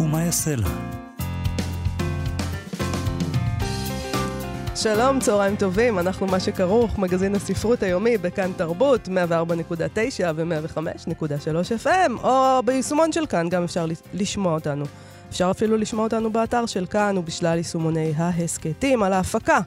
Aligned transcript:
ומה 0.00 0.22
יעשה 0.24 0.56
לה. 0.56 0.68
שלום, 4.74 5.20
צהריים 5.20 5.56
טובים, 5.56 5.98
אנחנו 5.98 6.26
מה 6.26 6.40
שכרוך, 6.40 6.98
מגזין 6.98 7.34
הספרות 7.34 7.82
היומי 7.82 8.18
בכאן 8.18 8.52
תרבות, 8.56 9.08
104.9 9.08 9.10
ו-105.3 10.36 11.84
FM, 11.84 12.12
או 12.22 12.62
ביישומון 12.64 13.12
של 13.12 13.26
כאן, 13.26 13.48
גם 13.48 13.64
אפשר 13.64 13.86
לשמוע 14.14 14.54
אותנו. 14.54 14.84
אפשר 15.28 15.50
אפילו 15.50 15.76
לשמוע 15.76 16.04
אותנו 16.04 16.32
באתר 16.32 16.66
של 16.66 16.86
כאן 16.86 17.18
ובשלל 17.18 17.56
יישומוני 17.56 18.12
ההסכתים, 18.16 19.02
על 19.02 19.12
ההפקה, 19.12 19.58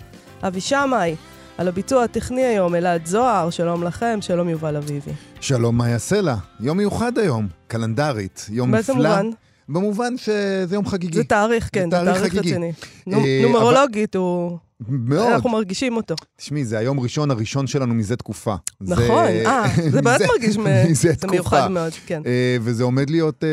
אבי 0.44 0.61
שמאי, 0.61 1.16
על 1.58 1.67
הביצוע 1.67 2.03
הטכני 2.03 2.45
היום, 2.45 2.75
אלעד 2.75 3.05
זוהר, 3.05 3.50
שלום 3.50 3.84
לכם, 3.84 4.17
שלום 4.22 4.50
יובל 4.50 4.75
אביבי. 4.75 5.11
שלום 5.41 5.77
מאיה 5.77 6.00
סלע, 6.00 6.36
יום 6.59 6.77
מיוחד 6.77 7.17
היום, 7.17 7.48
קלנדרית, 7.67 8.45
יום 8.50 8.72
באיזה 8.72 8.94
נפלא. 8.94 9.09
מובן? 9.09 9.30
במובן 9.70 10.18
שזה 10.18 10.76
יום 10.76 10.86
חגיגי. 10.88 11.18
זה 11.18 11.23
תאריך, 11.23 11.70
כן, 11.73 11.84
זה 11.91 11.98
תאריך 11.98 12.18
תאריך 12.18 12.34
חגיגי. 12.34 12.50
רציני. 12.50 12.68
אה, 12.68 12.73
נו- 13.08 13.22
נומרולוגית, 13.41 14.16
הוא... 14.16 14.58
מאוד. 14.89 15.28
אנחנו 15.31 15.50
מרגישים 15.50 15.95
אותו. 15.98 16.16
תשמעי, 16.38 16.66
זה 16.66 16.78
היום 16.78 17.00
ראשון 17.00 17.31
הראשון 17.31 17.67
שלנו 17.67 17.94
מזה 17.94 18.16
תקופה. 18.16 18.56
זה- 18.80 18.94
נכון, 18.95 19.26
אה, 19.28 19.64
זה 19.92 20.02
באמת 20.02 20.22
מרגיש, 20.22 20.58
מזה 20.89 21.09
זה 21.09 21.16
תקופה. 21.16 21.31
מיוחד 21.31 21.67
מאוד, 21.67 21.94
כן. 22.06 22.22
אה, 22.26 22.58
וזה 22.61 22.84
עומד 22.84 23.09
להיות... 23.09 23.44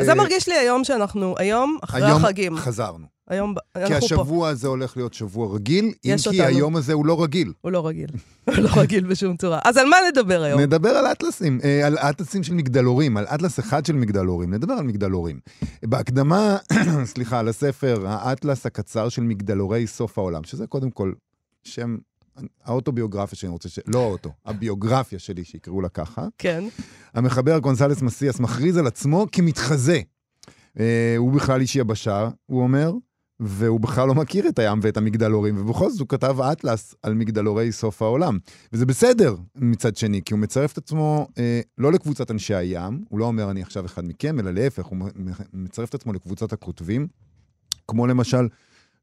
אה, 0.00 0.04
זה 0.04 0.14
מרגיש 0.14 0.48
לי 0.48 0.54
היום 0.54 0.84
שאנחנו, 0.84 1.34
היום, 1.38 1.78
אחרי 1.84 2.02
היום 2.04 2.24
החגים. 2.24 2.56
חזרנו. 2.56 3.13
היום, 3.28 3.54
כי 3.74 3.80
אנחנו 3.80 4.08
פה. 4.08 4.14
השבוע 4.14 4.48
הזה 4.48 4.68
הולך 4.68 4.96
להיות 4.96 5.14
שבוע 5.14 5.54
רגיל, 5.54 5.84
אם 5.84 6.16
כי 6.22 6.28
אותנו. 6.28 6.42
היום 6.44 6.76
הזה 6.76 6.92
הוא 6.92 7.06
לא 7.06 7.22
רגיל. 7.22 7.52
הוא 7.60 7.72
לא 7.72 7.86
רגיל. 7.86 8.08
הוא 8.46 8.54
לא 8.54 8.70
רגיל 8.76 9.06
בשום 9.06 9.36
צורה. 9.36 9.60
אז 9.64 9.76
על 9.76 9.86
מה 9.86 9.96
נדבר 10.10 10.42
היום? 10.42 10.60
נדבר 10.60 10.88
על 10.88 11.06
אטלסים, 11.06 11.60
אה, 11.64 11.86
על 11.86 11.98
אטלסים 11.98 12.42
של 12.42 12.54
מגדלורים, 12.54 13.16
על 13.16 13.24
אטלס 13.24 13.58
אחד 13.60 13.86
של 13.86 13.92
מגדלורים. 13.92 14.54
נדבר 14.54 14.74
על 14.74 14.84
מגדלורים. 14.84 15.40
בהקדמה, 15.84 16.56
סליחה, 17.14 17.42
לספר, 17.42 18.06
האטלס 18.06 18.66
הקצר 18.66 19.08
של 19.08 19.22
מגדלורי 19.22 19.86
סוף 19.86 20.18
העולם, 20.18 20.44
שזה 20.44 20.66
קודם 20.66 20.90
כל 20.90 21.12
שם, 21.62 21.96
האוטוביוגרפיה 22.64 23.38
שאני 23.38 23.52
רוצה 23.52 23.68
ש... 23.68 23.78
לא 23.86 23.98
האוטו, 23.98 24.32
הביוגרפיה 24.46 25.18
שלי, 25.18 25.44
שיקראו 25.44 25.80
לה 25.80 25.88
ככה. 25.88 26.26
כן. 26.38 26.64
המחבר 27.14 27.58
גונסלס 27.58 28.02
מסיאס 28.02 28.40
מכריז 28.40 28.76
על 28.76 28.86
עצמו 28.86 29.26
כמתחזה. 29.32 30.00
אה, 30.80 31.14
הוא 31.18 31.32
בכלל 31.32 31.60
איש 31.60 31.76
יבשה, 31.76 32.28
הוא 32.46 32.62
אומר, 32.62 32.92
והוא 33.40 33.80
בכלל 33.80 34.08
לא 34.08 34.14
מכיר 34.14 34.48
את 34.48 34.58
הים 34.58 34.78
ואת 34.82 34.96
המגדלורים, 34.96 35.56
ובכל 35.58 35.90
זאת 35.90 36.00
הוא 36.00 36.08
כתב 36.08 36.40
אטלס 36.40 36.94
על 37.02 37.14
מגדלורי 37.14 37.72
סוף 37.72 38.02
העולם. 38.02 38.38
וזה 38.72 38.86
בסדר 38.86 39.36
מצד 39.56 39.96
שני, 39.96 40.22
כי 40.24 40.34
הוא 40.34 40.40
מצרף 40.40 40.72
את 40.72 40.78
עצמו 40.78 41.28
אה, 41.38 41.60
לא 41.78 41.92
לקבוצת 41.92 42.30
אנשי 42.30 42.54
הים, 42.54 43.04
הוא 43.08 43.18
לא 43.18 43.24
אומר 43.24 43.50
אני 43.50 43.62
עכשיו 43.62 43.86
אחד 43.86 44.04
מכם, 44.04 44.40
אלא 44.40 44.50
להפך, 44.50 44.84
הוא 44.84 44.98
מצרף 45.52 45.88
את 45.88 45.94
עצמו 45.94 46.12
לקבוצת 46.12 46.52
הכותבים, 46.52 47.06
כמו 47.88 48.06
למשל 48.06 48.48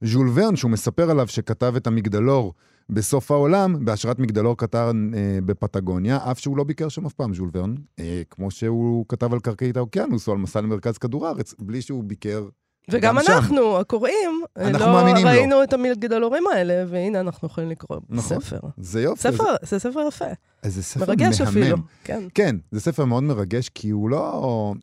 ז'ול 0.01 0.31
ורן, 0.33 0.55
שהוא 0.55 0.71
מספר 0.71 1.11
עליו 1.11 1.27
שכתב 1.27 1.73
את 1.77 1.88
המגדלור 1.88 2.53
בסוף 2.89 3.31
העולם, 3.31 3.85
בהשראת 3.85 4.19
מגדלור 4.19 4.57
קטן 4.57 5.11
אה, 5.16 5.39
בפטגוניה, 5.45 6.31
אף 6.31 6.39
שהוא 6.39 6.57
לא 6.57 6.63
ביקר 6.63 6.89
שם 6.89 7.06
אף 7.06 7.13
פעם, 7.13 7.33
ז'ול 7.33 7.50
ורן, 7.53 7.75
אה, 8.00 8.22
כמו 8.29 8.51
שהוא 8.51 9.06
כתב 9.09 9.33
על 9.33 9.39
קרקעית 9.39 9.77
האוקיינוס 9.77 10.27
או 10.27 10.33
על 10.33 10.39
מסע 10.39 10.61
למרכז 10.61 10.97
כדור 10.97 11.27
הארץ, 11.27 11.53
בלי 11.59 11.81
שהוא 11.81 12.03
ביקר 12.03 12.47
וגם 12.91 13.16
גם 13.16 13.24
שם. 13.24 13.31
אנחנו, 13.31 13.79
הקוראים, 13.79 14.41
אנחנו 14.57 14.79
לא 14.79 14.94
מאמינים 14.94 15.25
לו. 15.25 15.31
ראינו 15.31 15.63
את 15.63 15.74
המגדלורים 15.74 16.44
האלה, 16.53 16.85
והנה 16.90 17.19
אנחנו 17.19 17.47
יכולים 17.47 17.69
לקרוא 17.69 18.00
נכון. 18.09 18.41
ספר. 18.41 18.59
זה 18.78 19.02
יופי. 19.02 19.22
ספר, 19.22 19.56
זה 19.62 19.79
ספר 19.79 20.07
יפה. 20.07 20.25
זה, 20.63 20.69
זה 20.69 20.84
ספר 20.84 21.06
מרגש 21.06 21.41
מהמם. 21.41 21.51
אפילו. 21.51 21.78
כן. 22.03 22.24
כן, 22.34 22.56
זה 22.72 22.80
ספר 22.80 23.06
מאוד 23.06 23.24
מרגש, 23.24 23.69
כי 23.69 23.90
הוא 23.90 24.09
לא... 24.09 24.74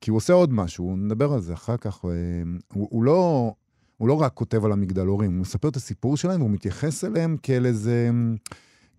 כי 0.00 0.10
הוא 0.10 0.16
עושה 0.16 0.32
עוד 0.32 0.52
משהו, 0.52 0.96
נדבר 0.96 1.32
על 1.32 1.40
זה 1.40 1.52
אחר 1.54 1.76
כך. 1.76 2.04
אה, 2.04 2.10
הוא, 2.72 2.88
הוא 2.90 3.04
לא... 3.04 3.52
הוא 3.96 4.08
לא 4.08 4.20
רק 4.20 4.34
כותב 4.34 4.64
על 4.64 4.72
המגדלורים, 4.72 5.32
הוא 5.32 5.40
מספר 5.40 5.68
את 5.68 5.76
הסיפור 5.76 6.16
שלהם, 6.16 6.40
והוא 6.40 6.50
מתייחס 6.50 7.04
אליהם 7.04 7.36
כאל 7.42 7.66
איזה, 7.66 8.10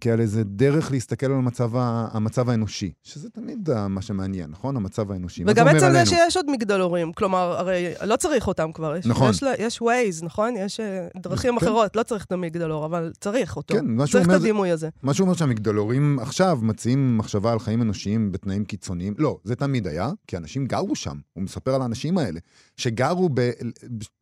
כאל 0.02 0.22
איזה 0.22 0.44
דרך 0.44 0.92
להסתכל 0.92 1.26
על 1.26 1.32
המצב, 1.32 1.76
ה, 1.76 2.08
המצב 2.12 2.50
האנושי, 2.50 2.92
שזה 3.04 3.30
תמיד 3.30 3.70
מה 3.90 4.02
שמעניין, 4.02 4.50
נכון? 4.50 4.76
המצב 4.76 5.12
האנושי. 5.12 5.44
וגם 5.48 5.68
אומר 5.68 5.78
עצם 5.78 5.92
זה? 5.92 6.06
שיש 6.06 6.38
עוד 6.38 6.52
מגדלורים, 6.52 7.14
כלומר, 7.14 7.56
הרי 7.58 7.94
לא 8.04 8.16
צריך 8.16 8.48
אותם 8.48 8.72
כבר. 8.72 8.96
יש, 8.96 9.06
נכון. 9.06 9.30
יש, 9.30 9.44
יש 9.60 9.82
Waze, 9.82 10.26
נכון? 10.26 10.54
יש 10.58 10.80
אה, 10.80 11.08
דרכים 11.18 11.60
כן. 11.60 11.66
אחרות, 11.66 11.96
לא 11.96 12.04
צריך 12.04 12.26
את 12.26 12.32
המגדלור, 12.32 12.86
אבל 12.86 13.12
צריך 13.20 13.58
אותו. 13.58 13.76
כן, 13.76 13.86
מה 13.86 14.08
שהוא 14.08 14.12
צריך 14.12 14.24
את 14.24 14.30
אומר 14.30 14.42
הדימוי 14.42 14.72
הזה. 14.72 14.90
מה 15.04 15.14
שהוא 15.14 15.26
אומר 15.26 15.38
שהמגדלורים 15.38 16.20
עכשיו 16.22 16.60
מציעים 16.62 17.18
מחשבה 17.18 17.52
על 17.52 17.60
חיים 17.60 17.82
אנושיים 17.82 18.32
בתנאים 18.32 18.66
קיצוניים. 18.66 19.14
לא, 19.18 19.38
זה 19.44 19.56
תמיד 19.56 19.88
היה, 19.88 20.10
כי 20.28 20.38
אנשים 20.38 20.66
גרו 20.66 20.96
שם. 20.96 21.18
הוא 21.34 21.44
מספר 21.44 21.76
על 21.76 21.82
האנשים 21.82 22.18
האלה, 22.18 22.40
שגרו 22.78 23.30
ב, 23.34 23.52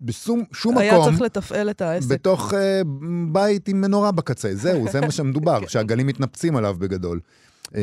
בשום 0.01 0.43
שום 0.53 0.77
היה 0.77 0.93
מקום, 0.93 1.05
צריך 1.05 1.21
לתפעל 1.21 1.69
את 1.69 1.81
העסק. 1.81 2.07
בתוך 2.07 2.53
uh, 2.53 2.55
בית 3.31 3.67
עם 3.67 3.81
מנורה 3.81 4.11
בקצה. 4.11 4.55
זהו, 4.55 4.85
זה 4.91 5.01
מה 5.01 5.11
שמדובר, 5.11 5.62
כן. 5.63 5.69
שהגלים 5.69 6.07
מתנפצים 6.07 6.55
עליו 6.55 6.75
בגדול. 6.79 7.19
Um, 7.67 7.75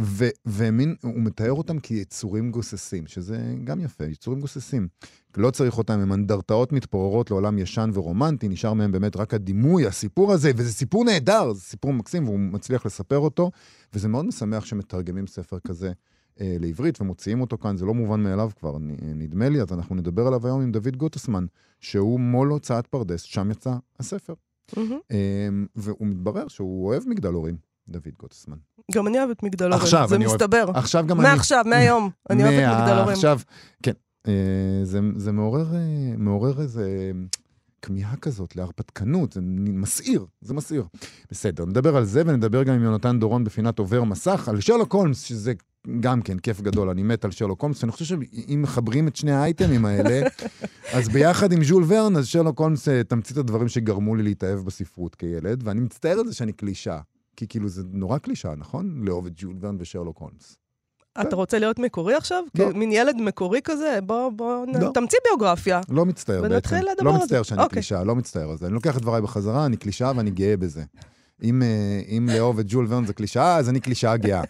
ו- 0.00 0.28
ומין, 0.46 0.94
הוא 1.02 1.14
מתאר 1.16 1.52
אותם 1.52 1.78
כיצורים 1.78 2.50
גוססים, 2.50 3.06
שזה 3.06 3.54
גם 3.64 3.80
יפה, 3.80 4.04
יצורים 4.04 4.40
גוססים. 4.40 4.88
לא 5.36 5.50
צריך 5.50 5.78
אותם, 5.78 6.00
הם 6.00 6.12
אנדרטאות 6.12 6.72
מתפוררות 6.72 7.30
לעולם 7.30 7.58
ישן 7.58 7.90
ורומנטי, 7.94 8.48
נשאר 8.48 8.72
מהם 8.72 8.92
באמת 8.92 9.16
רק 9.16 9.34
הדימוי, 9.34 9.86
הסיפור 9.86 10.32
הזה, 10.32 10.50
וזה 10.56 10.72
סיפור 10.72 11.04
נהדר, 11.04 11.52
זה 11.52 11.60
סיפור 11.60 11.92
מקסים, 11.92 12.24
והוא 12.24 12.38
מצליח 12.38 12.86
לספר 12.86 13.18
אותו, 13.18 13.50
וזה 13.94 14.08
מאוד 14.08 14.24
משמח 14.24 14.64
שמתרגמים 14.64 15.26
ספר 15.26 15.58
כזה 15.58 15.92
אה, 16.40 16.56
לעברית 16.60 17.00
ומוציאים 17.00 17.40
אותו 17.40 17.58
כאן, 17.58 17.76
זה 17.76 17.86
לא 17.86 17.94
מובן 17.94 18.22
מאליו 18.22 18.50
כבר, 18.60 18.76
נדמה 19.02 19.48
לי, 19.48 19.60
אז 19.60 19.72
אנחנו 19.72 19.94
נדבר 19.94 20.26
עליו 20.26 20.46
היום 20.46 20.62
עם 20.62 20.72
דוד 20.72 20.96
גוטסמן, 20.96 21.46
שהוא 21.80 22.20
מו"ל 22.20 22.48
הוצאת 22.48 22.86
פרדס, 22.86 23.22
שם 23.22 23.50
יצא 23.50 23.74
הספר. 24.00 24.34
אה, 25.12 25.16
והוא 25.76 26.06
מתברר 26.06 26.48
שהוא 26.48 26.86
אוהב 26.88 27.02
מגדלורים, 27.08 27.56
דוד 27.88 28.08
גוטסמן. 28.18 28.56
גם 28.94 29.06
אני 29.06 29.18
אוהבת 29.18 29.42
מגדלורים, 29.42 29.80
עכשיו 29.82 30.06
זה 30.08 30.16
אני 30.16 30.26
אוהב- 30.26 30.36
מסתבר. 30.42 30.64
עכשיו 30.74 31.04
גם 31.06 31.20
אני... 31.20 31.28
מעכשיו, 31.28 31.64
מהיום, 31.68 32.10
אני 32.30 32.42
אוהבת 32.44 32.56
מה- 32.66 32.82
מגדלורים. 32.84 33.12
עכשיו, 33.16 33.40
כן. 33.82 33.92
אה, 34.28 34.32
זה, 34.84 35.00
זה 35.16 35.32
מעורר, 35.32 35.74
אה, 35.74 35.80
מעורר 36.18 36.60
איזה 36.60 37.10
כמיהה 37.82 38.16
כזאת 38.16 38.56
להרפתקנות, 38.56 39.32
זה 39.32 39.40
מסעיר, 39.56 40.26
זה 40.40 40.54
מסעיר. 40.54 40.84
בסדר, 41.30 41.64
נדבר 41.64 41.96
על 41.96 42.04
זה 42.04 42.22
ונדבר 42.26 42.62
גם 42.62 42.74
עם 42.74 42.82
יונתן 42.82 43.18
דורון 43.20 43.44
בפינת 43.44 43.78
עובר 43.78 44.04
מסך, 44.04 44.48
על 44.48 44.60
שרלוק 44.60 44.94
הולמס, 44.94 45.22
שזה 45.22 45.52
גם 46.00 46.22
כן 46.22 46.38
כיף 46.38 46.60
גדול, 46.60 46.88
אני 46.88 47.02
מת 47.02 47.24
על 47.24 47.30
שרלוק 47.30 47.62
הולמס, 47.62 47.82
ואני 47.82 47.92
חושב 47.92 48.04
שאם 48.04 48.62
מחברים 48.62 49.08
את 49.08 49.16
שני 49.16 49.32
האייטמים 49.32 49.84
האלה, 49.84 50.26
אז 50.96 51.08
ביחד 51.08 51.52
עם 51.52 51.64
ז'ול 51.64 51.84
ורן, 51.86 52.16
אז 52.16 52.26
שרלוק 52.26 52.60
הולמס 52.60 52.88
אה, 52.88 53.04
תמצית 53.04 53.36
הדברים 53.36 53.68
שגרמו 53.68 54.14
לי 54.14 54.22
להתאהב 54.22 54.58
בספרות 54.58 55.14
כילד, 55.14 55.62
ואני 55.64 55.80
מצטער 55.80 56.18
על 56.18 56.26
זה 56.26 56.34
שאני 56.34 56.52
קלישאה. 56.52 57.00
כי 57.36 57.46
כאילו 57.48 57.68
זה 57.68 57.82
נורא 57.90 58.18
קלישאה, 58.18 58.54
נכון? 58.56 59.02
לאהוב 59.04 59.26
את 59.26 59.32
ז'ול 59.38 59.56
ורן 59.60 59.76
ושרלוק 59.78 60.18
הולמס. 60.18 60.56
אתה 61.20 61.36
רוצה 61.36 61.58
להיות 61.58 61.78
מקורי 61.78 62.14
עכשיו? 62.14 62.44
לא. 62.58 62.72
מין 62.72 62.92
ילד 62.92 63.16
מקורי 63.16 63.60
כזה? 63.64 63.98
בוא, 64.06 64.30
בוא, 64.30 64.66
לא. 64.80 64.90
תמציא 64.94 65.18
ביוגרפיה. 65.24 65.80
לא 65.88 66.06
מצטער 66.06 66.42
בעצם. 66.42 66.54
ונתחיל 66.54 66.78
לדבר 66.78 67.04
לא 67.04 67.10
על 67.10 67.18
זה. 67.18 67.24
מצטער 67.24 67.42
שאני 67.42 67.62
אוקיי. 67.62 67.74
קלישאה, 67.74 68.04
לא 68.04 68.16
מצטער 68.16 68.50
על 68.50 68.56
זה. 68.56 68.66
אני 68.66 68.74
לוקח 68.74 68.96
את 68.96 69.02
דבריי 69.02 69.22
בחזרה, 69.22 69.66
אני 69.66 69.76
קלישאה 69.76 70.12
ואני 70.16 70.30
גאה 70.30 70.56
בזה. 70.56 70.84
אם, 71.42 71.62
אה, 71.62 72.00
אם 72.08 72.28
לאהוב 72.32 72.58
את 72.58 72.66
ג'ול 72.68 72.86
ורן 72.88 73.04
זה 73.04 73.12
קלישאה, 73.12 73.56
אז 73.56 73.68
אני 73.68 73.80
קלישאה 73.80 74.16
גאה. 74.16 74.42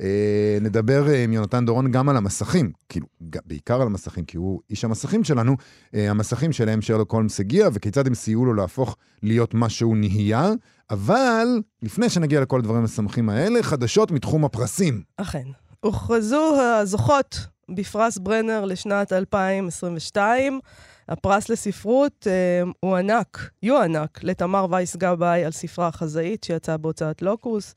אה, 0.00 0.58
נדבר 0.60 1.08
אה, 1.08 1.24
עם 1.24 1.32
יונתן 1.32 1.66
דורון 1.66 1.90
גם 1.90 2.08
על 2.08 2.16
המסכים, 2.16 2.72
כאילו, 2.88 3.06
בעיקר 3.20 3.80
על 3.80 3.86
המסכים, 3.86 4.24
כי 4.24 4.36
הוא 4.36 4.60
איש 4.70 4.84
המסכים 4.84 5.24
שלנו, 5.24 5.56
המסכים 5.92 6.52
שאליהם 6.52 6.82
שרלוק 6.82 7.12
הולמס 7.12 7.40
הגיע, 7.40 7.68
וכיצד 7.72 8.06
הם 8.06 8.14
סייעו 8.14 8.44
לו 8.44 8.54
להפוך 8.54 8.96
להיות 9.22 9.54
מה 9.54 9.68
שהוא 9.68 9.96
נהיה, 9.96 10.52
אבל 10.90 11.46
לפני 11.82 12.08
שנגיע 12.08 12.40
לכל 12.40 12.58
הדברים 12.58 12.80
המשמחים 12.80 13.28
האלה, 13.28 13.62
חדשות 13.62 14.10
מתחום 14.10 14.44
הפרסים. 14.44 15.02
אכן. 15.16 15.44
הוכרזו 15.80 16.56
הזוכות 16.60 17.38
בפרס 17.74 18.18
ברנר 18.18 18.64
לשנת 18.64 19.12
2022. 19.12 20.60
הפרס 21.10 21.48
לספרות 21.48 22.26
אה, 22.30 22.62
הוענק, 22.80 23.50
יוענק, 23.62 24.20
לתמר 24.22 24.66
וייס 24.70 24.96
גבאי 24.96 25.44
על 25.44 25.52
ספרה 25.52 25.86
החזאית 25.88 26.44
שיצא 26.44 26.76
בהוצאת 26.76 27.22
לוקוס. 27.22 27.74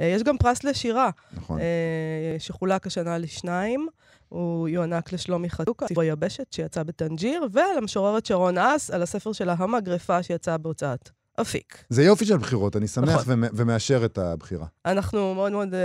אה, 0.00 0.06
יש 0.06 0.22
גם 0.22 0.38
פרס 0.38 0.64
לשירה, 0.64 1.10
נכון. 1.32 1.60
אה, 1.60 2.36
שחולק 2.38 2.86
השנה 2.86 3.18
לשניים. 3.18 3.88
הוא 4.28 4.68
יוענק 4.68 5.12
לשלומי 5.12 5.50
חתוקה, 5.50 5.86
ספרו 5.86 6.02
יבשת 6.02 6.52
שיצא 6.52 6.82
בטנג'יר, 6.82 7.46
ולמשוררת 7.52 8.26
שרון 8.26 8.58
אס 8.58 8.90
על 8.90 9.02
הספר 9.02 9.32
שלה 9.32 9.54
המגרפה 9.58 10.22
שיצא 10.22 10.56
בהוצאת 10.56 11.10
אפיק. 11.40 11.84
זה 11.88 12.02
יופי 12.02 12.24
של 12.26 12.36
בחירות, 12.36 12.76
אני 12.76 12.88
שמח 12.88 13.08
נכון. 13.08 13.24
ומ- 13.26 13.48
ומאשר 13.54 14.04
את 14.04 14.18
הבחירה. 14.18 14.66
אנחנו 14.86 15.34
מאוד 15.34 15.52
מאוד, 15.52 15.74
אה, 15.74 15.80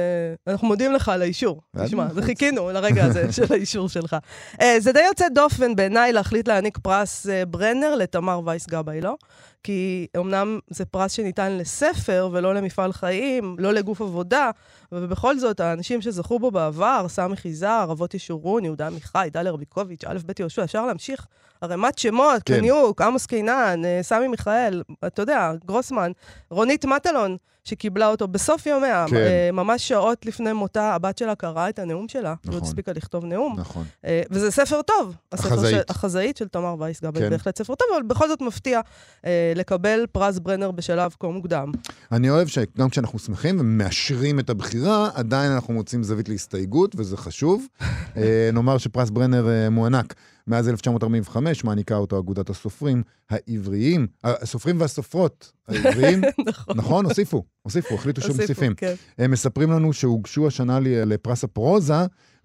אנחנו 0.54 0.68
מודים 0.68 0.94
לך 0.94 1.10
על 1.10 1.22
האישור. 1.22 1.62
תשמע, 1.86 2.06
בחוץ. 2.06 2.18
וחיכינו 2.18 2.70
לרגע 2.72 3.06
הזה 3.06 3.32
של 3.38 3.54
האישור 3.54 3.90
שלך. 3.90 4.16
אה, 4.62 4.76
זה 4.80 4.92
די 4.92 5.02
יוצא 5.08 5.30
דופן 5.30 5.76
בעיניי 5.76 6.14
להחליט 6.14 6.48
להעניק 6.48 6.78
פרס 6.78 7.28
אה, 7.28 7.46
ברנר 7.46 7.96
לתמר 7.96 8.42
וייס 8.46 8.68
גבאי, 8.68 9.02
לא? 9.02 9.16
כי 9.64 10.08
אמנם 10.18 10.60
זה 10.70 10.86
פרס 10.86 11.12
שניתן 11.12 11.52
לספר 11.58 12.30
ולא 12.32 12.56
למפעל 12.56 12.94
חיים, 12.94 13.56
לא 13.60 13.74
לגוף 13.74 14.02
עבודה, 14.02 14.50
ובכל 14.92 15.40
זאת, 15.40 15.60
האנשים 15.60 16.02
שזכו 16.02 16.40
בו 16.40 16.52
בעבר, 16.52 17.06
ס. 17.10 17.36
יזהר, 17.38 17.88
אבות 17.92 18.14
ישורון, 18.14 18.66
יהודה 18.66 18.88
עמיחי, 18.88 19.28
דליה 19.32 19.52
רביקוביץ', 19.52 20.04
א' 20.08 20.18
ב' 20.26 20.32
יהושע, 20.40 20.64
אפשר 20.64 20.86
להמשיך 20.86 21.26
ערימת 21.62 21.98
שמות, 21.98 22.44
כן. 22.46 22.58
קניוק, 22.60 23.02
עמוס 23.02 23.26
קינן, 23.26 23.86
אה, 23.86 24.00
סמי 24.02 24.28
מיכאל, 24.28 24.84
אתה 25.08 25.22
יודע, 25.22 25.52
גרוסמן, 25.66 26.12
רונית 26.50 26.86
מטלון, 26.86 27.38
שקיבלה 27.64 28.08
אותו 28.08 28.28
בסוף 28.28 28.66
יומיה, 28.66 29.06
כן. 29.10 29.16
אה, 29.16 29.50
ממש 29.54 29.88
שעות 29.88 30.26
לפני 30.26 30.54
מותה, 30.54 30.94
הבת 30.94 31.18
שלה 31.18 31.36
קראה 31.36 31.70
את 31.70 31.80
הנאום 31.80 32.08
שלה, 32.08 32.30
היא 32.30 32.50
עוד 32.50 32.56
נכון. 32.56 32.68
הספיקה 32.68 32.94
לכתוב 32.94 33.26
נאום. 33.26 33.56
נכון. 33.60 33.86
אה, 34.06 34.22
וזה 34.32 34.52
ספר 34.52 34.82
טוב. 34.82 35.16
החזאית. 35.32 35.76
של, 35.76 35.82
החזאית 35.90 36.38
של 36.38 36.48
תמר 36.48 36.76
וייס 36.80 37.02
גבי, 37.02 37.20
כן. 37.20 37.30
בהחלט 37.30 37.58
ספר 37.58 37.76
טוב, 37.76 37.88
אבל 37.96 38.04
בכל 38.08 38.28
זאת 38.28 38.42
מפתיע 38.42 38.82
אה, 39.26 39.54
לקבל 39.56 40.06
פרס 40.12 40.40
ברנר 40.40 40.72
בשלב 40.72 41.16
כה 41.20 41.28
מוקדם. 41.28 41.72
אני 42.12 42.30
אוהב 42.30 42.48
שגם 42.48 42.90
כשאנחנו 42.90 43.20
שמחים 43.20 43.60
ומאשרים 43.60 44.40
את 44.40 44.50
הבחירה, 44.50 45.10
עדיין 45.14 45.52
אנחנו 45.52 45.74
מוצאים 45.74 46.04
זווית 46.04 46.30
להסתייגות, 46.30 46.96
וזה 46.98 47.18
חשוב. 47.18 47.66
אה, 48.18 48.50
נאמר 48.54 48.78
שפרס 48.78 49.10
ברנר 49.10 49.50
אה, 49.50 49.70
מוענק 49.70 50.14
מאז 50.48 50.70
1945, 50.70 51.64
מעניקה 51.64 51.96
אותו 51.96 52.20
אגודת 52.20 52.50
הסופרים 52.50 53.04
העבריים, 53.32 54.08
הסופרים 54.24 54.82
והסופרות 54.82 55.52
העבריים, 55.68 56.22
נכון. 56.50 56.78
נכון? 56.78 57.06
הוסיפו, 57.06 57.44
הוסיפו, 57.62 57.96
החליטו 57.96 58.22
הוסיפו, 58.22 58.38
שמוסיפים. 58.38 58.74
כן. 58.76 58.94
הם 59.18 59.32
מספרים 59.32 59.72
לנו 59.72 59.94
שהוגשו 59.94 60.48
השנה 60.48 60.80
לפרס 60.82 61.44
הפרוזה 61.44 61.94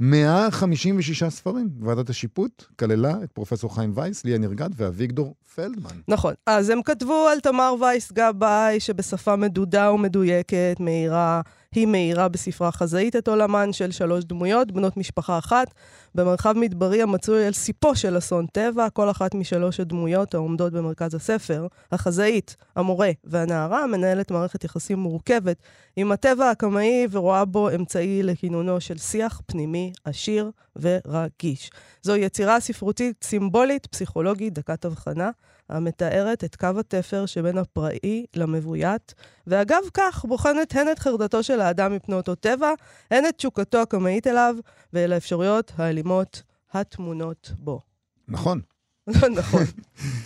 156 0.00 1.24
ספרים. 1.24 1.68
ועדת 1.80 2.10
השיפוט 2.10 2.64
כללה 2.78 3.14
את 3.24 3.32
פרופסור 3.32 3.74
חיים 3.74 3.92
וייס, 3.94 4.24
ליה 4.24 4.38
נרגד 4.38 4.70
ואביגדור 4.76 5.34
פלדמן. 5.54 5.90
נכון. 6.08 6.34
אז 6.46 6.70
הם 6.70 6.82
כתבו 6.82 7.26
על 7.32 7.40
תמר 7.40 7.74
וייס 7.80 8.12
גבאי, 8.12 8.80
שבשפה 8.80 9.36
מדודה 9.36 9.92
ומדויקת, 9.92 10.76
מאירה, 10.80 11.40
היא 11.74 11.86
מאירה 11.86 12.28
בספרה 12.28 12.72
חזאית 12.72 13.16
את 13.16 13.28
עולמן 13.28 13.72
של 13.72 13.90
שלוש 13.90 14.24
דמויות, 14.24 14.72
בנות 14.72 14.96
משפחה 14.96 15.38
אחת, 15.38 15.74
במרחב 16.14 16.52
מדברי 16.52 17.02
המצוי 17.02 17.46
על 17.46 17.52
סיפו 17.52 17.96
של 17.96 18.18
אסון 18.18 18.46
טבע, 18.46 18.90
כל 18.90 19.10
אחת 19.10 19.34
משלוש 19.34 19.80
הדמויות 19.80 20.34
העומדות 20.34 20.72
במרכז 20.72 21.14
הספר, 21.14 21.66
החזאית, 21.92 22.56
המורה 22.76 23.10
והנערה, 23.24 23.86
מנהלת 23.86 24.30
מערכת 24.30 24.64
יחסים 24.64 24.98
מורכבת 24.98 25.56
עם 25.96 26.12
הטבע 26.12 26.50
הקמאי 26.50 27.06
ורואה 27.10 27.44
בו 27.44 27.70
אמצעי 27.70 28.22
לכינונו 28.22 28.80
של 28.80 28.98
שיח 28.98 29.40
פנימי, 29.46 29.85
עשיר 30.04 30.50
ורגיש. 30.76 31.70
זו 32.02 32.16
יצירה 32.16 32.60
ספרותית 32.60 33.24
סימבולית, 33.24 33.86
פסיכולוגית, 33.86 34.52
דקת 34.52 34.84
הבחנה, 34.84 35.30
המתארת 35.68 36.44
את 36.44 36.56
קו 36.56 36.70
התפר 36.80 37.26
שבין 37.26 37.58
הפראי 37.58 38.26
למבוית, 38.36 39.14
ואגב 39.46 39.82
כך 39.94 40.24
בוחנת 40.24 40.76
הן 40.76 40.88
את 40.92 40.98
חרדתו 40.98 41.42
של 41.42 41.60
האדם 41.60 41.92
מפני 41.92 42.14
אותו 42.14 42.34
טבע, 42.34 42.70
הן 43.10 43.26
את 43.26 43.36
תשוקתו 43.36 43.78
הקמאית 43.78 44.26
אליו, 44.26 44.56
ואל 44.92 45.12
האפשרויות 45.12 45.72
האלימות 45.76 46.42
הטמונות 46.72 47.52
בו. 47.58 47.80
נכון. 48.28 48.60
נכון. 49.38 49.62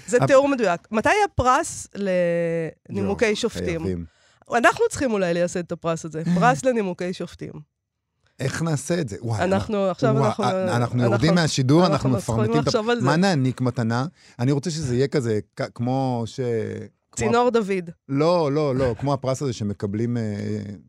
זה 0.07 0.19
תיאור 0.27 0.49
מדויק. 0.49 0.89
מתי 0.91 1.09
הפרס 1.25 1.89
לנימוקי 1.95 3.37
שופטים? 3.37 3.83
חייבים. 3.83 4.05
אנחנו 4.55 4.85
צריכים 4.91 5.13
אולי 5.13 5.35
לייסד 5.35 5.65
את 5.65 5.73
הפרס 5.73 6.05
הזה, 6.05 6.23
פרס 6.35 6.65
לנימוקי 6.65 7.13
שופטים. 7.13 7.53
איך 8.41 8.63
נעשה 8.63 9.01
את 9.01 9.09
זה? 9.09 9.17
וואי, 9.23 9.43
אנחנו, 9.45 9.77
עכשיו 9.91 10.15
וואי, 10.15 10.27
אנחנו... 10.27 10.45
אה, 10.45 10.77
אנחנו 10.77 11.03
יורדים 11.03 11.35
מהשידור, 11.35 11.87
אנחנו 11.87 11.95
אנחנו 11.95 12.19
יכולים 12.19 12.41
מפרמטים 12.43 12.63
את 12.63 12.67
ה... 12.67 12.71
לחשוב 12.71 12.91
על 12.91 13.01
זה. 13.01 13.07
מה 13.07 13.17
נעניק 13.17 13.61
מתנה? 13.61 14.07
אני 14.39 14.53
רוצה 14.53 14.71
שזה 14.71 14.97
יהיה 14.97 15.09
כזה, 15.09 15.39
כמו 15.75 16.23
ש... 16.27 16.41
כמו- 17.13 17.27
צינור 17.29 17.51
דוד. 17.51 17.91
לא, 18.09 18.53
לא, 18.53 18.75
לא, 18.77 18.95
כמו 19.01 19.13
הפרס 19.13 19.43
הזה 19.43 19.53
שמקבלים 19.53 20.17
אה, 20.17 20.23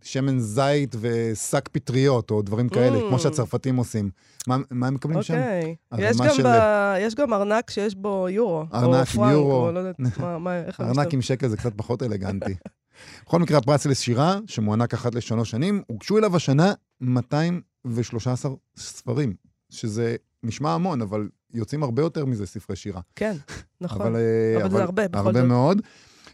שמן 0.04 0.40
זית 0.40 0.96
ושק 1.00 1.70
פטריות, 1.72 2.32
או 2.32 2.42
דברים 2.42 2.70
כאלה, 2.70 2.98
Mm. 2.98 3.10
כמו 3.10 3.20
שהצרפתים 3.20 3.76
עושים. 3.78 4.10
מה 4.48 4.58
מה 4.72 4.88
הם 4.88 4.94
מקבלים 4.94 5.24
שם? 5.24 5.34
אוקיי. 5.34 5.76
יש 5.98 6.18
של- 6.36 6.44
ב- 6.44 6.96
יש 7.00 7.16
גם 7.16 7.34
ארנק 7.34 7.70
שיש 7.70 7.96
בו 7.96 8.28
יורו. 8.30 8.64
ארנק 8.74 9.08
עם 9.16 9.30
יורו. 9.30 9.66
או 9.68 9.72
לא 9.72 9.80
יודעת 9.80 10.00
מה, 10.20 10.38
מה, 10.40 10.58
איך 10.60 10.82
ארנק. 10.82 11.14
עם 11.14 11.22
שקל 11.22 11.48
זה 11.48 11.58
קצת 11.58 11.74
פחות 11.76 12.04
אלגנטי. 12.04 12.56
בכל 13.26 13.40
מקרה, 13.40 13.58
הפרס 13.58 13.86
לשירה, 13.86 14.40
שמוענק 14.48 14.94
אחת 14.94 15.16
לשלוש 15.16 15.52
שנים, 15.52 15.82
הוגשו 15.88 16.18
אליו 16.18 16.36
השנה 16.36 16.74
213 17.02 18.52
ספרים, 18.78 19.34
שזה 19.70 20.16
נשמע 20.44 20.74
המון, 20.74 21.02
אבל 21.02 21.30
יוצאים 21.54 21.84
הרבה 21.84 22.02
יותר 22.02 22.26
מזה 22.26 22.46
ספרי 22.46 22.76
שירה. 22.76 23.02
כן, 23.16 23.36
נכון. 23.82 24.02
אבל, 24.02 24.16
אה, 24.16 24.62
אבל 24.66 24.72
זה 24.72 24.84
הרבה, 24.84 25.08
בכל 25.08 25.18
הרבה 25.18 25.40
זאת. 25.40 25.48
מאוד. 25.48 25.82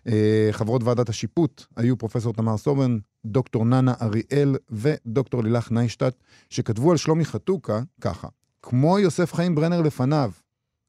אה, 0.07 0.49
חברות 0.51 0.83
ועדת 0.83 1.09
השיפוט 1.09 1.63
היו 1.75 1.97
פרופסור 1.97 2.33
תמר 2.33 2.57
סוברן, 2.57 2.97
דוקטור 3.25 3.65
ננה 3.65 3.93
אריאל 4.01 4.55
ודוקטור 4.69 5.43
לילך 5.43 5.71
ניישטט, 5.71 6.15
שכתבו 6.49 6.91
על 6.91 6.97
שלומי 6.97 7.25
חתוקה 7.25 7.81
ככה, 8.01 8.27
כמו 8.61 8.99
יוסף 8.99 9.33
חיים 9.33 9.55
ברנר 9.55 9.81
לפניו, 9.81 10.31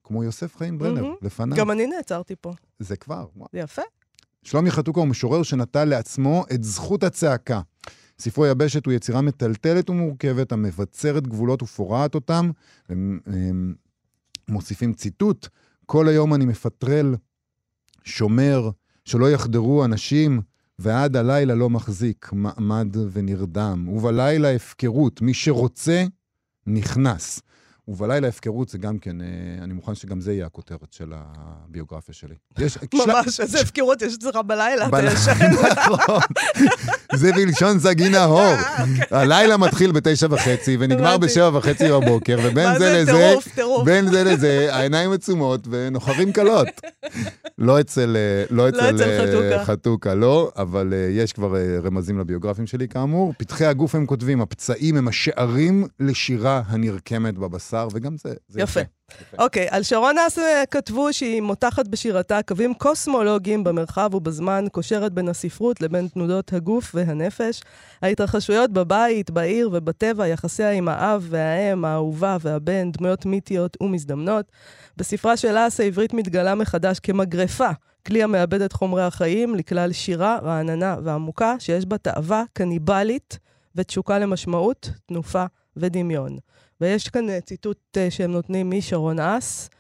כמו 0.05 0.25
יוסף 0.25 0.57
חיים 0.57 0.79
ברנר 0.79 1.03
מהמם. 1.03 1.15
לפניו, 1.23 1.59
גם 1.59 1.71
אני 1.71 1.87
נעצרתי 1.87 2.35
פה. 2.41 2.53
זה 2.79 2.97
כבר. 2.97 3.27
זה 3.53 3.59
יפה. 3.59 3.83
שלומי 4.43 4.71
חתוקה 4.71 5.01
הוא 5.01 5.09
משורר 5.09 5.43
שנטל 5.43 5.85
לעצמו 5.85 6.45
את 6.55 6.65
זכות 6.65 7.03
הצעקה. 7.03 7.61
ספרו 8.21 8.47
יבשת 8.47 8.87
הוא 8.87 8.95
יצירה 8.95 9.21
מטלטלת 9.21 9.91
ומורכבת, 9.91 10.53
המבצרת 10.53 11.27
גבולות 11.27 11.63
ופורעת 11.63 12.15
אותם. 12.15 12.51
הם, 12.89 13.21
הם 13.27 13.75
מוסיפים 14.49 14.93
ציטוט, 14.93 15.49
כל 15.87 16.09
היום 16.09 16.35
אני 16.35 16.45
מפטרל, 16.45 17.15
שומר, 18.05 18.71
שלא 19.05 19.31
יחדרו 19.31 19.85
אנשים, 19.85 20.41
ועד 20.79 21.17
הלילה 21.17 21.55
לא 21.55 21.71
מחזיק, 21.71 22.31
מעמד 22.33 22.97
ונרדם. 23.13 23.89
ובלילה 23.89 24.55
הפקרות, 24.55 25.23
מי 25.23 25.35
שרוצה, 25.35 26.05
נכנס. 26.67 27.41
ובלילה 27.89 28.29
הפקרות 28.29 28.69
זה 28.69 28.79
גם 28.79 28.99
כן, 28.99 29.21
אה, 29.21 29.27
אני 29.63 29.75
מוכן 29.75 29.95
שגם 29.95 30.21
זה 30.21 30.33
יהיה 30.33 30.47
הכותרת 30.47 30.93
של 30.93 31.13
הביוגרפיה 31.15 32.15
שלי. 32.15 32.35
יש, 32.59 32.79
ממש, 33.07 33.41
איזה 33.41 33.61
הפקרות 33.61 34.03
יש 34.03 34.15
אצלך 34.15 34.37
בלילה, 34.47 34.89
אתה 34.89 35.03
ישן. 35.03 35.33
נכון. 35.77 36.21
זה 37.15 37.33
בלשון 37.33 37.79
סגי 37.79 38.09
נהור. 38.09 38.55
הלילה 39.11 39.57
מתחיל 39.57 39.93
בתשע 39.93 40.27
וחצי 40.31 40.77
ונגמר. 40.81 41.19
בשבע 41.19 41.59
וחצי 41.59 41.89
בבוקר, 41.89 42.39
ובין 42.45 42.73
זה 42.73 42.79
זה 42.79 43.03
לזה, 43.03 43.13
טירוף, 43.13 43.49
טירוף. 43.55 43.85
בין 43.85 44.11
זה 44.11 44.25
לזה, 44.25 44.69
העיניים 44.75 45.13
עצומות 45.13 45.61
ונוחרים 45.71 46.33
קלות. 46.33 46.69
לא 47.59 47.81
אצל, 47.81 48.17
אה, 48.17 48.57
לא 48.57 48.69
אצל, 48.69 48.97
אצל 48.97 49.53
אה. 49.53 49.65
חתוקה, 49.65 50.15
לא, 50.15 50.51
אבל 50.57 50.95
אה, 50.95 51.09
יש 51.11 51.33
כבר 51.33 51.57
אה, 51.57 51.79
רמזים 51.83 52.19
לביוגרפים 52.19 52.67
שלי 52.67 52.89
כאמור. 52.89 53.35
פתחי 53.39 53.65
הגוף 53.65 53.95
הם 53.95 54.07
כותבים, 54.07 54.41
הפצעים 54.41 54.97
הם 54.97 55.09
השערים 55.09 55.87
לשירה 56.01 56.63
הנרקמת 56.67 57.39
בבשר, 57.39 57.78
וגם 57.93 58.17
זה, 58.17 58.35
זה 58.49 58.61
יפה. 58.61 58.81
יפה. 58.81 58.89
אוקיי, 59.39 59.67
על 59.71 59.83
שרון 59.83 60.19
אס 60.19 60.39
כתבו 60.71 61.13
שהיא 61.13 61.41
מותחת 61.41 61.89
בשירתה 61.89 62.43
קווים 62.43 62.75
קוסמולוגיים 62.75 63.65
במרחב 63.65 64.15
ובזמן, 64.15 64.65
קושרת 64.73 65.13
בין 65.13 65.29
הספרות 65.29 65.81
לבין 65.81 66.09
תנודות 66.09 66.53
הגוף 66.53 66.91
והנפש. 66.95 67.63
ההתרחשויות 68.03 68.73
בבית, 68.73 69.31
בעיר 69.31 69.71
ובטבע, 69.73 70.27
יחסיה 70.27 70.71
עם 70.71 70.89
האב 70.89 71.27
והאם, 71.31 71.85
האהובה 71.85 72.37
והבן, 72.41 72.93
דמויות 72.93 73.27
מיתיות 73.27 73.77
ומזדמנות. 73.81 74.47
בספרה 74.97 75.37
של 75.37 75.57
אס 75.57 75.81
העברית 75.81 76.15
מתגלה 76.15 76.55
מחדש 76.55 76.99
כמגרפה, 76.99 77.71
כלי 78.07 78.23
המאבד 78.23 78.63
את 78.63 78.73
חומרי 78.73 79.03
החיים 79.03 79.55
לכלל 79.55 79.93
שירה 79.93 80.39
רעננה 80.43 80.97
ועמוקה, 81.05 81.55
שיש 81.59 81.87
בה 81.87 81.99
תאווה 81.99 82.43
קניבלית 82.53 83.39
ותשוקה 83.75 84.19
למשמעות, 84.19 84.91
תנופה 85.07 85.45
ודמיון. 85.77 86.39
ויש 86.81 87.09
כאן 87.09 87.31
אה, 87.31 87.41
ציטוט 87.41 87.79
אה, 87.97 88.11
שהם 88.11 88.33
נותנים 88.33 88.71
משרון 88.71 89.21
אס, 89.21 89.71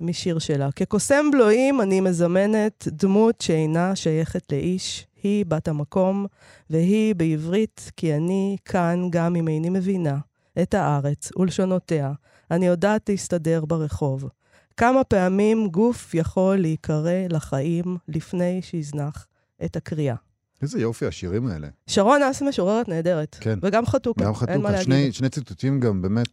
משיר 0.00 0.38
שלה. 0.38 0.72
כקוסם 0.72 1.30
בלועים 1.32 1.80
אני 1.80 2.00
מזמנת 2.00 2.88
דמות 2.88 3.40
שאינה 3.40 3.96
שייכת 3.96 4.52
לאיש, 4.52 5.06
היא 5.22 5.46
בת 5.46 5.68
המקום, 5.68 6.26
והיא 6.70 7.14
בעברית, 7.14 7.90
כי 7.96 8.14
אני 8.14 8.56
כאן 8.64 9.08
גם 9.10 9.36
אם 9.36 9.48
איני 9.48 9.70
מבינה 9.70 10.18
את 10.62 10.74
הארץ 10.74 11.30
ולשונותיה. 11.36 12.12
אני 12.50 12.66
יודעת 12.66 13.08
להסתדר 13.08 13.64
ברחוב. 13.64 14.28
כמה 14.76 15.04
פעמים 15.04 15.68
גוף 15.68 16.14
יכול 16.14 16.56
להיקרא 16.56 17.26
לחיים 17.30 17.96
לפני 18.08 18.62
שיזנח 18.62 19.26
את 19.64 19.76
הקריאה. 19.76 20.27
איזה 20.62 20.80
יופי 20.80 21.06
השירים 21.06 21.46
האלה. 21.46 21.68
שרון 21.86 22.22
אס 22.22 22.42
משוררת 22.42 22.88
נהדרת. 22.88 23.36
כן. 23.40 23.58
וגם 23.62 23.86
חתוכה, 23.86 24.24
גם 24.24 24.34
חתוכה. 24.34 24.82
שני, 24.82 25.12
שני 25.12 25.28
ציטוטים 25.28 25.80
גם 25.80 26.02
באמת 26.02 26.28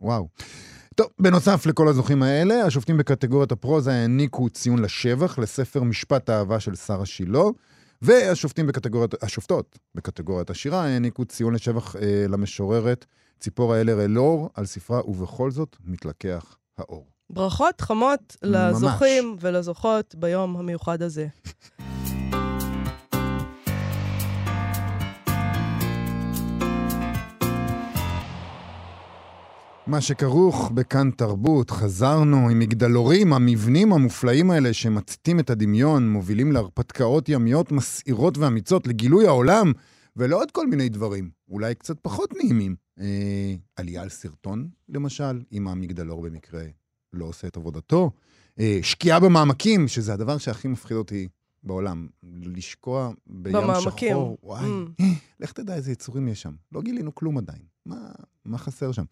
וואו. 0.00 0.28
טוב, 0.94 1.06
בנוסף 1.18 1.66
לכל 1.66 1.88
הזוכים 1.88 2.22
האלה, 2.22 2.64
השופטים 2.64 2.96
בקטגוריית 2.96 3.52
הפרוזה 3.52 3.92
העניקו 3.92 4.48
ציון 4.50 4.82
לשבח 4.82 5.38
לספר 5.38 5.82
משפט 5.82 6.28
האהבה 6.28 6.60
של 6.60 6.74
שרה 6.74 7.06
שילה, 7.06 7.42
והשופטים 8.02 8.66
בקטגוריית, 8.66 9.22
השופטות 9.22 9.78
בקטגוריית 9.94 10.50
השירה 10.50 10.84
העניקו 10.84 11.24
ציון 11.24 11.54
לשבח 11.54 11.96
אה, 11.96 12.26
למשוררת 12.28 13.06
ציפורה 13.40 13.80
אלר 13.80 14.04
אלאור 14.04 14.50
על 14.54 14.66
ספרה 14.66 15.10
ובכל 15.10 15.50
זאת 15.50 15.76
מתלקח 15.84 16.56
האור. 16.78 17.06
ברכות 17.30 17.80
חמות 17.80 18.36
לזוכים 18.42 19.36
ולזוכות 19.40 20.14
ביום 20.14 20.56
המיוחד 20.56 21.02
הזה. 21.02 21.26
מה 29.86 30.00
שכרוך 30.00 30.70
בכאן 30.74 31.10
תרבות, 31.10 31.70
חזרנו 31.70 32.48
עם 32.48 32.58
מגדלורים, 32.58 33.32
המבנים 33.32 33.92
המופלאים 33.92 34.50
האלה 34.50 34.72
שמציתים 34.72 35.40
את 35.40 35.50
הדמיון, 35.50 36.08
מובילים 36.10 36.52
להרפתקאות 36.52 37.28
ימיות 37.28 37.72
מסעירות 37.72 38.38
ואמיצות, 38.38 38.86
לגילוי 38.86 39.26
העולם, 39.26 39.72
ולא 40.16 40.36
עוד 40.36 40.50
כל 40.50 40.66
מיני 40.66 40.88
דברים, 40.88 41.30
אולי 41.48 41.74
קצת 41.74 41.96
פחות 42.02 42.32
נעימים. 42.36 42.76
אה, 43.00 43.54
עלייה 43.76 44.02
על 44.02 44.08
סרטון, 44.08 44.68
למשל, 44.88 45.42
אם 45.52 45.68
המגדלור 45.68 46.22
במקרה 46.22 46.64
לא 47.12 47.24
עושה 47.24 47.46
את 47.46 47.56
עבודתו. 47.56 48.10
אה, 48.60 48.78
שקיעה 48.82 49.20
במעמקים, 49.20 49.88
שזה 49.88 50.12
הדבר 50.12 50.38
שהכי 50.38 50.68
מפחיד 50.68 50.96
אותי 50.96 51.28
בעולם. 51.62 52.06
לשקוע 52.42 53.10
בים 53.26 53.52
במעמקים. 53.54 54.12
שחור, 54.12 54.38
וואי, 54.42 54.66
Mm. 55.00 55.04
לך 55.40 55.52
תדע 55.52 55.74
איזה 55.74 55.92
יצורים 55.92 56.28
יש 56.28 56.42
שם. 56.42 56.52
לא 56.72 56.82
גילינו 56.82 57.14
כלום 57.14 57.38
עדיין. 57.38 57.73
מה, 57.86 57.96
מה 58.44 58.58
חסר 58.58 58.92
שם? 58.92 59.04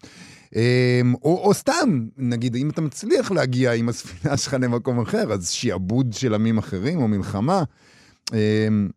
אמ, 0.55 1.13
או, 1.23 1.37
או 1.47 1.53
סתם, 1.53 2.07
נגיד, 2.17 2.55
אם 2.55 2.69
אתה 2.69 2.81
מצליח 2.81 3.31
להגיע 3.31 3.73
עם 3.73 3.89
הספינה 3.89 4.37
שלך 4.37 4.53
למקום 4.59 5.01
אחר, 5.01 5.33
אז 5.33 5.51
שיעבוד 5.51 6.13
של 6.13 6.33
עמים 6.33 6.57
אחרים 6.57 7.01
או 7.01 7.07
מלחמה. 7.07 7.63
אמ, 8.33 8.89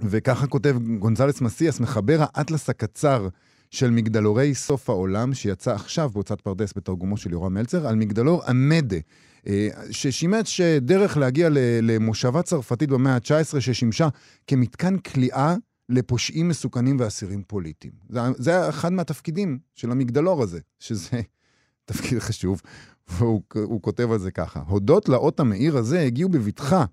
וככה 0.00 0.46
כותב 0.46 0.76
גונזלס 0.98 1.40
מסיאס, 1.40 1.80
מחבר 1.80 2.18
האטלס 2.20 2.70
הקצר 2.70 3.28
של 3.70 3.90
מגדלורי 3.90 4.54
סוף 4.54 4.90
העולם, 4.90 5.34
שיצא 5.34 5.74
עכשיו 5.74 6.10
בהוצאת 6.10 6.40
פרדס 6.40 6.72
בתרגומו 6.76 7.16
של 7.16 7.32
יורם 7.32 7.54
מלצר, 7.54 7.86
על 7.86 7.94
מגדלור 7.94 8.42
עמדה, 8.44 8.96
אה, 9.46 9.68
ששימש 9.90 10.60
דרך 10.60 11.16
להגיע 11.16 11.48
למושבה 11.82 12.42
צרפתית 12.42 12.88
במאה 12.88 13.14
ה-19, 13.14 13.60
ששימשה 13.60 14.08
כמתקן 14.46 14.98
כליאה 14.98 15.54
לפושעים 15.92 16.48
מסוכנים 16.48 16.96
ואסירים 17.00 17.42
פוליטיים. 17.46 17.92
זה, 18.08 18.20
זה 18.36 18.68
אחד 18.68 18.92
מהתפקידים 18.92 19.58
של 19.74 19.90
המגדלור 19.90 20.42
הזה, 20.42 20.60
שזה 20.78 21.20
תפקיד 21.84 22.18
חשוב, 22.18 22.62
והוא 23.08 23.42
הוא 23.54 23.82
כותב 23.82 24.12
על 24.12 24.18
זה 24.18 24.30
ככה: 24.30 24.60
הודות 24.66 25.08
לאות 25.08 25.40
המאיר 25.40 25.76
הזה 25.76 26.00
הגיעו 26.00 26.28
בבטחה 26.28 26.84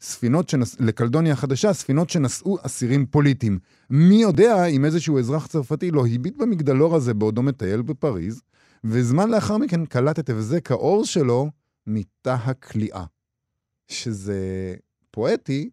ספינות 0.00 0.48
שנס... 0.48 0.76
לקלדוניה 0.80 1.32
החדשה, 1.32 1.72
ספינות 1.72 2.10
שנשאו 2.10 2.56
אסירים 2.62 3.06
פוליטיים. 3.06 3.58
מי 3.90 4.22
יודע 4.22 4.64
אם 4.64 4.84
איזשהו 4.84 5.18
אזרח 5.18 5.46
צרפתי 5.46 5.90
לא 5.90 6.06
הביט 6.06 6.36
במגדלור 6.36 6.96
הזה 6.96 7.14
בעודו 7.14 7.42
מטייל 7.42 7.82
בפריז, 7.82 8.42
וזמן 8.84 9.30
לאחר 9.30 9.56
מכן 9.56 9.86
קלט 9.86 10.18
את 10.18 10.30
הבזק 10.30 10.70
האור 10.70 11.04
שלו 11.04 11.50
מתא 11.86 12.36
הכליאה. 12.44 13.04
שזה 13.88 14.74
פואטי 15.10 15.70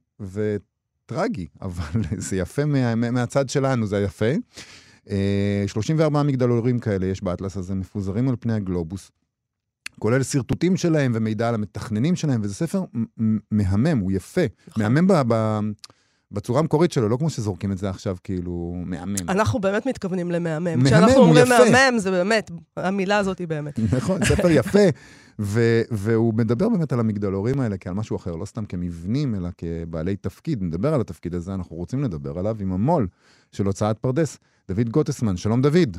וטרגי, 1.11 1.47
אבל 1.61 1.83
זה 2.17 2.35
יפה 2.35 2.65
מה... 2.65 2.95
מה- 2.95 3.11
מהצד 3.11 3.49
שלנו, 3.49 3.87
זה 3.87 3.97
יפה. 3.99 4.25
אה, 5.09 5.63
34 5.67 6.23
מגדלורים 6.23 6.79
כאלה 6.79 7.05
יש 7.05 7.23
באטלס 7.23 7.57
הזה, 7.57 7.75
מפוזרים 7.75 8.29
על 8.29 8.35
פני 8.39 8.53
הגלובוס. 8.53 9.11
כולל 9.99 10.23
שרטוטים 10.23 10.77
שלהם 10.77 11.11
ומידע 11.15 11.49
על 11.49 11.55
המתכננים 11.55 12.15
שלהם, 12.15 12.41
וזה 12.43 12.53
ספר 12.55 12.83
מהמם, 13.51 13.97
הוא 13.97 14.11
יפה. 14.11 14.41
נכון. 14.67 14.83
מהמם 14.83 15.07
ב- 15.07 15.13
ב- 15.27 15.59
בצורה 16.31 16.59
המקורית 16.59 16.91
שלו, 16.91 17.09
לא 17.09 17.17
כמו 17.17 17.29
שזורקים 17.29 17.71
את 17.71 17.77
זה 17.77 17.89
עכשיו, 17.89 18.17
כאילו, 18.23 18.73
מהמם. 18.85 19.15
אנחנו 19.29 19.59
באמת 19.59 19.85
מתכוונים 19.85 20.31
למהמם. 20.31 20.63
מהמם, 20.63 20.85
כשאנחנו 20.85 21.15
הוא 21.15 21.23
אומרים 21.25 21.45
יפה. 21.45 21.71
מהמם, 21.71 21.99
זה 21.99 22.11
באמת, 22.11 22.51
המילה 22.77 23.17
הזאת 23.17 23.39
היא 23.39 23.47
באמת. 23.47 23.79
נכון, 23.97 24.25
ספר 24.25 24.49
יפה. 24.51 24.79
ו- 25.39 25.81
והוא 25.91 26.33
מדבר 26.33 26.69
באמת 26.69 26.93
על 26.93 26.99
המגדלורים 26.99 27.59
האלה 27.59 27.77
כעל 27.77 27.93
משהו 27.93 28.15
אחר, 28.15 28.35
לא 28.35 28.45
סתם 28.45 28.65
כמבנים, 28.65 29.35
אלא 29.35 29.49
כבעלי 29.57 30.15
תפקיד. 30.15 30.63
נדבר 30.63 30.93
על 30.93 31.01
התפקיד 31.01 31.35
הזה, 31.35 31.53
אנחנו 31.53 31.75
רוצים 31.75 32.03
לדבר 32.03 32.39
עליו 32.39 32.57
עם 32.59 32.71
המו"ל 32.71 33.07
של 33.51 33.65
הוצאת 33.65 33.97
פרדס, 33.97 34.37
דוד 34.67 34.89
גוטסמן. 34.89 35.37
שלום 35.37 35.61
דוד. 35.61 35.97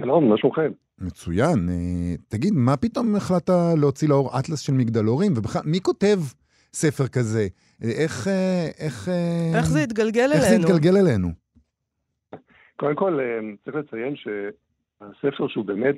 שלום, 0.00 0.28
מה 0.28 0.38
שלומכם? 0.38 0.70
מצוין. 0.98 1.68
אה, 1.68 2.14
תגיד, 2.28 2.54
מה 2.54 2.76
פתאום 2.76 3.16
החלטת 3.16 3.52
להוציא 3.76 4.08
לאור 4.08 4.38
אטלס 4.38 4.60
של 4.60 4.72
מגדלורים? 4.72 5.32
ובכלל, 5.36 5.62
מי 5.64 5.80
כותב 5.80 6.20
ספר 6.72 7.08
כזה? 7.08 7.46
איך... 7.82 8.28
אה, 8.28 8.68
איך, 8.78 9.08
אה, 9.08 9.58
איך 9.58 9.66
זה 9.66 9.82
התגלגל 9.82 10.30
איך 10.32 10.40
זה 10.40 10.48
אלינו? 10.48 10.68
התגלגל 10.68 10.96
אלינו? 10.96 11.28
קודם 12.76 12.94
כל, 12.94 13.20
אה, 13.20 13.40
צריך 13.64 13.76
לציין 13.76 14.14
שהספר 14.16 15.48
שהוא 15.48 15.64
באמת 15.64 15.96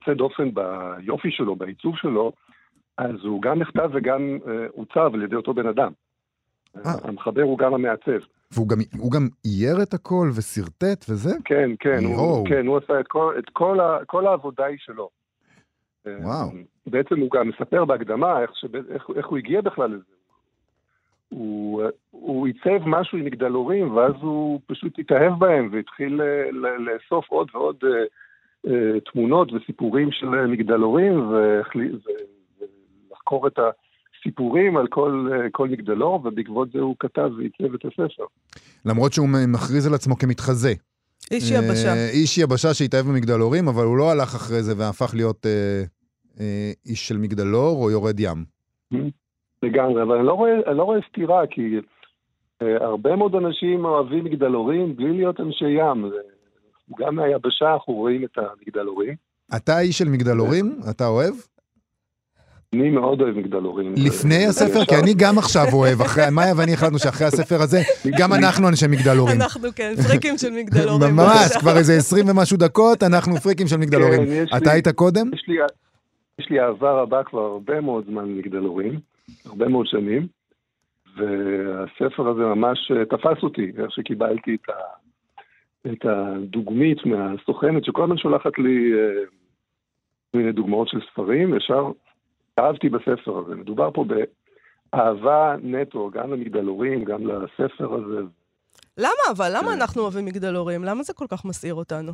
יוצא 0.00 0.14
דופן 0.14 0.50
ביופי 0.54 1.30
שלו, 1.30 1.56
בעיצוב 1.56 1.96
שלו, 1.96 2.32
אז 2.98 3.16
הוא 3.24 3.42
גם 3.42 3.58
נכתב 3.58 3.90
וגם 3.94 4.38
עוצב 4.72 5.10
על 5.14 5.22
ידי 5.22 5.34
אותו 5.34 5.54
בן 5.54 5.66
אדם. 5.66 5.92
אה. 6.76 6.92
המחבר 7.04 7.42
הוא 7.42 7.58
גם 7.58 7.74
המעצב. 7.74 8.26
והוא 8.52 8.68
גם, 8.68 8.78
גם 9.12 9.28
אייר 9.44 9.82
את 9.82 9.94
הכל 9.94 10.30
ושרטט 10.36 11.04
וזה? 11.08 11.30
כן, 11.44 11.70
כן. 11.80 12.04
הוא, 12.04 12.48
כן, 12.48 12.66
הוא 12.66 12.78
עשה 12.78 13.00
את 13.00 13.08
כל, 13.08 13.34
את 13.38 13.50
כל, 13.52 13.80
ה, 13.80 13.98
כל 14.06 14.26
העבודה 14.26 14.64
היא 14.64 14.78
שלו. 14.80 15.08
וואו. 16.06 16.48
בעצם 16.86 17.20
הוא 17.20 17.30
גם 17.30 17.48
מספר 17.48 17.84
בהקדמה 17.84 18.42
איך, 18.42 18.50
שב, 18.54 18.76
איך, 18.76 19.06
איך 19.16 19.26
הוא 19.26 19.38
הגיע 19.38 19.60
בכלל 19.60 19.90
לזה. 19.90 20.04
הוא, 21.28 21.82
הוא 22.10 22.46
עיצב 22.46 22.86
משהו 22.86 23.18
עם 23.18 23.24
מגדלורים, 23.24 23.96
ואז 23.96 24.12
הוא 24.20 24.60
פשוט 24.66 24.98
התאהב 24.98 25.38
בהם 25.38 25.68
והתחיל 25.72 26.20
אה, 26.20 26.50
לאסוף 26.78 27.24
עוד 27.28 27.48
ועוד 27.54 27.76
אה, 27.84 27.90
אה, 28.66 29.00
תמונות 29.12 29.52
וסיפורים 29.52 30.08
של 30.12 30.26
מגדלורים, 30.26 31.30
ולחקור 33.10 33.46
את 33.46 33.58
הסיפורים 33.58 34.76
על 34.76 34.86
כל, 34.86 35.28
כל 35.52 35.68
מגדלור, 35.68 36.20
ובעקבות 36.24 36.72
זה 36.72 36.78
הוא 36.78 36.96
כתב 36.98 37.30
ועיצב 37.36 37.74
את 37.74 37.84
הספר. 37.84 38.24
למרות 38.84 39.12
שהוא 39.12 39.28
מכריז 39.28 39.86
על 39.86 39.94
עצמו 39.94 40.16
כמתחזה. 40.16 40.72
איש 41.30 41.50
יבשה. 41.50 41.94
אה, 41.94 42.08
איש 42.08 42.38
יבשה 42.38 42.74
שהתאהב 42.74 43.06
במגדלורים, 43.06 43.68
אבל 43.68 43.84
הוא 43.84 43.96
לא 43.96 44.10
הלך 44.10 44.34
אחרי 44.34 44.62
זה 44.62 44.72
והפך 44.76 45.14
להיות 45.14 45.46
אה, 45.46 45.82
אה, 46.40 46.72
איש 46.86 47.08
של 47.08 47.18
מגדלור 47.18 47.82
או 47.82 47.90
יורד 47.90 48.20
ים. 48.20 48.44
לגמרי, 49.62 50.02
אבל 50.02 50.16
אני 50.16 50.26
לא 50.26 50.32
רואה, 50.32 50.52
אני 50.66 50.76
לא 50.76 50.82
רואה 50.82 50.98
סתירה, 51.08 51.46
כי 51.50 51.80
אה, 52.62 52.84
הרבה 52.84 53.16
מאוד 53.16 53.34
אנשים 53.34 53.84
אוהבים 53.84 54.24
מגדלורים 54.24 54.96
בלי 54.96 55.12
להיות 55.12 55.40
אנשי 55.40 55.68
ים. 55.68 56.10
גם 56.98 57.14
מהיבשה 57.14 57.72
אנחנו 57.72 57.94
רואים 57.94 58.24
את 58.24 58.38
המגדלורים. 58.38 59.14
אתה 59.56 59.80
איש 59.80 59.98
של 59.98 60.08
מגדלורים? 60.08 60.80
אתה 60.90 61.06
אוהב? 61.06 61.34
אני 62.74 62.90
מאוד 62.90 63.20
אוהב 63.20 63.38
מגדלורים. 63.38 63.94
לפני 63.96 64.34
אה, 64.34 64.48
הספר? 64.48 64.84
כי 64.84 64.94
אני 65.02 65.14
גם 65.16 65.38
עכשיו 65.38 65.66
אוהב. 65.72 66.00
אחרי, 66.00 66.24
מאיה 66.32 66.54
ואני 66.56 66.72
החלטנו 66.72 66.98
שאחרי 66.98 67.26
הספר 67.26 67.62
הזה, 67.62 67.78
גם 68.18 68.32
אנחנו 68.32 68.68
אנשי 68.68 68.86
מגדלורים. 68.86 69.36
אנחנו 69.40 69.68
כן, 69.76 69.92
פריקים 70.08 70.38
של 70.38 70.50
מגדלורים. 70.50 71.16
ממש. 71.16 71.56
כבר 71.60 71.76
איזה 71.78 71.92
עשרים 71.96 72.24
ומשהו 72.28 72.56
דקות, 72.56 73.02
אנחנו 73.02 73.36
פריקים 73.36 73.66
של 73.66 73.76
מגדלורים. 73.76 74.26
כן, 74.26 74.44
אתה 74.56 74.70
היית 74.70 74.88
קודם? 74.88 75.30
יש 75.34 75.44
לי, 75.48 75.56
יש 76.38 76.50
לי 76.50 76.60
אהבה 76.60 76.92
רבה 76.92 77.24
כבר 77.24 77.40
הרבה 77.40 77.80
מאוד 77.80 78.04
זמן 78.06 78.24
למגדלורים, 78.24 79.00
הרבה 79.46 79.68
מאוד 79.68 79.86
שנים, 79.86 80.26
והספר 81.16 82.28
הזה 82.28 82.40
ממש 82.40 82.92
אה, 82.96 83.04
תפס 83.04 83.42
אותי, 83.42 83.72
איך 83.78 83.90
שקיבלתי 83.90 84.54
את, 84.54 84.68
ה, 84.68 84.80
את 85.92 86.04
הדוגמית 86.04 87.06
מהסוכנת, 87.06 87.84
שכל 87.84 88.02
הזמן 88.02 88.18
שולחת 88.18 88.58
לי 88.58 88.92
אה, 88.92 89.24
כל 90.32 90.38
מיני 90.38 90.52
דוגמאות 90.52 90.88
של 90.88 90.98
ספרים, 91.12 91.56
ישר 91.56 91.90
אהבתי 92.58 92.88
בספר 92.88 93.38
הזה. 93.38 93.54
מדובר 93.54 93.90
פה 93.90 94.04
באהבה 94.92 95.56
נטו, 95.62 96.10
גם 96.10 96.32
למגדלורים, 96.32 97.04
גם 97.04 97.26
לספר 97.26 97.94
הזה. 97.94 98.20
למה 98.98 99.22
אבל? 99.30 99.48
למה 99.56 99.68
כן. 99.68 99.80
אנחנו 99.80 100.02
אוהבים 100.02 100.24
מגדלורים? 100.24 100.84
למה 100.84 101.02
זה 101.02 101.12
כל 101.14 101.26
כך 101.30 101.44
מסעיר 101.44 101.74
אותנו? 101.74 102.12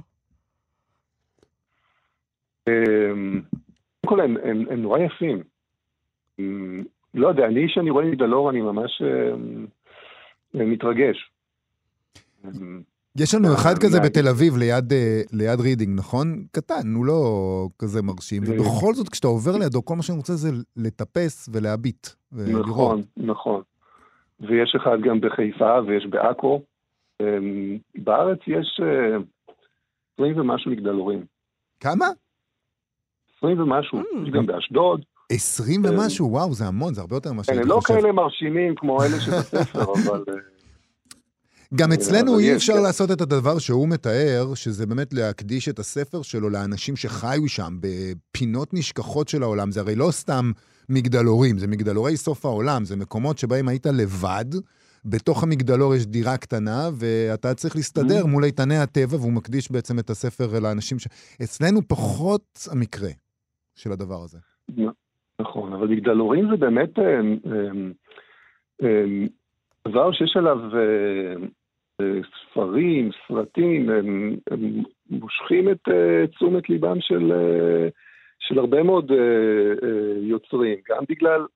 אמ, 2.69 3.43
קודם 4.07 4.19
כל, 4.19 4.21
הם, 4.21 4.37
הם, 4.37 4.65
הם 4.71 4.83
נורא 4.83 4.99
יפים. 4.99 5.43
אמ, 6.39 6.85
לא 7.15 7.29
יודע, 7.29 7.47
אני, 7.47 7.67
כשאני 7.69 7.91
רואה 7.91 8.05
מגדלור, 8.05 8.51
אני 8.51 8.61
ממש 8.61 9.03
אמ, 9.03 9.67
מתרגש. 10.55 11.31
יש 13.19 13.35
לנו 13.35 13.55
אחד 13.55 13.71
אה, 13.71 13.81
כזה. 13.81 14.01
בתל 14.01 14.29
אביב, 14.29 14.57
ליד, 14.57 14.93
אה, 14.93 15.21
ליד 15.33 15.61
רידינג, 15.61 15.99
נכון? 15.99 16.45
קטן, 16.53 16.95
הוא 16.95 17.07
לא 17.07 17.21
כזה 17.79 18.03
מרשים. 18.03 18.43
אה. 18.43 18.49
ובכל 18.49 18.95
זאת, 18.95 19.09
כשאתה 19.09 19.29
עובר 19.29 19.57
לידו, 19.57 19.85
כל 19.85 19.97
מה 19.97 20.03
שאני 20.03 20.19
רוצה 20.19 20.33
זה 20.33 20.51
לטפס 20.77 21.49
ולהביט. 21.53 22.07
ולראות. 22.33 22.67
נכון, 22.67 23.03
נכון. 23.17 23.63
ויש 24.41 24.75
אחד 24.83 24.99
גם 25.09 25.21
בחיפה 25.21 25.79
ויש 25.87 26.07
בעכו. 26.07 26.63
אמ, 27.23 27.79
בארץ 27.95 28.39
יש 28.47 28.81
אה, 28.83 29.17
20 30.15 30.41
ומשהו 30.41 30.71
מגדלורים. 30.71 31.25
כמה? 31.81 32.07
20 33.39 33.61
ומשהו. 33.61 33.99
יש 33.99 34.31
גם 34.31 34.47
באשדוד. 34.47 35.03
20 35.33 35.83
כן. 35.83 35.89
ומשהו, 35.89 36.31
וואו, 36.31 36.55
זה 36.55 36.67
המון, 36.67 36.95
זה 36.95 37.01
הרבה 37.01 37.17
יותר 37.17 37.33
ממה 37.33 37.43
כן, 37.43 37.59
הם 37.59 37.69
לא 37.69 37.81
חושב. 37.81 37.95
כאלה 37.95 38.13
מרשימים 38.13 38.75
כמו 38.75 39.03
אלה 39.03 39.21
שבספר, 39.21 39.83
אבל... 39.93 40.25
אה, 41.73 41.79
גם 41.79 41.93
אצלנו 41.93 42.35
אבל 42.35 42.41
אי 42.43 42.57
אפשר 42.57 42.73
כן. 42.73 42.83
לעשות 42.83 43.11
את 43.11 43.21
הדבר 43.21 43.59
שהוא 43.59 43.89
מתאר, 43.89 44.55
שזה 44.55 44.87
באמת 44.87 45.15
להקדיש 45.15 45.69
את 45.69 45.79
הספר 45.79 46.23
שלו 46.23 46.51
לאנשים 46.51 46.97
שחיו 46.97 47.49
שם, 47.49 47.73
בפינות 47.81 48.75
נשכחות 48.75 49.29
של 49.29 49.43
העולם. 49.43 49.71
זה 49.71 49.81
הרי 49.81 49.95
לא 49.95 50.11
סתם 50.11 50.51
מגדלורים, 50.89 51.59
זה 51.59 51.67
מגדלורי 51.69 52.17
סוף 52.17 52.45
העולם, 52.45 52.85
זה 52.85 52.97
מקומות 52.97 53.39
שבהם 53.39 53.69
היית 53.69 53.87
לבד, 53.87 54.51
בתוך 55.05 55.43
המגדלור 55.43 55.95
יש 55.95 56.07
דירה 56.07 56.37
קטנה, 56.37 56.89
ואתה 56.93 57.55
צריך 57.55 57.77
להסתדר 57.77 58.27
מול 58.27 58.45
איתני 58.45 58.77
הטבע, 58.77 59.17
והוא 59.17 59.33
מקדיש 59.33 59.73
בעצם 59.73 59.99
את 59.99 60.11
הספר 60.11 60.61
לאנשים 60.61 60.99
ש... 60.99 61.07
אצלנו 61.43 61.81
פחות 61.89 62.69
המקרה 62.73 63.11
של 63.77 63.93
הדבר 63.93 64.21
הזה. 64.25 64.39
נכון, 65.41 65.73
אבל 65.73 65.87
מגדלורים 65.89 66.49
זה 66.51 66.57
באמת 66.57 66.99
אה, 66.99 67.05
אה, 67.05 67.71
אה, 68.83 69.27
דבר 69.89 70.13
שיש 70.13 70.37
עליו 70.37 70.59
אה, 70.59 70.79
אה, 70.79 71.49
ספרים, 72.51 73.11
סרטים, 73.29 73.91
הם, 73.91 74.37
הם 74.51 74.83
מושכים 75.11 75.71
את 75.71 75.89
אה, 75.89 76.27
תשומת 76.27 76.69
ליבם 76.69 77.01
של, 77.01 77.33
אה, 77.33 77.89
של 78.39 78.59
הרבה 78.59 78.83
מאוד 78.83 79.13
אה, 79.13 79.17
אה, 79.83 80.19
יוצרים, 80.23 80.79
גם 80.89 81.05
בגלל, 81.09 81.47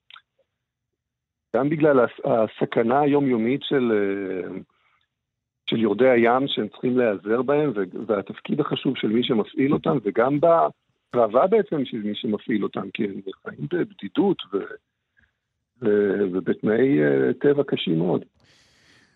גם 1.57 1.69
בגלל 1.69 2.01
הס- 2.01 2.25
הסכנה 2.25 3.01
היומיומית 3.01 3.61
של, 3.63 3.93
אה, 3.93 4.59
של 5.71 5.81
יורדי 5.81 6.09
הים 6.09 6.49
שהם 6.49 6.69
צריכים 6.69 6.99
להיעזר 6.99 7.43
בהם, 7.43 7.73
והתפקיד 8.07 8.61
החשוב 8.61 8.97
של 8.97 9.09
מי 9.09 9.25
שמפעיל 9.25 9.73
אותם, 9.73 9.99
וגם 10.03 10.41
ב... 10.41 10.47
ראווה 11.15 11.47
בעצם 11.47 11.85
של 11.85 12.03
מי 12.03 12.15
שמפעיל 12.15 12.63
אותם, 12.63 12.91
כי 12.95 13.05
הם 13.05 13.21
חיים 13.47 13.67
בבדידות 13.73 14.43
ו... 14.53 14.59
ו... 15.83 15.89
ובתנאי 16.33 17.03
אה, 17.03 17.33
טבע 17.41 17.63
קשים 17.67 17.99
מאוד. 17.99 18.25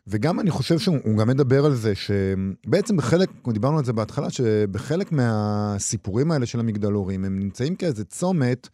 וגם 0.06 0.40
אני 0.40 0.50
חושב 0.50 0.78
שהוא 0.78 0.98
הוא 1.04 1.16
גם 1.18 1.28
מדבר 1.28 1.64
על 1.64 1.74
זה 1.74 1.92
שבעצם 1.94 2.96
בחלק, 2.96 3.28
דיברנו 3.52 3.78
על 3.78 3.84
זה 3.84 3.92
בהתחלה, 3.92 4.30
שבחלק 4.30 5.12
מהסיפורים 5.12 6.30
האלה 6.30 6.46
של 6.46 6.60
המגדלורים, 6.60 7.24
הם 7.24 7.38
נמצאים 7.38 7.76
כאיזה 7.76 8.04
צומת 8.04 8.68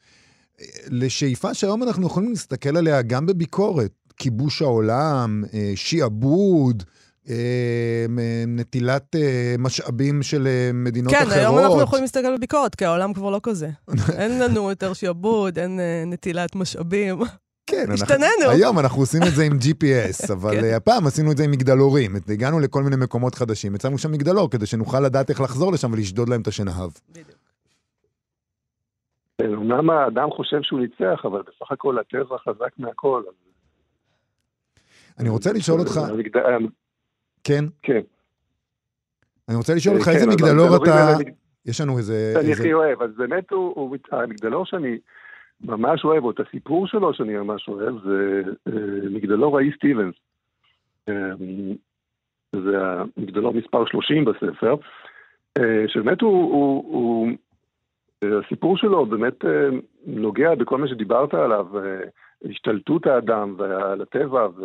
אה, 0.61 0.67
לשאיפה 0.87 1.55
שהיום 1.55 1.83
אנחנו 1.83 2.07
יכולים 2.07 2.31
להסתכל 2.31 2.77
עליה 2.77 3.03
גם 3.03 3.27
בביקורת. 3.27 3.91
כיבוש 4.17 4.62
העולם, 4.62 5.45
אה, 5.55 5.73
שעבוד, 5.75 6.83
אה, 7.29 8.07
נטילת 8.47 9.17
משאבים 9.59 10.23
של 10.23 10.49
מדינות 10.75 11.12
כן, 11.12 11.19
אחרות. 11.19 11.33
היום 11.33 11.59
אנחנו 11.59 11.81
יכולים 11.81 12.05
להסתכל 12.05 12.37
בביקורת, 12.37 12.75
כי 12.75 12.85
העולם 12.85 13.12
כבר 13.12 13.31
לא 13.31 13.41
כזה. 13.43 13.71
אין 14.19 14.39
לנו 14.39 14.71
יותר 14.71 14.93
שעבוד, 14.93 15.59
אין 15.59 15.81
נטילת 16.07 16.57
משאבים. 16.57 17.19
כן, 17.87 17.91
אנחנו- 17.91 18.05
השתננו. 18.15 18.51
היום 18.51 18.79
אנחנו 18.79 19.01
עושים 19.03 19.23
את 19.29 19.35
זה 19.35 19.43
עם 19.45 19.53
GPS, 19.53 20.33
אבל 20.35 20.51
כן. 20.57 20.65
אה, 20.65 20.77
הפעם 20.77 21.07
עשינו 21.07 21.33
את 21.33 21.37
זה 21.37 21.45
עם 21.45 21.51
מגדלורים. 21.51 22.17
הגענו 22.29 22.61
לכל 22.61 22.83
מיני 22.83 22.97
מקומות 22.97 23.35
חדשים, 23.35 23.75
הצבנו 23.75 23.99
שם 23.99 24.12
מגדלור 24.12 24.51
כדי 24.51 24.67
שנוכל 24.67 25.01
לדעת 25.01 25.31
איך 25.31 25.41
לחזור 25.41 25.73
לשם 25.73 25.93
ולשדוד 25.93 26.29
להם 26.29 26.41
את 26.41 26.47
השנהב. 26.47 26.91
אה, 29.41 29.47
אומנם 29.47 29.91
האדם 29.91 30.31
חושב 30.31 30.59
שהוא 30.62 30.81
ניצח, 30.81 31.21
אבל 31.25 31.43
בסך 31.43 31.73
הכל 31.73 31.99
הטבע 31.99 32.37
חזק 32.39 32.73
מהכל. 32.79 33.23
אני 35.19 35.29
רוצה 35.29 35.53
לשאול 35.53 35.81
אותך, 35.81 35.97
אה, 36.37 36.57
כן? 37.45 37.65
כן. 37.83 38.01
אני 39.49 39.57
רוצה 39.57 39.75
לשאול 39.75 39.95
אותך 39.97 40.05
כן, 40.07 40.11
איזה 40.12 40.25
אבל 40.25 40.33
מגדלור 40.35 40.77
אתה... 40.85 41.17
יש 41.67 41.81
לנו 41.81 41.99
איזה... 41.99 42.35
איזה- 42.37 42.53
הכי 42.53 42.73
אוהב, 42.73 43.03
אז 43.03 43.11
באמת 43.17 43.51
הוא, 43.51 43.97
המגדלור 44.12 44.67
שאני 44.67 44.99
ממש 45.64 46.04
אוהב, 46.04 46.25
או 46.25 46.31
את 46.31 46.40
הסיפור 46.40 46.87
שלו 46.87 47.14
שאני 47.14 47.37
ממש 47.37 47.69
אוהב, 47.69 47.95
זה 48.04 48.43
אה, 48.69 49.08
מגדלור 49.10 49.58
האי 49.58 49.71
סטיבנס. 49.76 50.15
אה, 51.08 51.30
זה 52.52 52.78
המגדלור 52.80 53.54
מספר 53.54 53.87
30 53.87 54.25
בספר, 54.25 54.75
אה, 55.58 55.84
שבאמת 55.89 56.21
הוא, 56.21 56.52
הוא, 56.52 56.84
הוא 56.93 57.28
הסיפור 58.45 58.76
שלו 58.76 59.06
באמת 59.06 59.45
נוגע 60.06 60.54
בכל 60.54 60.78
מה 60.78 60.89
שדיברת 60.89 61.34
עליו, 61.34 61.67
השתלטות 62.50 63.06
האדם 63.06 63.54
ועל 63.58 64.02
הטבע 64.02 64.49
ו, 64.56 64.63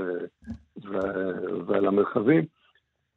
ו, 0.85 0.97
ועל 1.65 1.87
המרחבים. 1.87 2.45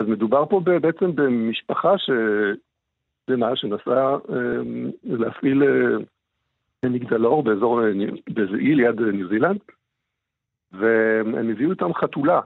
אז 0.01 0.07
מדובר 0.07 0.47
פה 0.47 0.61
בעצם 0.61 1.15
במשפחה 1.15 1.99
ש... 1.99 2.11
שנסעה 3.55 4.17
להפעיל 5.05 5.63
אה, 6.85 6.89
מגדלור 6.89 7.43
באזור, 7.43 7.83
אה, 7.83 7.91
באיזה 8.29 8.57
אי 8.57 8.75
ליד 8.75 9.01
אה, 9.01 9.13
ניו 9.13 9.29
זילנד, 9.29 9.61
והם 10.73 11.51
הביאו 11.51 11.71
איתם 11.71 11.95
חתולה. 11.95 12.41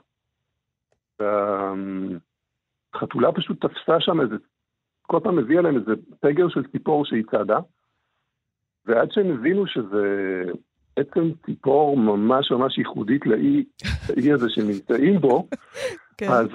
והחתולה 1.18 2.23
פשוט 3.33 3.66
תפסה 3.66 4.01
שם 4.01 4.20
איזה, 4.20 4.37
כל 5.03 5.20
פעם 5.23 5.38
הביאה 5.38 5.62
להם 5.62 5.77
איזה 5.77 5.92
פגר 6.20 6.49
של 6.49 6.66
ציפור 6.73 7.05
שהיא 7.05 7.25
צעדה, 7.31 7.59
ועד 8.87 9.12
שהם 9.12 9.33
הבינו 9.33 9.66
שזה 9.66 10.42
בעצם 10.97 11.31
ציפור 11.47 11.97
ממש 11.97 12.51
ממש 12.51 12.79
ייחודית 12.79 13.27
לאי, 13.27 13.64
לאי 14.09 14.33
הזה 14.33 14.47
שהם 14.49 14.68
נמצאים 14.68 15.20
בו, 15.20 15.49
כן. 16.18 16.29
אז, 16.29 16.49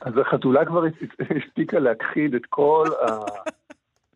אז 0.00 0.18
החתולה 0.18 0.64
כבר 0.64 0.84
הספיקה 1.36 1.78
להכחיד 1.78 2.34
את 2.34 2.46
כל, 2.46 2.86
ה, 3.02 3.06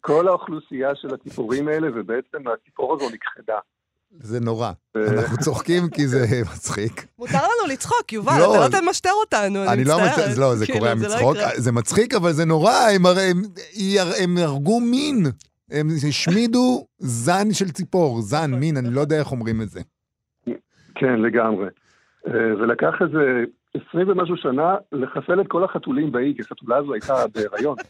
כל 0.05 0.29
האוכלוסייה 0.29 0.89
של 0.95 1.15
הציפורים 1.15 1.69
האלה, 1.69 1.89
ובעצם 1.95 2.39
הציפור 2.55 2.95
הזו 2.95 3.11
נכחדה. 3.15 3.59
זה 4.11 4.41
נורא. 4.41 4.73
אנחנו 4.97 5.37
צוחקים 5.39 5.89
כי 5.89 6.09
זה 6.09 6.19
מצחיק. 6.55 7.07
מותר 7.19 7.33
לנו 7.39 7.73
לצחוק, 7.73 8.13
יובל, 8.13 8.33
לא, 8.39 8.55
אתה 8.67 8.79
לא 8.79 8.81
תמשטר 8.87 9.11
אותנו, 9.21 9.63
אני 9.63 9.73
אני 9.73 9.85
לא 9.85 9.97
מצטערת. 10.05 10.39
לא, 10.39 10.55
זה 10.55 10.67
כאילו, 10.67 10.79
קורה 10.79 10.95
לא 10.95 11.01
מצחוק. 11.01 11.37
יקרה. 11.37 11.51
זה 11.57 11.73
מצחיק, 11.73 12.15
אבל 12.15 12.33
זה 12.33 12.45
נורא, 12.45 12.73
הם 12.95 13.07
הרי- 13.07 13.31
הם- 13.31 13.43
הם 14.25 14.37
הרגו 14.39 14.81
מין. 14.81 15.27
הם 15.71 15.89
השמידו 16.09 16.87
זן 16.99 17.53
של 17.53 17.71
ציפור, 17.71 18.21
זן, 18.23 18.37
נכון, 18.51 18.61
מין, 18.61 18.77
אני 18.77 18.91
לא 18.91 19.01
יודע 19.01 19.19
איך 19.19 19.33
אומרים 19.33 19.63
את 19.63 19.69
זה. 19.71 19.81
כן, 20.95 21.15
לגמרי. 21.19 21.67
אה, 22.29 22.33
ולקח 22.61 22.95
איזה 23.01 23.45
20 23.89 24.09
ומשהו 24.09 24.37
שנה 24.37 24.75
לחסל 24.93 25.41
את 25.41 25.47
כל 25.49 25.65
החתולים 25.65 26.13
באי, 26.13 26.33
כי 26.37 26.43
החתולה 26.43 26.77
הזו 26.77 26.93
הייתה 26.93 27.15
בהיריון. 27.35 27.77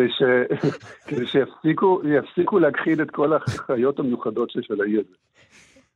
כדי 0.00 0.08
ש- 0.10 0.66
כדי 1.08 1.26
שיפסיקו 1.26 2.00
יפסיקו 2.04 2.58
להכחיד 2.58 3.00
את 3.00 3.10
כל 3.10 3.32
החיות 3.36 3.98
המיוחדות 3.98 4.50
שיש 4.50 4.70
על 4.70 4.80
האי 4.80 4.92
הזה. 4.92 5.14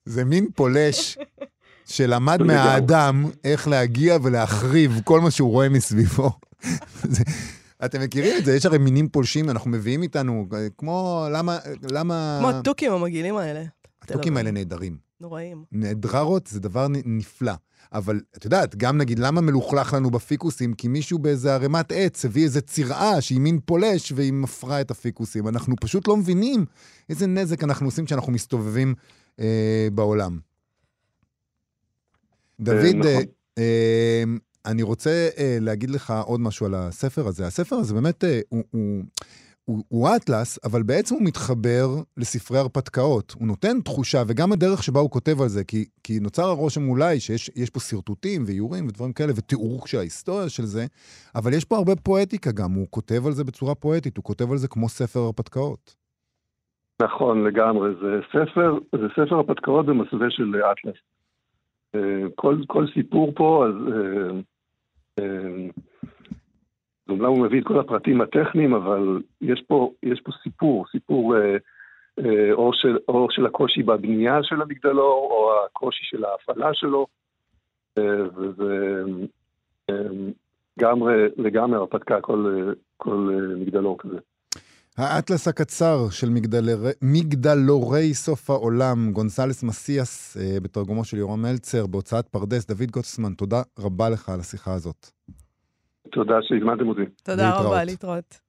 זה 0.04 0.24
מין 0.24 0.48
פולש 0.54 1.18
שלמד 1.86 2.40
לגמרי. 2.40 2.56
מהאדם 2.56 3.24
איך 3.44 3.68
להגיע 3.68 4.16
ולהחריב 4.22 4.92
כל 5.04 5.20
מה 5.20 5.30
שהוא 5.30 5.50
רואה 5.50 5.68
מסביבו. 5.68 6.30
זה- 7.14 7.24
אתם 7.84 8.00
מכירים 8.00 8.36
את 8.38 8.44
זה? 8.44 8.52
יש 8.56 8.66
הרי 8.66 8.78
מינים 8.78 9.08
פולשים, 9.08 9.50
אנחנו 9.50 9.70
מביאים 9.70 10.02
איתנו, 10.02 10.46
אה, 10.54 10.66
כמו, 10.78 11.26
למה, 11.32 11.58
למה... 11.90 12.36
כמו 12.40 12.50
התוכים 12.50 12.92
המגעילים 12.92 13.36
האלה. 13.36 13.62
התוכים 14.02 14.36
האלה 14.36 14.50
נהדרים. 14.50 15.03
נוראים. 15.24 15.64
נהדררות 15.72 16.46
זה 16.46 16.60
דבר 16.60 16.88
נ- 16.88 17.16
נפלא. 17.18 17.52
אבל 17.92 18.20
את 18.36 18.44
יודעת, 18.44 18.76
גם 18.76 18.98
נגיד, 18.98 19.18
למה 19.18 19.40
מלוכלך 19.40 19.92
לנו 19.92 20.10
בפיקוסים? 20.10 20.74
כי 20.74 20.88
מישהו 20.88 21.18
באיזה 21.18 21.54
ערימת 21.54 21.92
עץ 21.92 22.24
הביא 22.24 22.44
איזה 22.44 22.60
צירעה 22.60 23.20
שהיא 23.20 23.40
מין 23.40 23.58
פולש 23.64 24.12
והיא 24.12 24.32
מפרה 24.32 24.80
את 24.80 24.90
הפיקוסים. 24.90 25.48
אנחנו 25.48 25.74
פשוט 25.80 26.08
לא 26.08 26.16
מבינים 26.16 26.64
איזה 27.08 27.26
נזק 27.26 27.64
אנחנו 27.64 27.86
עושים 27.86 28.04
כשאנחנו 28.04 28.32
מסתובבים 28.32 28.94
אה, 29.40 29.88
בעולם. 29.94 30.38
דוד, 32.60 32.76
נכון. 32.96 33.06
אה, 33.06 33.20
אה, 33.58 34.24
אני 34.66 34.82
רוצה 34.82 35.28
אה, 35.38 35.58
להגיד 35.60 35.90
לך 35.90 36.14
עוד 36.26 36.40
משהו 36.40 36.66
על 36.66 36.74
הספר 36.74 37.28
הזה. 37.28 37.46
הספר 37.46 37.76
הזה 37.76 37.94
באמת, 37.94 38.24
אה, 38.24 38.40
הוא, 38.48 38.62
הוא, 38.70 39.02
הוא, 39.64 39.84
הוא 39.88 40.08
אטלס, 40.16 40.66
אבל 40.66 40.82
בעצם 40.82 41.14
הוא 41.14 41.24
מתחבר 41.24 41.86
לספרי 42.16 42.58
הרפתקאות. 42.58 43.34
הוא 43.38 43.48
נותן 43.48 43.80
תחושה, 43.84 44.22
וגם 44.28 44.52
הדרך 44.52 44.82
שבה 44.82 45.00
הוא 45.00 45.10
כותב 45.10 45.40
על 45.42 45.48
זה, 45.48 45.64
כי, 45.64 45.84
כי 46.04 46.12
נוצר 46.20 46.42
הרושם 46.42 46.88
אולי 46.88 47.20
שיש 47.20 47.50
יש 47.56 47.70
פה 47.70 47.80
שרטוטים 47.80 48.42
ואיורים 48.46 48.86
ודברים 48.86 49.12
כאלה, 49.12 49.32
ותיאור 49.36 49.86
של 49.86 49.98
ההיסטוריה 49.98 50.48
של 50.48 50.62
זה, 50.62 50.84
אבל 51.34 51.50
יש 51.52 51.64
פה 51.64 51.76
הרבה 51.76 51.96
פואטיקה 51.96 52.50
גם, 52.52 52.70
הוא 52.72 52.86
כותב 52.90 53.26
על 53.26 53.32
זה 53.32 53.44
בצורה 53.44 53.74
פואטית, 53.74 54.16
הוא 54.16 54.24
כותב 54.24 54.50
על 54.50 54.56
זה 54.56 54.68
כמו 54.68 54.88
ספר 54.88 55.20
הרפתקאות. 55.20 55.94
נכון, 57.02 57.44
לגמרי. 57.44 57.90
זה 58.02 58.20
ספר, 58.28 58.78
זה 58.92 59.06
ספר 59.12 59.34
הרפתקאות 59.34 59.86
במסווה 59.86 60.26
של 60.30 60.52
אטלס. 60.72 60.96
אה, 61.94 62.28
כל, 62.34 62.56
כל 62.66 62.84
סיפור 62.94 63.32
פה, 63.36 63.66
אז... 63.68 63.74
אומנם 67.08 67.26
הוא 67.26 67.46
מביא 67.46 67.60
את 67.60 67.66
כל 67.66 67.80
הפרטים 67.80 68.20
הטכניים, 68.20 68.74
אבל 68.74 69.22
יש 69.40 69.62
פה, 69.66 69.92
יש 70.02 70.20
פה 70.20 70.32
סיפור, 70.42 70.84
סיפור 70.92 71.36
אה, 71.36 71.56
אה, 72.18 72.52
או, 72.52 72.70
של, 72.74 72.98
או 73.08 73.26
של 73.30 73.46
הקושי 73.46 73.82
בבנייה 73.82 74.38
של 74.42 74.62
המגדלור, 74.62 75.28
או 75.30 75.52
הקושי 75.66 76.04
של 76.04 76.24
ההפעלה 76.24 76.70
שלו, 76.74 77.06
אה, 77.98 78.28
וזה 78.36 79.02
אה, 79.90 79.94
לגמרי, 80.78 81.14
לגמרי 81.36 81.76
הרפתקה, 81.76 82.20
כל, 82.20 82.72
כל 82.96 83.30
אה, 83.32 83.56
מגדלור 83.56 83.98
כזה. 83.98 84.18
האטלס 84.96 85.48
הקצר 85.48 86.10
של 86.10 86.30
מגדלרי, 86.30 86.90
מגדלורי 87.02 88.14
סוף 88.14 88.50
העולם, 88.50 89.12
גונסלס 89.12 89.62
מסיאס, 89.62 90.36
אה, 90.36 90.60
בתרגומו 90.62 91.04
של 91.04 91.16
יורם 91.16 91.42
מלצר, 91.42 91.86
בהוצאת 91.86 92.28
פרדס, 92.28 92.66
דוד 92.66 92.90
גוטסמן, 92.90 93.34
תודה 93.34 93.62
רבה 93.78 94.08
לך 94.08 94.28
על 94.28 94.40
השיחה 94.40 94.74
הזאת. 94.74 95.10
תודה 96.12 96.34
שהזמנתם 96.42 96.88
אותי. 96.88 97.02
תודה 97.22 97.46
להתראות. 97.46 97.66
רבה, 97.66 97.84
להתראות. 97.84 98.40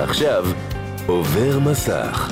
עכשיו, 0.00 0.44
עובר 1.06 1.58
מסך. 1.70 2.30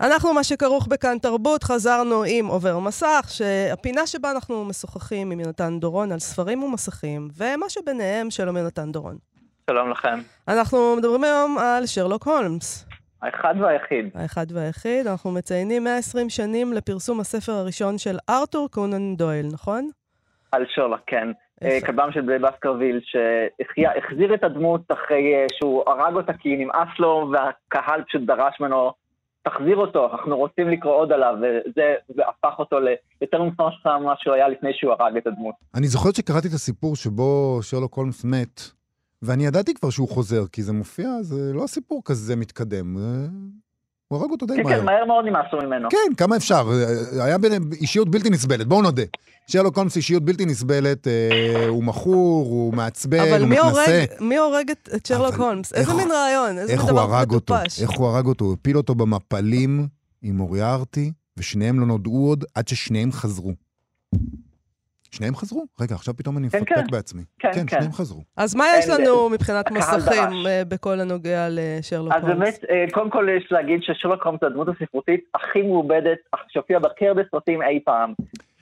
אנחנו, 0.00 0.34
מה 0.34 0.44
שכרוך 0.44 0.86
בכאן 0.86 1.18
תרבות, 1.18 1.62
חזרנו 1.64 2.22
עם 2.28 2.46
עובר 2.46 2.78
מסך, 2.78 3.26
שהפינה 3.28 4.06
שבה 4.06 4.30
אנחנו 4.30 4.64
משוחחים 4.64 5.30
עם 5.30 5.40
יונתן 5.40 5.80
דורון 5.80 6.12
על 6.12 6.18
ספרים 6.18 6.62
ומסכים, 6.62 7.28
ומה 7.36 7.68
שביניהם 7.68 8.30
שלום 8.30 8.56
יונתן 8.56 8.92
דורון. 8.92 9.16
שלום 9.70 9.90
לכם. 9.90 10.18
אנחנו 10.48 10.96
מדברים 10.96 11.24
היום 11.24 11.58
על 11.58 11.86
שרלוק 11.86 12.26
הולמס, 12.26 12.86
האחד 13.22 13.54
והיחיד. 13.60 14.08
האחד 14.14 14.46
והיחיד. 14.52 15.06
אנחנו 15.06 15.30
מציינים 15.32 15.84
120 15.84 16.30
שנים 16.30 16.72
לפרסום 16.72 17.20
הספר 17.20 17.52
הראשון 17.52 17.98
של 17.98 18.16
ארתור 18.30 18.68
קונן 18.70 19.16
דויל, 19.16 19.46
נכון? 19.52 19.90
על 20.52 20.64
שרלוק, 20.68 21.00
כן. 21.06 21.28
יפה. 21.62 22.02
אה, 22.02 22.12
של 22.12 22.20
בלי 22.20 22.38
בסקרוויל, 22.38 23.00
שהחזיר 23.02 24.34
את 24.34 24.44
הדמות 24.44 24.80
אחרי 24.92 25.34
אה, 25.34 25.46
שהוא 25.58 25.82
הרג 25.86 26.14
אותה 26.14 26.32
כי 26.32 26.56
נמאס 26.56 26.88
לו, 26.98 27.32
והקהל 27.32 28.02
פשוט 28.08 28.22
דרש 28.22 28.60
ממנו, 28.60 28.92
תחזיר 29.42 29.76
אותו, 29.76 30.12
אנחנו 30.12 30.36
רוצים 30.36 30.68
לקרוא 30.68 30.94
עוד 30.94 31.12
עליו, 31.12 31.34
וזה 31.38 31.94
והפך 32.16 32.58
אותו 32.58 32.76
ליותר 32.80 33.42
מפורש 33.42 33.74
ממה 33.86 34.14
שהוא 34.18 34.34
היה 34.34 34.48
לפני 34.48 34.70
שהוא 34.74 34.92
הרג 34.92 35.16
את 35.16 35.26
הדמות. 35.26 35.54
אני 35.74 35.86
זוכר 35.86 36.10
שקראתי 36.16 36.48
את 36.48 36.52
הסיפור 36.52 36.96
שבו 36.96 37.58
שרלוק 37.62 37.94
הולמס 37.94 38.24
מת, 38.24 38.60
ואני 39.22 39.46
ידעתי 39.46 39.74
כבר 39.74 39.90
שהוא 39.90 40.08
חוזר, 40.08 40.46
כי 40.52 40.62
זה 40.62 40.72
מופיע, 40.72 41.08
זה 41.20 41.52
לא 41.54 41.66
סיפור 41.66 42.02
כזה 42.04 42.36
מתקדם. 42.36 42.96
הוא 44.08 44.20
הרג 44.20 44.30
אותו 44.30 44.46
די 44.46 44.54
כן, 44.56 44.62
מהר. 44.62 44.78
כן, 44.78 44.84
מהר 44.84 45.04
מאוד 45.04 45.24
נמאסו 45.24 45.56
ממנו. 45.66 45.88
כן, 45.90 46.14
כמה 46.16 46.36
אפשר? 46.36 46.68
היה 47.20 47.38
בין 47.38 47.52
אישיות 47.72 48.08
בלתי 48.08 48.30
נסבלת, 48.30 48.66
בואו 48.66 48.82
נודה. 48.82 49.02
שרלוק 49.46 49.76
הולמס 49.76 49.96
אישיות 49.96 50.22
בלתי 50.24 50.44
נסבלת, 50.44 51.06
אה, 51.08 51.66
הוא 51.68 51.84
מכור, 51.84 52.46
הוא 52.46 52.74
מעצבן, 52.74 53.20
אבל 53.20 53.40
הוא 53.40 53.48
מי 53.48 53.56
מתנשא. 53.56 53.68
הורג, 53.68 54.06
מי 54.20 54.36
הורג 54.36 54.70
את, 54.70 55.06
שרלוק 55.06 55.34
אבל 55.34 55.44
הולמס? 55.44 55.72
איזה 55.72 55.94
מין 55.94 56.10
רעיון? 56.10 56.58
איזה 56.58 56.72
איך 56.72 56.80
מין 56.80 56.90
הוא 56.90 57.00
דבר 57.00 57.14
הרג 57.14 57.30
אותו? 57.30 57.54
מטופש? 57.54 57.82
איך 57.82 57.90
הוא 57.90 58.06
הרג 58.06 58.26
אותו? 58.26 58.44
הוא 58.44 58.52
הפיל 58.52 58.76
אותו 58.76 58.94
במפלים 58.94 59.86
עם 60.22 60.36
מוריארטי, 60.36 61.12
ושניהם 61.36 61.80
לא 61.80 61.86
נודעו 61.86 62.26
עוד 62.28 62.44
עד 62.54 62.68
ששניהם 62.68 63.12
חזרו. 63.12 63.52
שניהם 65.12 65.34
חזרו? 65.34 65.64
רגע, 65.80 65.94
עכשיו 65.94 66.16
פתאום 66.16 66.38
אני 66.38 66.50
כן, 66.50 66.58
מפקפק 66.58 66.76
כן. 66.76 66.90
בעצמי. 66.90 67.22
כן, 67.38 67.52
כן, 67.52 67.66
כן. 67.66 67.76
שניהם 67.76 67.92
חזרו. 67.92 68.22
אז 68.36 68.54
מה 68.54 68.64
יש 68.78 68.88
אין, 68.88 69.00
לנו 69.00 69.28
מבחינת 69.28 69.70
הקהל 69.70 69.96
מסכים. 69.96 70.46
אה, 70.46 70.62
בכל 70.68 71.00
הנוגע 71.00 71.46
לשרלוק 71.50 72.12
אז 72.12 72.22
הולמס? 72.22 72.38
באמת, 72.38 72.64
אה, 72.70 72.84
קודם 72.92 73.10
כל 73.10 73.28
יש 73.36 73.52
להגיד 73.52 73.82
ששרלוק 73.82 74.22
הולמס 74.22 74.36
זה 74.40 74.46
הדמות 74.46 74.68
הספרותית 74.68 75.20
הכי 75.34 75.62
מעובדת, 75.62 76.18
שהופיעה 76.48 76.80
בהכי 76.80 77.08
הרבה 77.08 77.22
סרטים 77.30 77.62
אי 77.62 77.80
פעם. 77.84 78.12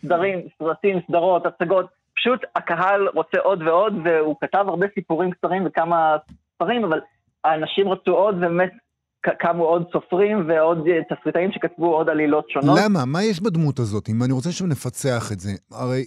סדרים, 0.02 0.38
סרטים, 0.59 1.00
סדרות, 1.09 1.46
הצגות, 1.46 1.87
פשוט 2.16 2.40
הקהל 2.57 3.09
רוצה 3.14 3.38
עוד 3.38 3.62
ועוד, 3.62 3.94
והוא 4.04 4.37
כתב 4.40 4.64
הרבה 4.68 4.87
סיפורים 4.94 5.30
קצרים 5.30 5.62
וכמה 5.66 6.16
ספרים, 6.54 6.85
אבל 6.85 7.00
האנשים 7.44 7.88
רצו 7.88 8.12
עוד, 8.12 8.35
ובאמת 8.37 8.72
קמו 9.38 9.64
עוד 9.64 9.84
סופרים 9.92 10.48
ועוד 10.48 10.88
אה, 10.88 11.16
תסריטאים 11.16 11.52
שכתבו 11.52 11.94
עוד 11.96 12.08
עלילות 12.08 12.50
שונות. 12.50 12.78
למה? 12.84 13.04
מה 13.06 13.22
יש 13.22 13.42
בדמות 13.42 13.78
הזאת? 13.78 14.08
אם 14.08 14.22
אני 14.24 14.32
רוצה 14.32 14.52
שנפצח 14.52 15.32
את 15.32 15.40
זה. 15.40 15.50
הרי, 15.72 16.04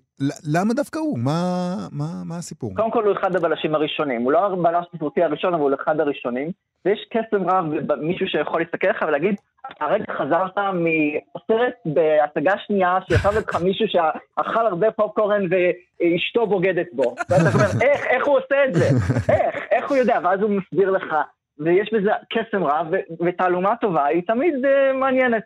למה 0.53 0.73
דווקא 0.73 0.99
הוא? 0.99 1.19
מה, 1.19 1.75
מה, 1.91 2.05
מה 2.25 2.37
הסיפור? 2.37 2.75
קודם 2.75 2.91
כל 2.91 3.03
הוא 3.03 3.13
אחד 3.13 3.35
הבלשים 3.35 3.75
הראשונים, 3.75 4.21
הוא 4.21 4.31
לא 4.31 4.45
הבלש 4.45 4.85
הספרותי 4.93 5.23
הראשון, 5.23 5.53
אבל 5.53 5.63
הוא 5.63 5.73
אחד 5.83 5.99
הראשונים, 5.99 6.51
ויש 6.85 6.99
קסם 7.09 7.49
רב 7.49 7.65
במישהו 7.87 8.27
שיכול 8.27 8.61
להסתכל 8.61 8.87
לך 8.87 9.05
ולהגיד, 9.07 9.35
הרגע 9.79 10.13
חזרת 10.17 10.57
מסרט 10.73 11.73
בהצגה 11.85 12.53
שנייה, 12.67 12.97
שישב 13.09 13.29
לך 13.37 13.61
מישהו 13.63 13.85
שאכל 13.87 14.67
הרבה 14.67 14.91
פופקורן 14.91 15.41
ואשתו 15.51 16.47
בוגדת 16.47 16.87
בו. 16.93 17.15
ואתה 17.29 17.49
אומר, 17.53 17.65
איך, 17.81 18.05
איך 18.05 18.27
הוא 18.27 18.37
עושה 18.37 18.65
את 18.67 18.73
זה? 18.73 18.85
איך, 19.33 19.55
איך 19.71 19.89
הוא 19.89 19.97
יודע? 19.97 20.19
ואז 20.23 20.41
הוא 20.41 20.49
מסביר 20.49 20.91
לך, 20.91 21.15
ויש 21.59 21.89
בזה 21.93 22.09
קסם 22.29 22.63
רב, 22.63 22.87
ו- 22.91 23.25
ותעלומה 23.27 23.73
טובה 23.81 24.05
היא 24.05 24.21
תמיד 24.27 24.53
אה, 24.65 24.99
מעניינת. 24.99 25.43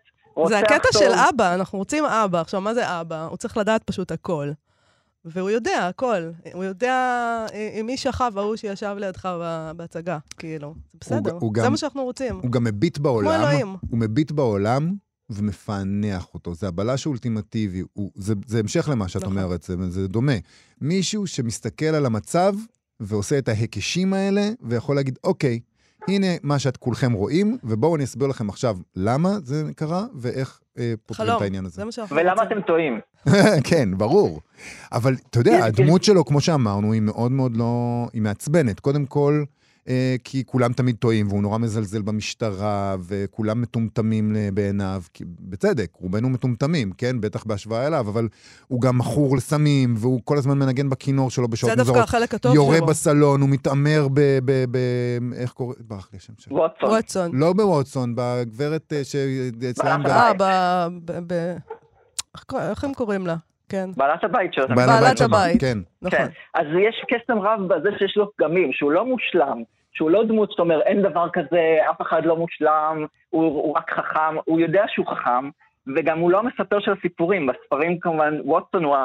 זה 0.47 0.59
הקטע 0.59 0.77
טוב. 0.93 1.01
של 1.01 1.11
אבא, 1.29 1.53
אנחנו 1.55 1.77
רוצים 1.79 2.05
אבא. 2.05 2.41
עכשיו, 2.41 2.61
מה 2.61 2.73
זה 2.73 3.01
אבא? 3.01 3.25
הוא 3.25 3.37
צריך 3.37 3.57
לדעת 3.57 3.83
פשוט 3.83 4.11
הכל. 4.11 4.49
והוא 5.25 5.49
יודע 5.49 5.87
הכל. 5.87 6.21
הוא 6.53 6.63
יודע 6.63 6.93
אה, 7.53 7.69
עם 7.79 7.85
מי 7.85 7.97
שכב 7.97 8.31
ההוא 8.35 8.55
שישב 8.55 8.95
לידך 8.99 9.29
בהצגה, 9.75 10.17
כאילו. 10.37 10.73
זה 10.93 10.97
בסדר, 11.01 11.31
הוא 11.39 11.51
זה 11.55 11.61
גם- 11.61 11.71
מה 11.71 11.77
שאנחנו 11.77 12.03
רוצים. 12.03 12.35
הוא 12.41 12.51
גם 12.51 12.63
מביט 12.63 12.97
בעולם, 12.97 13.31
אלוהים. 13.31 13.67
הוא 13.89 13.99
מביט 13.99 14.31
בעולם 14.31 14.93
ומפענח 15.29 16.33
אותו. 16.33 16.53
זה 16.53 16.67
הבלש 16.67 17.05
האולטימטיבי. 17.05 17.83
הוא, 17.93 18.11
זה, 18.15 18.33
זה 18.47 18.59
המשך 18.59 18.89
למה 18.91 19.07
שאת 19.07 19.21
נכון. 19.21 19.37
אומרת, 19.37 19.63
זה, 19.63 19.75
זה 19.89 20.07
דומה. 20.07 20.33
מישהו 20.81 21.27
שמסתכל 21.27 21.85
על 21.85 22.05
המצב 22.05 22.53
ועושה 22.99 23.37
את 23.37 23.47
ההיקשים 23.47 24.13
האלה, 24.13 24.41
ויכול 24.61 24.95
להגיד, 24.95 25.19
אוקיי, 25.23 25.59
הנה 26.07 26.27
מה 26.43 26.59
שאת 26.59 26.77
כולכם 26.77 27.11
רואים, 27.11 27.57
ובואו 27.63 27.95
אני 27.95 28.03
אסביר 28.03 28.27
לכם 28.27 28.49
עכשיו 28.49 28.77
למה 28.95 29.29
זה 29.43 29.63
קרה, 29.75 30.05
ואיך 30.15 30.59
אה, 30.79 30.93
פותרים 31.05 31.27
חלום, 31.27 31.37
את 31.37 31.41
העניין 31.41 31.65
הזה. 31.65 31.75
זה 31.75 31.85
מה 31.85 31.91
שאנחנו 31.91 32.15
ולמה. 32.15 32.43
אתם 32.43 32.61
טועים? 32.61 32.99
כן, 33.69 33.97
ברור. 33.97 34.41
אבל 34.91 35.15
אתה 35.29 35.39
יודע, 35.39 35.65
הדמות 35.65 36.03
שלו, 36.03 36.25
כמו 36.25 36.41
שאמרנו, 36.41 36.93
היא 36.93 37.01
מאוד 37.01 37.31
מאוד 37.31 37.57
לא... 37.57 38.07
היא 38.13 38.21
מעצבנת. 38.21 38.79
קודם 38.79 39.05
כל, 39.05 39.43
כי 40.23 40.43
כולם 40.45 40.73
תמיד 40.73 40.95
טועים, 40.95 41.27
והוא 41.27 41.41
נורא 41.41 41.57
מזלזל 41.57 42.01
במשטרה, 42.01 42.95
וכולם 43.07 43.61
מטומטמים 43.61 44.35
אה, 44.35 44.49
בעיניו, 44.53 45.03
כי 45.13 45.23
בצדק, 45.39 45.89
רובנו 46.01 46.29
מטומטמים, 46.29 46.91
כן? 46.91 47.21
בטח 47.21 47.43
בהשוואה 47.43 47.87
אליו, 47.87 48.09
אבל 48.09 48.27
הוא 48.67 48.81
גם 48.81 48.97
מכור 48.97 49.37
לסמים, 49.37 49.93
והוא 49.97 50.21
כל 50.23 50.37
הזמן 50.37 50.59
מנגן 50.59 50.89
בכינור 50.89 51.31
שלו 51.31 51.47
בשעות 51.47 51.71
זה 51.71 51.75
דווקא 51.75 51.91
מוזרות. 51.91 52.09
החלק 52.09 52.33
הטוב 52.33 52.55
יורה 52.55 52.77
שלו. 52.77 52.85
בסלון, 52.85 53.41
הוא 53.41 53.49
מתעמר 53.49 54.07
ב... 54.13 54.19
ב, 54.45 54.65
ב 54.71 54.77
איך 55.33 55.51
קורא? 55.51 55.75
ברח 55.87 56.09
לי 56.13 56.17
השם 56.17 56.33
שלו. 56.37 56.55
ווטסון. 56.55 56.89
ווטסון. 56.89 57.31
לא 57.33 57.53
בווטסון, 57.53 58.13
בגברת 58.15 58.93
אה, 58.93 59.03
שאצלם... 59.03 60.03
ב- 60.03 60.07
אה, 60.07 60.29
הבית. 60.29 60.41
ב... 61.05 61.11
ב... 61.11 61.33
ב- 61.33 61.57
איך 62.55 62.83
הם 62.83 62.93
קוראים 62.93 63.27
לה? 63.27 63.35
כן. 63.71 63.89
בעלת 63.97 64.23
הבית 64.23 64.53
שלו. 64.53 64.67
בעלת 64.67 65.17
שמה, 65.17 65.37
הבית. 65.37 65.61
כן. 65.61 65.77
נכון. 66.01 66.19
כן, 66.19 66.27
אז 66.53 66.67
יש 66.79 67.05
קסם 67.07 67.39
רב 67.39 67.67
בזה 67.67 67.89
שיש 67.97 68.17
לו 68.17 68.31
פגמים, 68.31 68.73
שהוא 68.73 68.91
לא 68.91 69.05
מושלם, 69.05 69.63
שהוא 69.93 70.09
לא 70.09 70.23
דמות 70.23 70.51
שאתה 70.51 70.61
אומר, 70.61 70.81
אין 70.81 71.01
דבר 71.01 71.29
כזה, 71.33 71.77
אף 71.89 72.01
אחד 72.01 72.25
לא 72.25 72.37
מושלם, 72.37 73.05
הוא, 73.29 73.43
הוא 73.43 73.77
רק 73.77 73.91
חכם, 73.91 74.35
הוא 74.45 74.59
יודע 74.59 74.83
שהוא 74.87 75.07
חכם, 75.07 75.49
וגם 75.95 76.19
הוא 76.19 76.31
לא 76.31 76.39
המספר 76.39 76.79
של 76.79 76.91
הסיפורים, 76.91 77.47
בספרים 77.47 77.99
כמובן, 77.99 78.37
ווטסון 78.43 78.83
הוא 78.83 78.95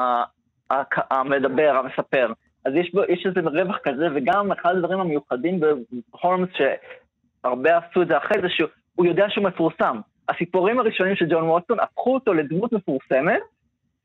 המדבר, 1.10 1.82
המספר. 1.84 2.32
אז 2.64 2.72
יש, 2.74 2.94
בו, 2.94 3.02
יש 3.08 3.26
איזה 3.26 3.40
רווח 3.48 3.78
כזה, 3.84 4.08
וגם 4.14 4.52
אחד 4.52 4.76
הדברים 4.76 5.00
המיוחדים 5.00 5.60
בהולמס, 5.60 6.48
שהרבה 6.56 7.70
עשו 7.76 8.02
את 8.02 8.08
זה 8.08 8.16
אחרי 8.16 8.42
זה, 8.42 8.48
שהוא 8.48 9.06
יודע 9.06 9.26
שהוא 9.28 9.44
מפורסם. 9.44 10.00
הסיפורים 10.28 10.78
הראשונים 10.78 11.16
של 11.16 11.26
ג'ון 11.28 11.44
ווטסון 11.44 11.80
הפכו 11.80 12.14
אותו 12.14 12.34
לדמות 12.34 12.72
מפורסמת, 12.72 13.42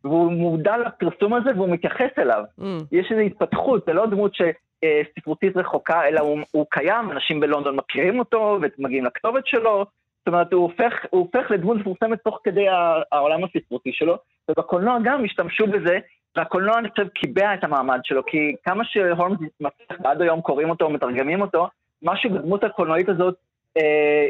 והוא 0.04 0.32
מודע 0.32 0.78
לפרסום 0.78 1.34
הזה 1.34 1.50
והוא 1.56 1.70
מתייחס 1.70 2.12
אליו. 2.18 2.44
Mm. 2.60 2.64
יש 2.92 3.12
איזו 3.12 3.22
התפתחות, 3.22 3.86
זה 3.86 3.94
לא 3.94 4.06
דמות 4.06 4.32
שספרותית 4.36 5.58
רחוקה, 5.58 6.08
אלא 6.08 6.20
הוא, 6.20 6.40
הוא 6.52 6.66
קיים, 6.70 7.12
אנשים 7.12 7.40
בלונדון 7.40 7.76
מכירים 7.76 8.20
אותו 8.20 8.60
ומגיעים 8.62 9.06
לכתובת 9.06 9.48
שלו, 9.48 9.86
זאת 10.20 10.28
אומרת, 10.28 10.54
הוא 10.54 10.62
הופך, 10.62 10.94
הוא 11.10 11.20
הופך 11.22 11.52
לדמות 11.52 11.78
מפורסמת 11.78 12.20
תוך 12.24 12.40
כדי 12.44 12.66
העולם 13.12 13.44
הספרותי 13.44 13.92
שלו, 13.94 14.18
ובקולנוע 14.50 14.98
גם 15.04 15.26
השתמשו 15.26 15.68
בזה, 15.68 16.00
והקולנוע 16.36 16.80
אני 16.80 16.90
חושב 16.90 17.08
קיבע 17.08 17.54
את 17.54 17.64
המעמד 17.64 18.00
שלו, 18.04 18.26
כי 18.26 18.56
כמה 18.64 18.84
שהולמס 18.86 19.40
מצליח 19.60 20.00
ועד 20.04 20.22
היום 20.22 20.42
קוראים 20.42 20.70
אותו 20.70 20.86
ומתרגמים 20.86 21.42
אותו, 21.42 21.68
משהו 22.04 22.30
בדמות 22.30 22.64
הקולנועית 22.64 23.10
הזאת, 23.10 23.36
אה, 23.78 24.28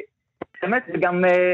באמת, 0.62 0.84
הפ- 0.89 1.25
אה, 1.25 1.53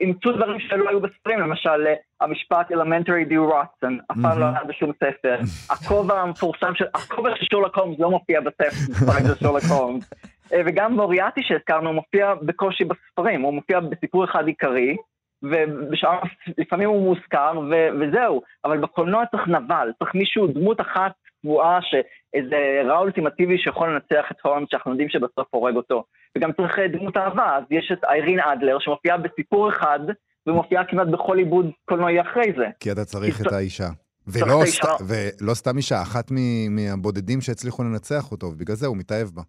אימצו 0.00 0.32
דברים 0.32 0.60
שלא 0.60 0.88
היו 0.88 1.00
בספרים, 1.00 1.40
למשל 1.40 1.86
אה, 1.86 1.94
המשפט 2.20 2.72
elementary 2.72 3.30
do 3.30 3.52
rotten, 3.52 3.92
אף 4.12 4.16
פעם 4.22 4.38
לא 4.38 4.44
היה 4.44 4.64
בשום 4.64 4.92
ספר. 4.92 5.38
הכובע 5.74 6.20
המפורסם 6.20 6.74
של, 6.74 6.84
הכובע 6.94 7.30
של 7.36 7.46
שורלוק 7.50 7.78
הולמס 7.78 7.98
לא 7.98 8.10
מופיע 8.10 8.40
בספר, 8.40 9.12
של 9.28 9.34
שורלוק 9.34 9.64
הולמס. 9.64 10.12
אה, 10.52 10.60
וגם 10.66 10.92
מוריאטי 10.92 11.40
שהזכרנו, 11.42 11.92
מופיע 11.92 12.34
בקושי 12.42 12.84
בספרים, 12.84 13.42
הוא 13.42 13.54
מופיע 13.54 13.80
בסיפור 13.80 14.24
אחד 14.24 14.46
עיקרי, 14.46 14.96
ובשאר, 15.42 16.18
לפעמים 16.58 16.88
הוא 16.88 17.02
מוזכר, 17.02 17.60
ו- 17.70 17.88
וזהו. 18.00 18.42
אבל 18.64 18.78
בקולנוע 18.78 19.26
צריך 19.26 19.48
נבל, 19.48 19.88
צריך 19.98 20.14
מישהו, 20.14 20.46
דמות 20.46 20.80
אחת 20.80 21.12
קבועה, 21.42 21.78
שאיזה 21.82 22.56
רע 22.84 22.98
אולטימטיבי 22.98 23.58
שיכול 23.58 23.88
לנצח 23.88 24.26
את 24.30 24.36
הולמס, 24.42 24.68
שאנחנו 24.70 24.90
יודעים 24.90 25.08
שבסוף 25.08 25.46
הורג 25.50 25.76
אותו. 25.76 26.04
וגם 26.38 26.52
צריך 26.52 26.78
אה, 26.78 26.88
דמות 26.88 27.16
אהבה, 27.16 27.56
אז 27.56 27.64
יש 27.70 27.92
את 27.92 28.04
איירין 28.04 28.40
אדלר, 28.40 28.78
שמופיעה 28.80 29.16
בסיפור 29.18 29.68
אחד, 29.68 30.00
ומופיעה 30.46 30.84
כמעט 30.84 31.08
בכל 31.08 31.38
עיבוד 31.38 31.70
קולנועי 31.84 32.20
אחרי 32.20 32.52
זה. 32.56 32.66
כי 32.80 32.92
אתה 32.92 33.04
צריך 33.04 33.40
את 33.46 33.52
האישה. 33.52 33.88
ולא, 34.26 34.40
צריך 34.46 34.64
סת... 34.64 34.84
להישאר- 34.84 35.04
ולא 35.42 35.54
סתם 35.54 35.76
אישה, 35.76 36.02
אחת. 36.02 36.30
מהבודדים 36.70 37.40
שהצליחו 37.40 37.82
לנצח 37.82 38.32
אותו, 38.32 38.46
ובגלל 38.46 38.76
זה 38.76 38.86
הוא 38.86 38.96
מתאהב 38.96 39.28
בה. 39.28 39.42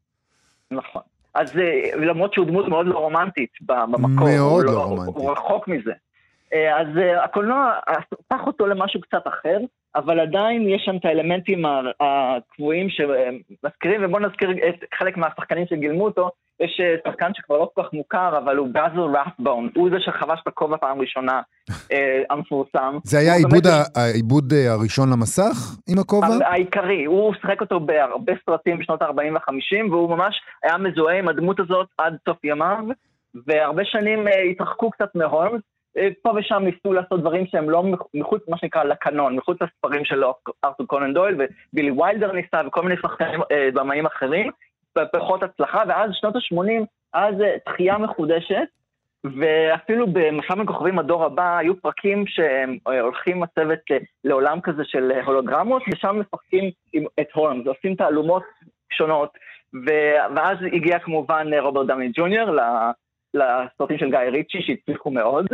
נכון. 0.71 1.01
אז 1.33 1.57
אה, 1.57 2.05
למרות 2.05 2.33
שהוא 2.33 2.45
דמות 2.45 2.67
מאוד 2.67 2.85
לא 2.87 2.99
רומנטית 2.99 3.49
במקור. 3.61 4.09
מאוד 4.29 4.65
הוא 4.65 4.73
לא 4.73 4.83
רומנטית. 4.83 5.15
הוא 5.15 5.31
רחוק 5.31 5.67
מזה. 5.67 5.91
אה, 6.53 6.81
אז 6.81 6.87
אה, 6.97 7.23
הקולנוע 7.23 7.73
הפך 7.87 8.47
אותו 8.47 8.67
למשהו 8.67 9.01
קצת 9.01 9.27
אחר, 9.27 9.57
אבל 9.95 10.19
עדיין 10.19 10.69
יש 10.69 10.81
שם 10.85 10.97
את 10.97 11.05
האלמנטים 11.05 11.65
הקבועים 11.99 12.87
שמזכירים, 12.89 14.05
ובואו 14.05 14.23
נזכיר 14.23 14.51
את 14.51 14.83
חלק 14.93 15.17
מהשחקנים 15.17 15.65
שגילמו 15.69 16.05
אותו. 16.05 16.29
יש 16.59 16.79
אה, 16.79 16.95
שחקן 17.07 17.31
שכבר 17.33 17.57
לא 17.57 17.69
כל 17.73 17.83
כך 17.83 17.93
מוכר, 17.93 18.37
אבל 18.37 18.57
הוא 18.57 18.67
באזל 18.71 18.99
רפבון. 18.99 19.69
הוא 19.75 19.89
זה 19.89 19.95
שחבש 19.99 20.39
את 20.43 20.47
הכובע 20.47 20.77
פעם 20.77 21.01
ראשונה, 21.01 21.41
המפורסם. 22.29 22.97
זה 23.03 23.19
היה 23.19 23.33
העיבוד, 23.95 24.53
הראשון 24.53 25.09
למסך 25.09 25.77
עם 25.89 25.99
הכובע? 25.99 26.27
העיקרי, 26.45 27.05
הוא 27.05 27.33
שיחק 27.33 27.61
אותו 27.61 27.79
בהרבה 27.79 28.33
סרטים 28.45 28.79
בשנות 28.79 29.01
ה-40 29.01 29.33
וה-50, 29.33 29.91
והוא 29.91 30.09
ממש 30.09 30.35
היה 30.63 30.77
מזוהה 30.77 31.19
עם 31.19 31.27
הדמות 31.27 31.59
הזאת 31.59 31.87
עד 31.97 32.17
סוף 32.29 32.43
ימיו, 32.43 32.85
והרבה 33.47 33.85
שנים 33.85 34.25
התרחקו 34.51 34.91
קצת 34.91 35.15
מהולמס. 35.15 35.61
אה, 35.97 36.07
פה 36.21 36.33
ושם 36.35 36.63
ניסו 36.63 36.93
לעשות 36.93 37.19
דברים 37.19 37.45
שהם 37.47 37.69
לא 37.69 37.83
מח- 37.83 38.07
מחוץ, 38.13 38.41
מה 38.47 38.57
שנקרא, 38.57 38.83
לקנון, 38.83 39.35
מחוץ 39.35 39.57
לספרים 39.61 40.05
של 40.05 40.23
ארתור 40.65 40.87
קונן 40.87 41.13
דויל, 41.13 41.35
ובילי 41.73 41.91
ויילדר 41.91 42.31
ניסה, 42.31 42.61
וכל 42.67 42.81
מיני 42.81 42.95
שחקנים, 43.01 43.41
אה, 43.51 43.69
במאים 43.73 44.05
אחרים, 44.05 44.51
בפחות 44.97 45.43
הצלחה, 45.43 45.83
ואז 45.87 46.11
שנות 46.13 46.35
ה-80, 46.35 46.85
אז 47.13 47.41
אה, 47.41 47.55
תחייה 47.65 47.97
מחודשת, 47.97 48.67
ואפילו 49.23 50.07
במשל 50.07 50.55
בין 50.55 50.65
כוכבים 50.65 50.99
הדור 50.99 51.25
הבא, 51.25 51.57
היו 51.57 51.81
פרקים 51.81 52.23
שהולכים 52.27 53.43
הצוות 53.43 53.79
אה, 53.91 53.97
לעולם 54.23 54.61
כזה 54.61 54.83
של 54.85 55.11
הולוגרמות, 55.25 55.83
ושם 55.93 56.19
משחקים 56.19 56.71
את 57.19 57.27
הולמס, 57.33 57.67
עושים 57.67 57.95
תעלומות 57.95 58.43
שונות, 58.93 59.37
ואז 60.35 60.57
הגיע 60.73 60.99
כמובן 60.99 61.47
רוברט 61.59 61.87
דמני 61.87 62.11
ג'וניור 62.13 62.49
לסרטים 63.33 63.97
של 63.97 64.09
גיא 64.09 64.19
ריצ'י, 64.19 64.61
שהצליחו 64.61 65.11
מאוד. 65.11 65.45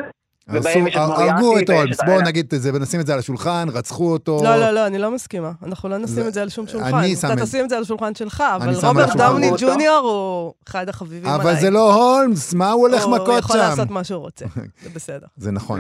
את 0.50 0.56
הרגו 0.96 1.60
את 1.60 1.70
הולמס, 1.70 2.00
את 2.00 2.06
בואו. 2.06 2.22
נגיד 2.22 2.46
את 2.56 2.62
זה 2.62 2.70
ונשים 2.74 3.00
את 3.00 3.08
זה 3.08 3.14
על 3.14 3.20
השולחן, 3.20 3.68
רצחו 3.74 4.12
אותו. 4.14 4.40
לא, 4.44 4.56
לא, 4.56 4.72
לא, 4.72 4.88
אני 4.88 4.98
לא 4.98 5.12
מסכימה. 5.12 5.52
אנחנו 5.64 5.90
לא 5.90 5.98
נשים 5.98 6.08
זה- 6.24 6.28
את 6.28 6.34
זה 6.34 6.42
על 6.42 6.50
שום 6.50 6.68
שולחן. 6.68 6.98
אני 6.98 7.16
שם 7.16 7.28
אתה 7.28 7.34
את- 7.34 7.40
תשים 7.40 7.66
את 7.66 7.70
זה 7.70 7.76
על 7.76 7.82
השולחן 7.82 8.16
שלך, 8.16 8.44
אבל 8.56 8.74
שם 8.74 8.88
רוברט. 8.88 9.16
דאוני. 9.18 9.52
ג'וניור 9.60 9.98
הוא 9.98 10.54
אחד 10.68 10.90
החביבים 10.90 11.30
עליי. 11.30 11.42
אבל 11.44 11.56
זה 11.56 11.70
לא 11.70 11.94
הולמס, 11.94 12.54
מה 12.54 12.72
הוא 12.72 12.88
הולך 12.88 13.04
הוא 13.04 13.16
מכות 13.16 13.40
יכול 13.40 13.58
לעשות 13.58 13.88
שם? 13.88 13.94
מה 13.94 14.04
שהוא 14.04 14.20
רוצה, 14.22 14.46
זה 14.84 14.90
בסדר. 14.96 15.28
זה 15.38 15.52
נכון. 15.52 15.80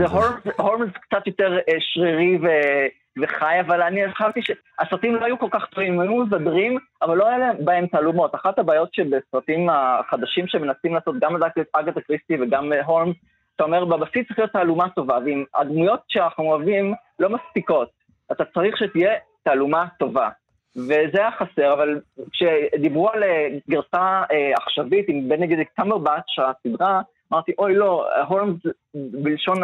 הולמס, 0.57 0.89
קצת 1.09 1.27
יותר 1.27 1.53
אה, 1.57 1.73
שרירי 1.79 2.37
ו- 2.37 2.85
וחי, 3.23 3.55
אבל 3.67 3.81
אני 3.81 3.99
חשבתי 4.15 4.39
שהסרטים 4.43 5.15
לא 5.15 5.25
היו 5.25 5.39
כל 5.39 5.47
כך 5.53 5.61
טובים, 5.75 5.93
הם 5.93 5.99
היו 5.99 6.15
מבדרים, 6.15 6.77
אבל 7.01 7.17
לא 7.17 7.27
היה 7.27 7.37
להם 7.37 7.55
בהם 7.65 7.85
תעלומות. 7.87 8.35
אחת 8.35 8.59
הבעיות 8.59 8.89
שבסרטים 8.93 9.67
החדשים 9.69 10.45
שמנסים 10.47 10.93
לעשות, 10.95 11.15
גם 11.21 11.35
אגת 11.73 11.97
אקריסטי 11.97 12.33
וגם 12.41 12.73
אה, 12.73 12.85
הולמס, 12.85 13.15
אתה 13.55 13.63
אומר, 13.63 13.85
בבסיס 13.85 14.27
צריך 14.27 14.39
להיות 14.39 14.51
תעלומה 14.51 14.89
טובה, 14.89 15.17
ואם 15.25 15.43
הדמויות 15.55 15.99
שאנחנו 16.07 16.43
אוהבים 16.43 16.93
לא 17.19 17.29
מספיקות, 17.29 17.89
אתה 18.31 18.45
צריך 18.45 18.77
שתהיה 18.77 19.11
תעלומה 19.43 19.85
טובה. 19.99 20.29
וזה 20.75 21.17
היה 21.19 21.31
חסר, 21.31 21.73
אבל 21.73 21.99
כשדיברו 22.31 23.09
על 23.09 23.23
אה, 23.23 23.47
גרסה 23.69 24.23
אה, 24.31 24.51
עכשווית 24.57 25.05
עם 25.09 25.29
בנגדיק 25.29 25.69
קמברבץ', 25.75 26.39
הסדרה, 26.39 27.01
אמרתי, 27.33 27.51
אוי 27.57 27.75
לא, 27.75 28.05
הולמס 28.27 28.59
בלשון, 28.95 29.57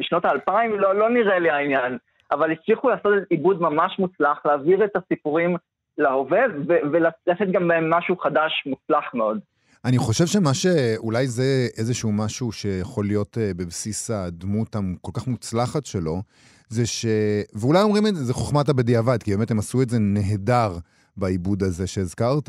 בשנות 0.00 0.24
האלפיים 0.24 0.80
לא, 0.80 0.94
לא 0.94 1.10
נראה 1.10 1.38
לי 1.38 1.50
העניין. 1.50 1.98
אבל 2.30 2.52
הצליחו 2.52 2.88
לעשות 2.88 3.12
עיבוד 3.30 3.62
ממש 3.62 3.98
מוצלח, 3.98 4.40
להעביר 4.44 4.84
את 4.84 4.96
הסיפורים 4.96 5.56
להווה, 5.98 6.40
ולתת 6.66 7.46
גם 7.52 7.70
משהו 7.90 8.16
חדש 8.16 8.62
מוצלח 8.66 9.14
מאוד. 9.14 9.40
אני 9.84 9.98
חושב 9.98 10.26
שמה 10.26 10.54
שאולי 10.54 11.28
זה 11.28 11.68
איזשהו 11.76 12.12
משהו 12.12 12.52
שיכול 12.52 13.06
להיות 13.06 13.38
אה, 13.38 13.54
בבסיס 13.54 14.10
הדמות 14.10 14.76
הכל 14.76 15.10
כך 15.14 15.26
מוצלחת 15.26 15.86
שלו, 15.86 16.22
זה 16.68 16.86
ש... 16.86 17.06
ואולי 17.54 17.82
אומרים 17.82 18.06
את 18.06 18.16
זה, 18.16 18.24
זה 18.24 18.34
חוכמת 18.34 18.68
הבדיעבד, 18.68 19.22
כי 19.22 19.36
באמת 19.36 19.50
הם 19.50 19.58
עשו 19.58 19.82
את 19.82 19.90
זה 19.90 19.98
נהדר 19.98 20.78
בעיבוד 21.16 21.62
הזה 21.62 21.86
שהזכרת, 21.86 22.48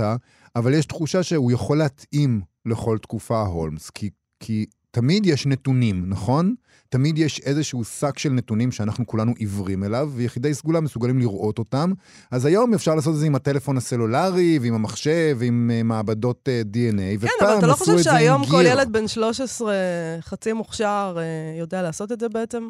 אבל 0.56 0.74
יש 0.74 0.86
תחושה 0.86 1.24
שהוא 1.24 1.52
יכול 1.52 1.78
להתאים 1.78 2.42
לכל 2.66 2.98
תקופה 2.98 3.42
הולמס, 3.42 3.90
כי, 3.90 4.10
כי 4.40 4.66
תמיד 4.94 5.26
יש 5.26 5.48
נתונים, 5.48 6.04
נכון? 6.08 6.56
תמיד 6.90 7.18
יש 7.18 7.40
איזשהו 7.40 7.84
שק 7.84 8.18
של 8.20 8.30
נתונים 8.30 8.72
שאנחנו 8.72 9.08
כולנו 9.08 9.32
עיוורים 9.38 9.84
אליו, 9.84 10.10
ויחידי 10.16 10.54
סגולה 10.54 10.82
מסוגלים 10.82 11.20
לראות 11.20 11.60
אותם. 11.60 11.90
אז 12.32 12.46
היום 12.46 12.74
אפשר 12.74 12.96
לעשות 12.96 13.14
את 13.14 13.20
זה 13.20 13.28
עם 13.28 13.36
הטלפון 13.36 13.78
הסלולרי, 13.78 14.60
ועם 14.62 14.74
המחשב, 14.74 15.36
ועם 15.40 15.72
uh, 15.72 15.84
מעבדות 15.84 16.50
uh, 16.50 16.76
DNA, 16.76 17.00
כן, 17.00 17.16
ופעם 17.20 17.50
אבל 17.50 17.58
אתה 17.58 17.68
לא 17.68 17.72
עשו 17.72 17.86
חושב 17.86 17.98
את 17.98 18.04
זה 18.04 18.12
עם 18.12 18.18
שהיום 18.18 18.42
כל 18.46 18.64
גיר. 18.64 18.72
ילד 18.72 18.94
בן 18.94 19.08
13 19.08 19.74
חצי 20.22 20.54
מוכשר 20.54 21.16
אה, 21.18 21.60
יודע 21.60 21.82
לעשות 21.82 22.12
את 22.12 22.20
זה 22.20 22.30
בעצם? 22.30 22.68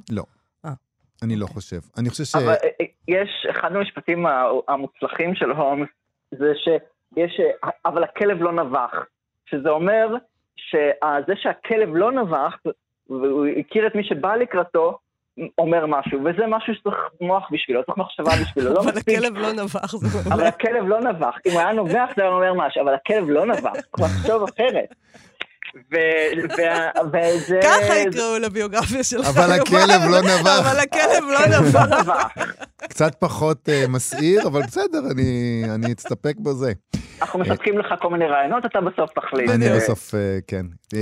אני 1.24 1.34
אוקיי. 1.34 1.42
לא 1.42 1.46
חושב. 1.54 1.80
אני 1.98 2.10
חושב 2.10 2.24
ש... 2.24 2.36
אבל 2.36 2.48
אה, 2.48 2.54
אה, 2.82 2.86
יש, 3.08 3.48
אחד 3.52 3.76
המשפטים 3.76 4.26
המוצלחים 4.68 5.36
של 5.36 5.52
הולמס, 5.52 5.90
זה 6.32 6.52
שיש, 6.64 7.40
אה, 7.40 7.70
אבל 7.86 8.04
הכלב 8.04 8.38
לא 8.42 8.52
נבח. 8.52 8.92
שזה 9.46 9.70
אומר 9.70 10.16
שזה 10.56 11.34
שהכלב 11.36 11.96
לא 11.96 12.12
נבח, 12.12 12.56
והוא 13.10 13.46
הכיר 13.60 13.88
את 13.88 13.96
מי 13.96 14.04
שבא 14.04 14.36
לקראתו, 14.36 14.98
אומר 15.58 15.86
משהו, 15.86 16.20
וזה 16.20 16.48
משהו 16.48 16.76
שצריך 16.76 16.96
מוח 17.22 17.44
בשבילו, 17.52 17.84
צריך 17.86 17.98
מחשבה 17.98 18.32
בשבילו, 18.42 18.74
לא 18.74 18.80
אבל 18.82 18.92
מספיק 18.92 19.18
הכלב 19.18 19.38
לא 19.38 19.54
נבח, 19.54 19.96
זה 19.96 20.08
אבל 20.08 20.30
מעולה. 20.30 20.48
הכלב 20.48 20.88
לא 20.88 21.00
נבח. 21.00 21.36
אם 21.46 21.52
הוא 21.52 21.60
היה 21.60 21.74
נובח 21.74 22.10
זה 22.16 22.22
היה 22.22 22.32
אומר 22.32 22.54
משהו, 22.54 22.82
אבל 22.84 22.94
הכלב 22.94 23.30
לא 23.30 23.46
נבח. 23.46 23.72
הוא 23.98 24.06
לחשוב 24.06 24.44
אחרת. 24.44 24.90
וזה... 27.12 27.60
ככה 27.64 27.98
יקראו 27.98 28.40
לביוגרפיה 28.40 29.04
שלך. 29.04 29.28
אבל 29.28 29.52
הכלב 29.52 30.02
לא 30.12 30.22
נבח. 30.22 30.60
אבל 30.60 30.80
הכלב 30.80 31.24
לא 31.24 31.60
נבח. 31.60 31.90
לא 31.90 32.02
נבח. 32.02 32.28
קצת 32.78 33.16
פחות 33.20 33.70
uh, 33.70 33.92
מסעיר, 33.92 34.48
אבל 34.48 34.62
בסדר, 34.62 35.00
אני, 35.12 35.62
אני 35.76 35.94
אסתפק 35.94 36.36
בזה. 36.38 36.72
אנחנו 37.24 37.40
מספקים 37.40 37.78
לך 37.78 37.94
כל 38.02 38.10
מיני 38.10 38.26
רעיונות, 38.26 38.66
אתה 38.66 38.82
בסוף 38.82 39.12
תחליט. 39.12 39.50
אני 39.50 39.70
אה, 39.70 39.76
בסוף, 39.76 40.14
uh, 40.14 40.18
כן. 40.48 40.66
Um, 40.94 40.98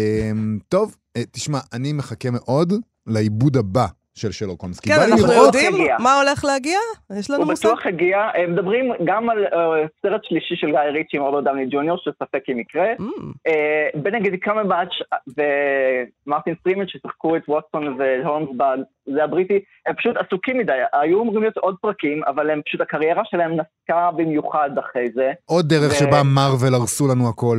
טוב, 0.69 0.95
תשמע, 1.31 1.59
אני 1.73 1.93
מחכה 1.93 2.29
מאוד 2.31 2.73
לעיבוד 3.07 3.57
הבא 3.57 3.87
של 4.15 4.31
שרלוק 4.31 4.61
הולמס. 4.61 4.79
כי 4.79 4.89
כן, 4.89 4.99
אנחנו 5.11 5.27
לראות... 5.27 5.45
יודעים 5.45 5.75
הגיע. 5.75 5.97
מה 5.99 6.21
הולך 6.21 6.45
להגיע? 6.45 6.79
יש 7.19 7.29
לנו 7.29 7.43
הוא 7.43 7.51
מושג? 7.51 7.67
בטוח 7.67 7.85
הגיע, 7.85 8.17
הם 8.33 8.53
מדברים 8.53 8.91
גם 9.05 9.29
על 9.29 9.45
אה, 9.45 9.85
סרט 10.01 10.21
שלישי 10.23 10.55
של 10.55 10.67
גיא 10.67 10.79
ריצ'י 10.79 11.17
עם 11.17 11.23
רוברט 11.23 11.43
דמני 11.43 11.65
ג'וניור, 11.71 11.97
שספק 11.97 12.43
אם 12.51 12.59
יקרה. 12.59 12.93
Mm, 12.99 13.03
אה, 13.47 13.87
בנגד 13.95 14.39
קמרבץ' 14.39 14.93
ומרטין 15.37 16.55
פרימן 16.55 16.87
ששיחקו 16.87 17.35
את 17.35 17.41
ווטסון 17.47 17.97
והולמס 17.99 18.49
בזה 18.57 19.23
הבריטי, 19.23 19.59
הם 19.85 19.95
פשוט 19.95 20.17
עסוקים 20.17 20.57
מדי, 20.57 20.79
היו 20.93 21.21
אמורים 21.21 21.41
להיות 21.41 21.57
עוד 21.57 21.75
פרקים, 21.81 22.23
אבל 22.27 22.49
הם 22.49 22.61
פשוט, 22.65 22.81
הקריירה 22.81 23.21
שלהם 23.25 23.51
נסקה 23.51 24.09
במיוחד 24.15 24.69
אחרי 24.79 25.07
זה, 25.13 25.31
עוד 25.45 25.69
דרך 25.69 25.91
ו- 25.91 25.95
שבה 25.95 26.23
מארוול 26.23 26.73
הרסו 26.73 27.07
לנו 27.07 27.29
הכל. 27.29 27.57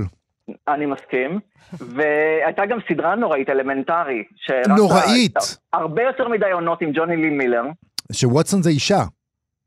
אני 0.69 0.87
מסכים. 0.87 1.41
והייתה 1.73 2.67
גם 2.67 2.79
סדרה 2.89 3.15
נוראית, 3.15 3.51
אלמנטרי. 3.51 4.25
נוראית! 4.77 5.37
הרבה 5.73 6.03
יותר 6.03 6.29
מדי 6.29 6.51
עונות 6.53 6.83
עם 6.83 6.91
ג'וני 6.95 7.17
לי 7.17 7.31
מילר. 7.31 7.63
שווטסון 8.13 8.63
זה 8.63 8.71
אישה. 8.71 9.03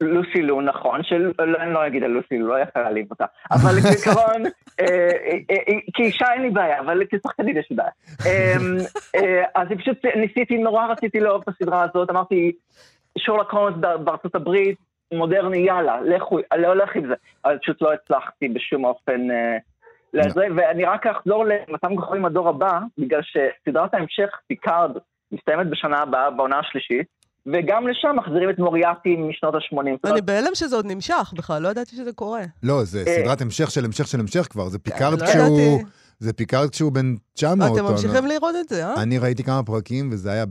לוסי 0.02 0.42
לו, 0.42 0.62
נכון, 0.62 1.04
של... 1.04 1.32
לא, 1.40 1.58
אני 1.58 1.74
לא 1.74 1.88
אגיד 1.88 2.04
על 2.04 2.12
לוסי 2.12 2.38
לו, 2.38 2.48
לא 2.48 2.60
יכול 2.60 2.82
להעליב 2.82 3.08
אותה. 3.12 3.26
אבל 3.56 3.82
כעיקרון, 3.82 4.44
אה, 4.80 4.86
אה, 4.86 5.56
אה, 5.70 5.80
כאישה 5.94 6.34
אין 6.34 6.42
לי 6.42 6.50
בעיה, 6.50 6.80
אבל 6.80 7.02
כשחקנית 7.12 7.58
יש 7.58 7.68
לי 7.70 7.76
בעיה. 7.76 7.90
אה, 8.26 9.44
אז 9.56 9.68
פשוט 9.78 10.06
ניסיתי, 10.16 10.58
נורא 10.58 10.88
רציתי 10.88 11.20
לאהוב 11.20 11.42
את 11.42 11.48
הסדרה 11.48 11.84
הזאת, 11.84 12.10
אמרתי, 12.10 12.52
שורלוק 13.18 13.52
הולמס 13.52 13.78
בארצות 14.04 14.36
הברית, 14.36 14.78
מודרני, 15.14 15.58
יאללה, 15.58 16.02
לכו, 16.02 16.40
אני 16.52 16.68
הולך 16.68 16.96
עם 16.96 17.08
זה. 17.08 17.14
אבל 17.46 17.58
פשוט 17.58 17.82
לא 17.82 17.94
הצלחתי 17.94 18.50
בשום 18.50 18.86
אופן 18.86 19.22
לזה, 20.16 20.42
ואני 20.58 20.86
רק 20.86 21.08
אחזור 21.08 21.46
למסע 21.46 21.74
בין 21.74 21.96
כוכבים 21.96 22.26
הדור 22.26 22.50
הבא, 22.50 22.80
בגלל 22.98 23.22
שסדרת 23.24 23.94
ההמשך, 23.94 24.30
פיקארד, 24.48 24.92
מסתיימת 25.32 25.70
בשנה 25.70 25.98
הבאה, 25.98 26.32
בעונה 26.32 26.60
השלישית, 26.60 27.08
וגם 27.46 27.88
לשם 27.88 28.16
מחזירים 28.16 28.50
את 28.50 28.60
מוריאטי 28.60 29.16
משנות 29.16 29.56
ה-80. 29.56 30.12
אני 30.12 30.22
בהלם 30.22 30.52
שזה 30.54 30.76
עוד 30.76 30.86
נמשך 30.86 31.34
בכלל, 31.38 31.62
לא 31.62 31.68
ידעתי 31.70 31.96
שזה 31.96 32.14
קורה. 32.14 32.42
לא, 32.64 32.84
זה 32.84 33.04
אה. 33.08 33.16
סדרת 33.16 33.42
המשך 33.42 33.72
של 33.72 33.86
המשך 33.86 34.08
של 34.08 34.20
המשך 34.20 34.48
כבר, 34.50 34.70
זה 34.70 34.80
פיקארד 34.80 35.22
לא 35.22 35.28
כשהוא... 35.28 35.82
זה 36.20 36.34
פיקארד 36.34 36.70
כשהוא 36.70 36.92
בן 36.92 37.16
900. 37.34 37.72
אתם 37.72 37.86
או- 37.86 37.92
ממשיכים 37.92 38.26
לראות 38.26 38.56
את 38.62 38.70
זה, 38.70 38.86
אה? 38.86 39.04
אני 39.04 39.18
ראיתי 39.18 39.44
כמה 39.44 39.64
פרקים 39.64 40.10
וזה 40.12 40.32
היה 40.32 40.46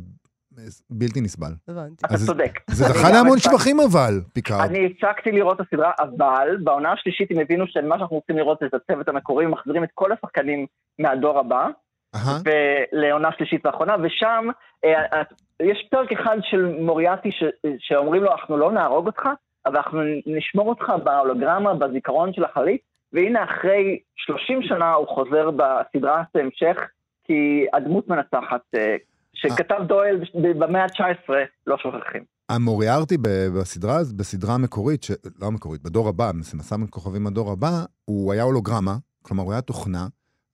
בלתי 0.90 1.21
נסבל. 1.21 1.53
הבנתי. 1.69 2.07
אתה 2.07 2.14
צודק. 2.27 2.61
זה 2.71 2.87
אני 2.87 2.95
זכה 2.95 3.11
להמון 3.11 3.38
שבחים 3.38 3.77
אבל, 3.81 4.21
פיקארד. 4.33 4.61
אני 4.61 4.87
הפסקתי 4.87 5.33
לראות 5.33 5.61
את 5.61 5.67
הסדרה, 5.67 5.93
אבל 5.99 6.57
בעונה 6.64 6.93
השלישית 6.93 7.31
הם 7.31 7.38
הבינו 7.38 7.67
שמה 7.67 7.99
שאנחנו 7.99 8.17
רוצים 8.17 8.37
לראות 8.37 8.59
זה 8.61 8.67
את 8.67 8.75
הצוות 8.75 9.09
המקורי, 9.09 9.47
מחזירים 9.47 9.85
את 9.85 9.88
כל 9.95 10.12
השחקנים 10.12 10.67
מהדור 10.99 11.38
הבא, 11.38 11.69
אהה. 12.14 12.38
ולעונה 12.45 13.29
שלישית 13.37 13.67
ואחרונה, 13.67 13.97
ושם 14.03 14.49
אה, 14.85 15.23
יש 15.62 15.88
פרק 15.90 16.12
אחד 16.12 16.37
של 16.43 16.77
מוריאטי 16.81 17.31
שאומרים 17.79 18.23
לו, 18.23 18.33
אנחנו 18.33 18.57
לא 18.57 18.73
נהרוג 18.73 19.07
אותך, 19.07 19.23
אבל 19.67 19.77
אנחנו 19.77 20.01
נשמור 20.27 20.69
אותך 20.69 20.93
בהולוגרמה, 21.05 21.75
בזיכרון 21.75 22.33
של 22.33 22.45
החללית, 22.45 22.81
והנה 23.12 23.45
אחרי 23.45 23.99
30 24.17 24.62
שנה 24.62 24.93
הוא 24.93 25.09
חוזר 25.09 25.51
בסדרת 25.51 26.27
המשך, 26.35 26.77
כי 27.25 27.67
הדמות 27.73 28.09
מנצחת, 28.09 28.61
אה, 28.77 28.97
שכתב 29.35 29.75
דואל 29.88 30.20
במאה 30.35 30.83
ה-19, 30.83 31.33
לא 31.66 31.77
שוכחים. 31.79 32.23
המוריארטי 32.49 33.16
בסדרה, 33.23 33.99
בסדרה 34.16 34.55
המקורית, 34.55 35.03
ש... 35.03 35.11
לא 35.40 35.47
המקורית, 35.47 35.83
בדור 35.83 36.09
הבא, 36.09 36.31
מסע 36.35 36.77
בין 36.77 36.87
כוכבים 36.90 37.27
הדור 37.27 37.53
הבא, 37.53 37.85
הוא 38.05 38.33
היה 38.33 38.42
הולוגרמה, 38.42 38.97
כלומר 39.23 39.42
הוא 39.42 39.53
היה 39.53 39.61
תוכנה, 39.61 40.07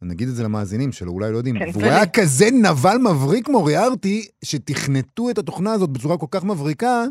נגיד 0.03 0.29
את 0.29 0.35
זה 0.35 0.45
למאזינים 0.45 0.93
שלו, 0.93 1.13
אולי 1.13 1.33
לא 1.33 1.37
יודעים, 1.37 1.59
כן, 1.59 1.65
והוא 1.73 1.83
כן. 1.83 1.89
היה 1.89 2.07
כזה 2.07 2.47
נבל 2.63 2.97
מבריק 3.11 3.49
מוריארטי, 3.49 4.29
שתכנתו 4.45 5.31
את 5.31 5.39
התוכנה 5.39 5.73
הזאת 5.73 5.91
בצורה 5.91 6.19
כל 6.19 6.27
כך 6.31 6.45
מבריקה, 6.45 7.05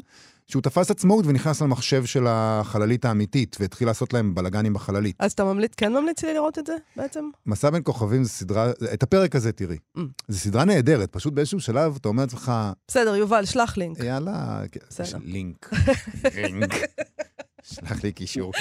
שהוא 0.50 0.62
תפס 0.62 0.92
עצמאות 0.92 1.26
ונכנס 1.28 1.62
למחשב 1.62 2.06
של 2.06 2.26
החללית 2.28 3.06
האמיתית, 3.06 3.58
והתחיל 3.60 3.88
לעשות 3.88 4.14
להם 4.14 4.36
בלאגנים 4.36 4.74
בחללית. 4.74 5.16
אז 5.20 5.32
אתה 5.32 5.44
ממליץ, 5.44 5.72
כן 5.78 5.94
ממליץ 5.94 6.24
לי 6.24 6.34
לראות 6.34 6.60
את 6.60 6.66
זה 6.66 6.76
בעצם? 6.96 7.30
מסע 7.46 7.70
בין 7.70 7.82
כוכבים 7.86 8.24
זה 8.24 8.30
סדרה, 8.30 8.72
את 8.94 9.04
הפרק 9.04 9.36
הזה 9.36 9.52
תראי. 9.52 9.78
Mm. 9.98 10.02
זו 10.28 10.40
סדרה 10.40 10.66
נהדרת, 10.66 11.10
פשוט 11.12 11.34
באיזשהו 11.34 11.60
שלב 11.60 11.96
אתה 12.02 12.10
אומר 12.10 12.24
לעצמך, 12.24 12.52
בסדר, 12.88 13.16
יובל, 13.16 13.46
שלח 13.46 13.78
לינק. 13.78 14.00
יאללה, 14.00 14.62
בסדר. 14.90 15.06
יש 15.06 15.16
לינק. 15.24 15.70
לינק. 16.36 16.74
שלח 17.64 18.04
לי 18.04 18.12
קישור. 18.12 18.52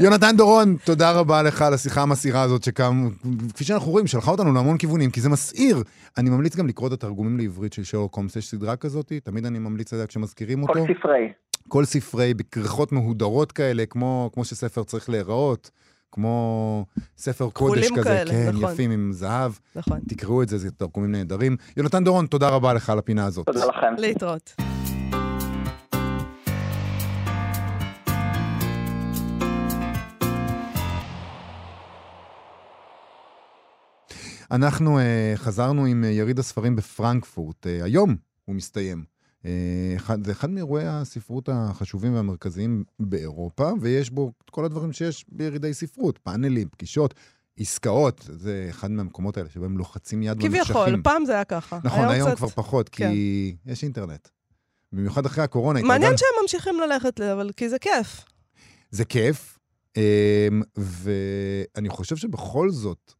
יונתן 0.00 0.36
דורון, 0.36 0.76
תודה 0.84 1.10
רבה 1.10 1.42
לך 1.42 1.62
על 1.62 1.74
השיחה 1.74 2.02
המסעירה 2.02 2.42
הזאת, 2.42 2.64
שקם, 2.64 3.08
כפי 3.54 3.64
שאנחנו 3.64 3.90
רואים, 3.90 4.06
שלחה 4.06 4.30
אותנו 4.30 4.52
להמון 4.52 4.78
כיוונים, 4.78 5.10
כי 5.10 5.20
זה 5.20 5.28
מסעיר. 5.28 5.82
אני 6.18 6.30
ממליץ 6.30 6.56
גם 6.56 6.66
לקרוא 6.66 6.88
את 6.88 6.92
התרגומים 6.92 7.38
לעברית 7.38 7.72
של 7.72 7.84
שרלוק 7.84 8.14
הולמס, 8.14 8.36
יש 8.36 8.48
סדרה 8.48 8.76
כזאת, 8.76 9.12
תמיד 9.24 9.46
אני 9.46 9.58
ממליץ 9.58 9.92
על 9.92 9.98
זה 9.98 10.06
כשמזכירים 10.06 10.66
כל 10.66 10.78
אותו. 10.78 10.94
ספרי. 10.98 11.32
כל 11.68 11.84
ספרי 11.84 12.34
בכריכות 12.34 12.92
מהודרות 12.92 13.52
כאלה, 13.52 13.86
כמו, 13.86 14.30
כמו 14.34 14.44
שספר 14.44 14.84
צריך 14.84 15.10
להיראות, 15.10 15.70
כמו 16.12 16.86
ספר 17.16 17.50
קודש 17.50 17.88
כזה, 17.90 18.04
כאלה, 18.04 18.30
כן, 18.30 18.50
נכון. 18.52 18.72
יפים 18.72 18.90
עם 18.90 19.12
זהב. 19.12 19.52
נכון. 19.76 20.00
תקראו 20.08 20.42
את 20.42 20.48
זה, 20.48 20.58
זה 20.58 20.70
תרגומים 20.70 21.12
נהדרים. 21.12 21.56
יונתן 21.76 22.04
דורון, 22.04 22.26
תודה 22.26 22.48
רבה 22.48 22.74
לך 22.74 22.90
על 22.90 22.98
הפינה 22.98 23.24
הזאת. 23.24 23.46
תודה 23.46 23.64
לכם. 23.66 23.94
להתראות. 23.98 24.65
אנחנו 34.50 34.98
uh, 34.98 35.02
חזרנו 35.36 35.84
עם 35.84 36.04
uh, 36.04 36.06
יריד 36.06 36.38
הספרים 36.38 36.76
בפרנקפורט. 36.76 37.66
Uh, 37.66 37.84
היום 37.84 38.16
הוא 38.44 38.54
מסתיים. 38.54 39.04
Uh, 39.42 39.46
אחד, 39.96 40.24
זה 40.24 40.32
אחד 40.32 40.50
מאירועי 40.50 40.84
הספרות 40.86 41.48
החשובים 41.52 42.14
והמרכזיים 42.14 42.84
באירופה, 43.00 43.70
ויש 43.80 44.10
בו 44.10 44.32
את 44.44 44.50
כל 44.50 44.64
הדברים 44.64 44.92
שיש 44.92 45.24
בירידי 45.28 45.74
ספרות, 45.74 46.18
פאנלים, 46.18 46.68
פגישות, 46.68 47.14
עסקאות, 47.58 48.28
זה 48.32 48.66
אחד 48.70 48.90
מהמקומות 48.90 49.36
האלה 49.36 49.48
שבהם 49.50 49.78
לוחצים 49.78 50.22
יד 50.22 50.36
במחשכים. 50.38 50.62
כביכול, 50.62 51.00
פעם 51.02 51.24
זה 51.24 51.32
היה 51.32 51.44
ככה. 51.44 51.78
נכון, 51.84 52.08
היום 52.08 52.28
קצת- 52.30 52.36
כבר 52.38 52.48
פחות, 52.48 52.88
כי 52.88 53.02
כן. 53.64 53.72
יש 53.72 53.82
אינטרנט. 53.82 54.28
במיוחד 54.92 55.26
אחרי 55.26 55.44
הקורונה. 55.44 55.82
מעניין 55.82 56.16
שהם 56.16 56.28
ממשיכים 56.42 56.74
ללכת, 56.80 57.20
אבל 57.20 57.50
כי 57.56 57.68
זה 57.68 57.78
כיף. 57.78 58.24
זה 58.90 59.04
כיף, 59.04 59.58
אמ, 59.96 60.02
ואני 60.76 61.88
חושב 61.88 62.16
שבכל 62.16 62.70
זאת, 62.70 63.12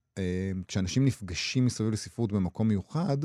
כשאנשים 0.69 1.05
נפגשים 1.05 1.67
מסביב 1.67 1.91
לספרות 1.91 2.33
במקום 2.33 2.69
מיוחד, 2.69 3.19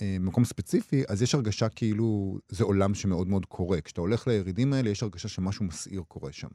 אמ, 0.00 0.24
במקום 0.24 0.44
ספציפי, 0.44 1.02
אז 1.08 1.22
יש 1.22 1.34
הרגשה 1.34 1.68
כאילו 1.68 2.38
זה 2.48 2.64
עולם 2.64 2.94
שמאוד 2.94 3.28
מאוד 3.28 3.46
קורה. 3.46 3.80
כשאתה 3.80 4.00
הולך 4.00 4.28
לירידים 4.28 4.72
האלה, 4.72 4.90
יש 4.90 5.02
הרגשה 5.02 5.28
שמשהו 5.28 5.64
מסעיר 5.64 6.02
קורה 6.08 6.32
שם. 6.32 6.48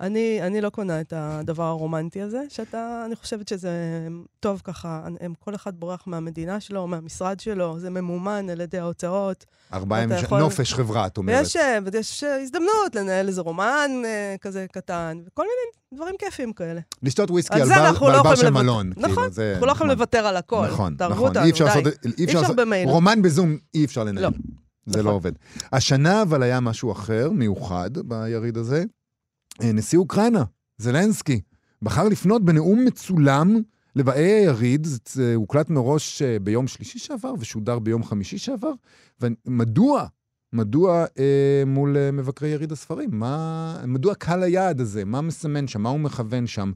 אני, 0.00 0.42
אני 0.42 0.60
לא 0.60 0.70
קונה 0.70 1.00
את 1.00 1.12
הדבר 1.16 1.62
הרומנטי 1.62 2.22
הזה, 2.22 2.42
שאתה, 2.48 3.02
אני 3.06 3.16
חושבת 3.16 3.48
שזה 3.48 3.70
טוב 4.40 4.60
ככה, 4.64 5.06
הם, 5.20 5.32
כל 5.40 5.54
אחד 5.54 5.80
בורח 5.80 6.02
מהמדינה 6.06 6.60
שלו, 6.60 6.86
מהמשרד 6.86 7.40
שלו, 7.40 7.78
זה 7.78 7.90
ממומן 7.90 8.50
על 8.50 8.60
ידי 8.60 8.78
ההוצאות. 8.78 9.44
ארבעה 9.72 10.02
ימים, 10.02 10.18
יכול- 10.22 10.40
נופש 10.40 10.74
חברה, 10.74 11.06
את 11.06 11.16
אומרת. 11.16 11.38
ויש, 11.38 11.56
אה, 11.56 11.78
ויש 11.92 12.24
אה, 12.24 12.42
הזדמנות 12.42 12.94
לנהל 12.94 13.28
איזה 13.28 13.40
רומן 13.40 13.90
אה, 14.04 14.34
כזה 14.40 14.66
קטן, 14.72 15.18
וכל 15.26 15.42
מיני 15.42 15.96
דברים 15.96 16.14
כיפים 16.18 16.52
כאלה. 16.52 16.80
לשתות 17.02 17.30
וויסקי 17.30 17.54
על 17.54 17.72
על 17.72 17.94
בר, 17.94 18.12
לא 18.12 18.22
בר 18.22 18.34
של. 18.34 18.50
מלון. 18.50 18.92
נכון, 18.96 19.14
כאילו, 19.14 19.30
זה 19.30 19.50
אנחנו 19.52 19.66
לא 19.66 19.72
יכולים 19.72 19.90
נחמד. 19.92 19.98
לוותר 20.00 20.26
על 20.26 20.36
הכל. 20.36 20.66
נכון, 20.66 20.96
נכון. 20.98 21.28
אותנו, 21.28 21.44
אי 21.44 21.50
אפשר. 21.50 21.64
לעשות, 21.64 21.84
אי 22.18 22.24
אפשר 22.24 22.40
לעשות, 22.40 22.56
במייל. 22.56 22.88
רומן 22.88 23.22
בזום 23.22 23.56
אי 23.74 23.84
אפשר 23.84 24.04
לנהל. 24.04 24.24
לא. 24.24 24.30
זה 24.86 24.98
נכון. 24.98 25.04
לא 25.04 25.10
עובד. 25.10 25.32
השנה 25.72 26.22
אבל 26.22 26.42
היה 26.42 26.60
משהו 26.60 26.92
אחר, 26.92 27.30
מיוחד, 27.30 27.90
ביריד 28.04 28.56
הזה. 28.56 28.84
אה, 29.62 29.72
נשיא 29.72 29.98
אוקראינה, 29.98 30.44
זלנסקי, 30.78 31.40
בחר 31.82 32.08
לפנות 32.08 32.44
בנאום 32.44 32.84
מצולם 32.84 33.54
לבאי 33.96 34.22
היריד, 34.22 34.86
זה 35.08 35.34
הוקלט 35.34 35.70
מראש 35.70 36.22
אה, 36.22 36.38
ביום 36.38 36.66
שלישי 36.66 36.98
שעבר 36.98 37.34
ושודר 37.38 37.78
ביום 37.78 38.04
חמישי 38.04 38.38
שעבר. 38.38 38.72
ומדוע? 39.20 40.06
מדוע 40.52 41.04
אה, 41.18 41.62
מול 41.66 41.96
אה, 41.96 42.10
מבקרי 42.10 42.48
יריד 42.48 42.72
הספרים? 42.72 43.10
מה, 43.12 43.76
מדוע 43.86 44.14
קהל 44.14 44.42
היעד 44.42 44.80
הזה? 44.80 45.04
מה 45.04 45.20
מסמן 45.20 45.68
שם? 45.68 45.82
מה 45.82 45.88
הוא 45.88 46.00
מכוון 46.00 46.46
שם? 46.46 46.72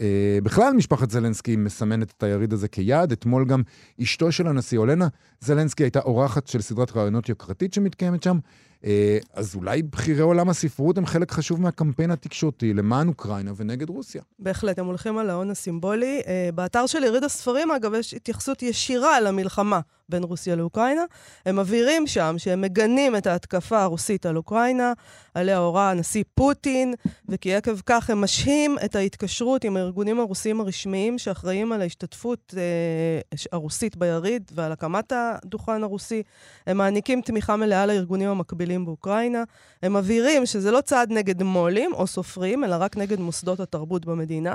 אה, 0.00 0.38
בכלל, 0.42 0.72
משפחת 0.72 1.10
זלנסקי 1.10 1.56
מסמנת 1.56 2.12
את 2.16 2.22
היריד 2.22 2.52
הזה 2.52 2.68
כיעד. 2.68 3.12
אתמול 3.12 3.44
גם 3.44 3.62
אשתו 4.02 4.32
של 4.32 4.46
הנשיא, 4.46 4.78
אולנה 4.78 5.08
זלנסקי, 5.40 5.82
הייתה 5.82 6.00
אורחת 6.00 6.46
של 6.46 6.60
סדרת 6.60 6.96
רעיונות 6.96 7.28
יוקרתית 7.28 7.74
שמתקיימת 7.74 8.22
שם. 8.22 8.38
אה, 8.84 9.18
אז 9.32 9.54
אולי 9.54 9.82
בכירי 9.82 10.22
עולם 10.22 10.48
הספרות 10.48 10.98
הם 10.98 11.06
חלק 11.06 11.30
חשוב 11.30 11.60
מהקמפיין 11.60 12.10
התקשורתי 12.10 12.74
למען 12.74 13.08
אוקראינה 13.08 13.52
ונגד 13.56 13.88
רוסיה. 13.90 14.22
בהחלט, 14.38 14.78
הם 14.78 14.86
הולכים 14.86 15.18
על 15.18 15.30
ההון 15.30 15.50
הסימבולי. 15.50 16.22
אה, 16.26 16.50
באתר 16.54 16.86
של 16.86 17.04
יריד 17.04 17.24
הספרים, 17.24 17.70
אגב, 17.70 17.94
יש 17.94 18.14
התייחסות 18.14 18.62
ישירה 18.62 19.20
למלחמה 19.20 19.80
בין 20.08 20.22
רוסיה 20.22 20.56
לאוקראינה. 20.56 21.02
הם 21.46 21.58
מבהירים 21.58 22.06
שם 22.06 22.34
שהם 22.38 22.60
מגנים 22.60 23.16
את 23.16 23.26
ההתקפה 23.26 23.82
הרוסית 23.82 24.26
על 24.26 24.36
אוקראינה, 24.36 24.92
עליה 25.34 25.58
הורה 25.58 25.90
הנשיא 25.90 26.24
פוטין, 26.34 26.94
וכי 27.28 27.54
עקב 27.54 27.80
כך 27.86 28.10
הם 28.10 28.20
משהים 28.20 28.76
את 28.84 28.96
ההתקשרות 28.96 29.64
עם 29.64 29.76
הארגונים 29.76 30.20
הרוסיים 30.20 30.60
הרשמיים 30.60 31.18
שאחראים 31.18 31.72
על 31.72 31.80
ההשתתפות 31.80 32.54
אה, 32.56 33.38
הרוסית 33.52 33.96
ביריד 33.96 34.50
ועל 34.54 34.72
הקמת 34.72 35.12
הדוכן 35.16 35.82
הרוסי. 35.82 36.22
הם 36.66 36.78
מעניקים 36.78 37.20
תמיכה 37.20 37.56
מלאה 37.56 37.86
לארגונים 37.86 38.28
המקבילים 38.28 38.84
באוקראינה. 38.84 39.44
הם 39.82 39.96
מבהירים 39.96 40.46
שזה 40.46 40.70
לא 40.70 40.80
צעד 40.80 41.12
נגד 41.12 41.42
מו"לים 41.42 41.92
או 41.94 42.06
סופרים, 42.06 42.64
אלא 42.64 42.76
רק 42.78 42.96
נגד 42.96 43.20
מוסדות 43.20 43.60
התרבות 43.60 44.06
במדינה, 44.06 44.54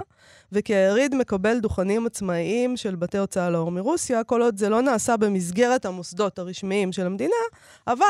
וכי 0.52 0.76
היריד 0.76 1.16
מקבל 1.16 1.60
דוכנים 1.60 2.06
עצמאיים 2.06 2.78
של 2.78 2.96
בתי 2.96 3.18
הוצאה 3.18 3.50
לאור 3.50 3.72
מרוסיה, 3.72 4.24
כל 4.24 4.42
עוד 4.42 4.58
זה 4.58 4.70
לא 4.70 4.82
נעשה 4.82 5.18
במסגרת 5.40 5.86
המוסדות 5.86 6.40
הרשמיים 6.40 6.92
של 6.92 7.06
המדינה, 7.06 7.36
אבל 7.88 8.06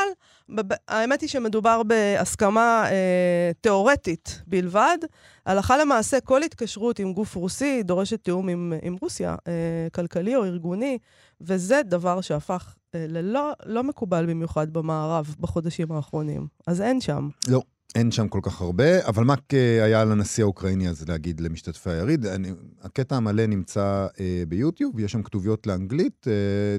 האמת 0.87 1.21
היא 1.21 1.29
שמדובר 1.29 1.83
בהסכמה 1.83 2.85
אה, 2.91 3.51
תיאורטית 3.61 4.41
בלבד. 4.47 4.97
הלכה 5.45 5.77
למעשה, 5.77 6.19
כל 6.21 6.43
התקשרות 6.43 6.99
עם 6.99 7.13
גוף 7.13 7.35
רוסי 7.35 7.83
דורשת 7.83 8.23
תיאום 8.23 8.49
עם, 8.49 8.73
עם 8.81 8.95
רוסיה, 9.01 9.35
אה, 9.47 9.87
כלכלי 9.93 10.35
או 10.35 10.45
ארגוני, 10.45 10.97
וזה 11.41 11.81
דבר 11.85 12.21
שהפך 12.21 12.75
אה, 12.95 13.05
ללא 13.09 13.51
לא 13.65 13.83
מקובל 13.83 14.25
במיוחד 14.25 14.73
במערב 14.73 15.35
בחודשים 15.39 15.91
האחרונים. 15.91 16.47
אז 16.67 16.81
אין 16.81 17.01
שם. 17.01 17.29
לא. 17.47 17.61
אין 17.94 18.10
שם 18.10 18.28
כל 18.28 18.40
כך 18.42 18.60
הרבה, 18.60 19.06
אבל 19.06 19.24
מה 19.24 19.34
אה, 19.52 19.84
היה 19.84 20.04
לנשיא 20.04 20.44
האוקראיני 20.44 20.88
הזה 20.88 21.04
להגיד 21.08 21.40
למשתתפי 21.40 21.90
היריד? 21.90 22.26
אני, 22.26 22.48
הקטע 22.82 23.16
המלא 23.16 23.46
נמצא 23.46 24.06
אה, 24.20 24.42
ביוטיוב, 24.48 25.00
יש 25.00 25.12
שם 25.12 25.22
כתוביות 25.22 25.66
לאנגלית. 25.66 26.26
אה, 26.28 26.32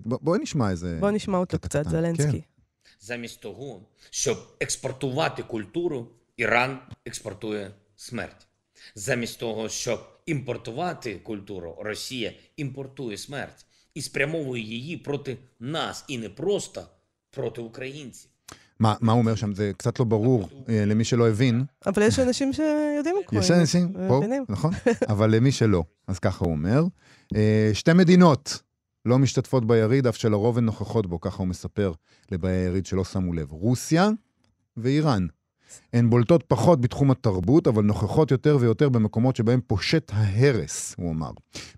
ב, 0.06 0.15
בואי 0.21 0.39
נשמע 0.39 0.71
איזה... 0.71 0.97
בואו 0.99 1.12
נשמע 1.12 1.38
אותו 1.38 1.58
קטע 1.58 1.67
קצת, 1.67 1.82
קטן. 1.82 1.89
זלנסקי. 1.89 2.41
Замість 2.99 3.39
того, 3.41 3.82
щоб 4.10 4.38
експортувати 4.60 5.43
культуру, 5.43 6.08
Іран 6.38 6.80
експортує 7.05 7.72
смерть. 7.95 8.47
Замість 8.95 9.39
того, 9.39 9.70
щоб 9.70 9.99
імпортувати 10.26 11.16
культуру, 11.16 11.78
Росія 11.80 12.34
імпортує 12.57 13.18
смерть 13.18 13.66
і 13.93 14.01
спрямовує 14.01 14.63
її 14.63 14.97
проти 14.97 15.38
нас, 15.59 16.05
і 16.07 16.18
не 16.18 16.30
просто 16.30 16.88
проти 17.32 17.61
українців. 17.61 18.30
מה, 18.81 18.95
מה 19.01 19.12
הוא 19.12 19.20
אומר 19.20 19.35
שם? 19.35 19.55
זה 19.55 19.72
קצת 19.76 19.99
לא 19.99 20.05
ברור 20.05 20.49
אה, 20.68 20.85
למי 20.85 21.05
שלא 21.05 21.28
הבין. 21.28 21.64
אבל 21.87 22.03
יש 22.03 22.18
אנשים 22.18 22.53
שיודעים 22.53 23.16
אוקראינית. 23.16 23.45
יש 23.45 23.51
אנשים 23.51 23.93
פה. 24.09 24.20
נכון? 24.49 24.72
אבל 25.12 25.35
למי 25.37 25.53
שלא, 25.53 25.85
אז 26.07 26.18
ככה 26.18 26.45
הוא 26.45 26.53
אומר. 26.53 26.85
אה, 27.37 27.70
שתי 27.72 27.93
מדינות 27.93 28.62
לא 29.07 29.18
משתתפות 29.18 29.66
ביריד, 29.66 30.07
אף 30.07 30.16
שלרוב 30.16 30.59
הן 30.59 30.64
נוכחות 30.64 31.07
בו, 31.07 31.20
ככה 31.20 31.39
הוא 31.39 31.49
מספר 31.49 31.93
לבאי 32.31 32.53
היריד 32.53 32.87
שלא 32.87 33.05
שמו 33.05 33.33
לב. 33.33 33.53
רוסיה 33.53 34.11
ואיראן. 34.76 35.26
הן 35.93 36.11
בולטות 36.11 36.45
פחות 36.49 36.81
בתחום 36.81 37.11
התרבות, 37.11 37.66
אבל 37.66 37.85
נוכחות 37.85 38.31
יותר 38.31 38.59
ויותר 38.61 38.89
במקומות 38.89 39.37
שבהם 39.37 39.61
פושט 39.66 40.11
ההרס, 40.14 40.95
הוא 40.99 41.11
אמר. 41.12 41.31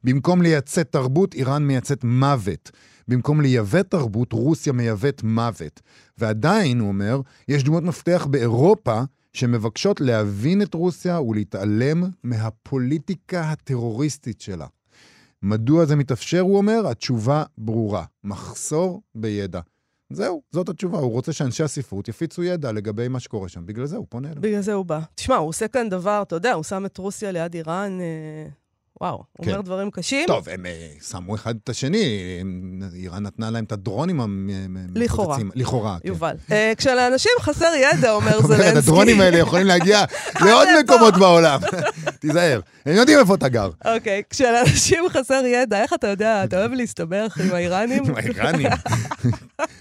במקום 0.05 0.43
לייצא 0.43 0.83
תרבות, 0.83 1.35
איראן 1.35 1.63
מייצאת 1.63 2.05
מוות. 2.05 2.71
במקום 3.09 3.41
לייבא 3.41 3.83
תרבות, 3.83 4.33
רוסיה 4.33 4.73
מייבאת 4.73 5.23
מוות. 5.23 5.81
ועדיין, 6.19 6.81
הוא 6.81 6.89
אומר, 6.89 7.21
יש 7.49 7.65
דמות 7.65 7.83
מפתח 7.83 8.27
באירופה 8.31 9.03
שמבקשות 9.33 10.01
להבין 10.01 10.63
את 10.63 10.75
רוסיה 10.75 11.21
ולהתעלם 11.21 12.05
מהפוליטיקה 12.25 13.51
הטרוריסטית 13.51 14.41
שלה. 14.41 14.67
מדוע 15.43 15.85
זה 15.85 15.97
מתאפשר, 15.97 16.41
הוא 16.41 16.57
אומר? 16.57 16.89
התשובה 16.89 17.45
ברורה, 17.59 18.05
מחסור 18.25 19.03
בידע. 19.15 19.61
זהו, 20.15 20.43
זאת 20.51 20.69
התשובה. 20.69 20.99
הוא 20.99 21.11
רוצה 21.11 21.33
שאנשי 21.33 21.63
הספרות 21.63 22.09
יפיצו 22.09 22.43
ידע 22.43 22.73
לגבי 22.73 23.09
מה 23.09 23.21
שקורה 23.21 23.49
שם. 23.49 23.67
בגלל 23.67 23.87
זה 23.87 23.97
הוא 23.97 24.07
פונה 24.09 24.29
אליו. 24.29 24.43
בגלל 24.43 24.61
זה 24.61 24.73
הוא 24.73 24.85
בא. 24.85 25.01
תשמע, 25.15 25.37
הוא 25.37 25.49
עושה 25.49 25.69
כאן 25.69 25.89
דבר, 25.89 26.23
אתה 26.23 26.37
יודע, 26.37 26.53
הוא 26.53 26.65
שם 26.65 26.87
את 26.87 26.99
רוסיה 26.99 27.33
ליד 27.33 27.55
איראן, 27.55 27.99
אה, 28.01 28.49
וואו, 29.03 29.23
הוא 29.33 29.45
כן. 29.47 29.51
אומר 29.51 29.63
דברים 29.63 29.91
קשים. 29.91 30.27
טוב, 30.27 30.49
הם 30.49 30.67
אה, 30.67 30.89
שמו 31.09 31.35
אחד 31.35 31.55
את 31.65 31.69
השני, 31.69 32.19
איראן 32.95 33.23
נתנה 33.23 33.51
להם 33.51 33.65
את 33.65 33.73
הדרונים 33.73 34.21
המפוצצים. 34.21 34.77
לכאורה. 34.95 35.39
לכאורה, 35.55 35.97
כן. 36.03 36.09
יובל. 36.09 36.37
אה, 36.53 36.73
כשלאנשים 36.77 37.33
חסר 37.41 37.73
ידע, 37.77 38.13
אומר 38.13 38.41
זלנסקי. 38.49 38.79
הדרונים 38.79 39.21
האלה 39.21 39.39
יכולים 39.39 39.67
להגיע 39.67 40.05
לעוד. 40.47 40.69
מקומות 40.85 41.15
בעולם. 41.17 41.61
תיזהר, 42.21 42.61
הם 42.87 42.97
יודעים 42.97 43.19
איפה 43.19 43.35
אתה 43.35 43.49
גר. 43.49 43.71
אוקיי, 43.85 44.23
כשלאנשים 44.31 45.05
חסר 45.09 45.43
ידע, 45.47 45.83
איך 45.83 45.93
אתה 45.93 46.07
יודע, 46.07 46.45
אתה 46.45 46.59
אוהב 46.59 46.73
להסתבך 46.73 47.39
עם 47.45 47.55
האיראנים? 47.55 48.05
עם 48.05 48.17
האיראנים. 48.17 48.71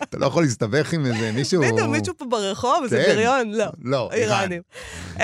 אתה 0.03 0.17
לא 0.17 0.25
יכול 0.25 0.43
להסתבך 0.43 0.93
עם 0.93 1.05
איזה 1.05 1.31
מישהו... 1.31 1.61
בדיוק, 1.61 1.89
מישהו 1.89 2.13
פה 2.17 2.25
ברחוב, 2.25 2.83
איזה 2.83 3.03
כן. 3.05 3.15
בריון? 3.15 3.51
לא. 3.51 3.65
לא. 3.83 4.09
איראנים. 4.13 4.61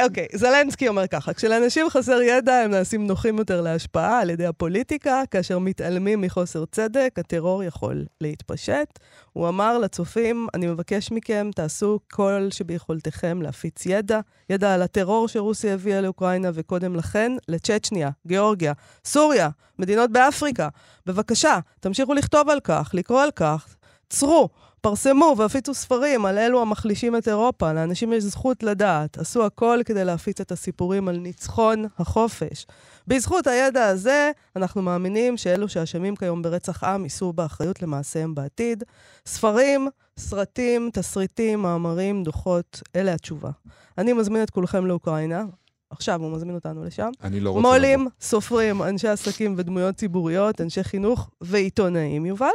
אוקיי, 0.04 0.26
זלנסקי 0.34 0.88
אומר 0.88 1.08
ככה, 1.08 1.34
כשלאנשים 1.34 1.90
חסר 1.90 2.22
ידע, 2.22 2.54
הם 2.54 2.72
נעשים 2.72 3.08
נוחים 3.08 3.38
יותר 3.38 3.62
להשפעה 3.88 4.22
על 4.22 4.30
ידי 4.30 4.46
הפוליטיקה, 4.46 5.22
כאשר 5.32 5.60
מתעלמים 5.60 6.22
מחוסר 6.22 6.66
צדק, 6.66 7.16
הטרור 7.18 7.64
יכול 7.64 8.06
להתפשט. 8.22 9.00
הוא 9.34 9.48
אמר 9.48 9.78
לצופים, 9.78 10.48
אני 10.54 10.68
מבקש 10.68 11.12
מכם, 11.12 11.50
תעשו 11.56 12.00
כל 12.12 12.48
שביכולתכם 12.52 13.42
להפיץ 13.42 13.86
ידע, 13.86 14.20
ידע 14.50 14.74
על 14.74 14.82
הטרור 14.82 15.28
שרוסיה 15.28 15.74
הביאה 15.74 16.02
לאוקראינה, 16.02 16.50
וקודם 16.54 16.96
לכן, 16.96 17.32
לצ'צ'ניה, 17.48 18.10
גיאורגיה, 18.28 18.74
סוריה, 19.06 19.50
מדינות 19.80 20.12
באפריקה. 20.12 20.70
בבקשה, 21.06 21.60
תמשיכו 21.80 22.14
לכתוב 22.14 22.50
על 22.50 22.60
כך, 22.60 22.90
לקרוא 22.94 23.22
על 23.22 23.32
כך, 23.32 23.76
צרו, 24.10 24.50
פרסמו 24.90 25.36
והפיצו 25.38 25.74
ספרים 25.74 26.26
על 26.26 26.38
אלו 26.38 26.62
המחלישים 26.62 27.16
את 27.16 27.28
אירופה. 27.28 27.74
לאנשים 27.74 28.14
יש 28.14 28.24
זכות 28.24 28.64
לדעת. 28.64 29.18
עשו 29.18 29.46
הכל 29.46 29.80
כדי 29.86 30.06
להפיץ 30.06 30.42
את 30.42 30.52
הסיפורים 30.52 31.08
על 31.08 31.18
ניצחון 31.18 31.86
החופש. 32.00 32.66
בזכות 33.08 33.48
הידע 33.48 33.86
הזה, 33.86 34.32
אנחנו 34.56 34.82
מאמינים 34.82 35.38
שאלו 35.38 35.70
שאשמים 35.70 36.16
כיום 36.16 36.42
ברצח 36.42 36.84
עם 36.84 37.04
יישאו 37.04 37.34
באחריות 37.34 37.82
למעשיהם 37.82 38.36
בעתיד. 38.36 38.84
ספרים, 39.26 39.88
סרטים, 40.18 40.90
תסריטים, 40.94 41.60
מאמרים, 41.60 42.24
דוחות, 42.24 42.82
אלה 42.96 43.14
התשובה. 43.14 43.50
אני 43.98 44.14
מזמין 44.14 44.44
את 44.44 44.50
כולכם 44.50 44.86
לאוקראינה. 44.86 45.44
עכשיו 45.90 46.22
הוא 46.22 46.32
מזמין 46.32 46.56
אותנו 46.56 46.84
לשם. 46.84 47.10
אני 47.24 47.40
לא 47.40 47.50
רוצה... 47.50 47.62
מו"לים, 47.68 48.08
סופרים, 48.22 48.84
אנשי 48.84 49.08
עסקים 49.08 49.54
ודמויות 49.58 49.96
ציבוריות, 49.96 50.62
אנשי 50.62 50.84
חינוך 50.84 51.30
ועיתונאים, 51.42 52.26
יובל. 52.26 52.48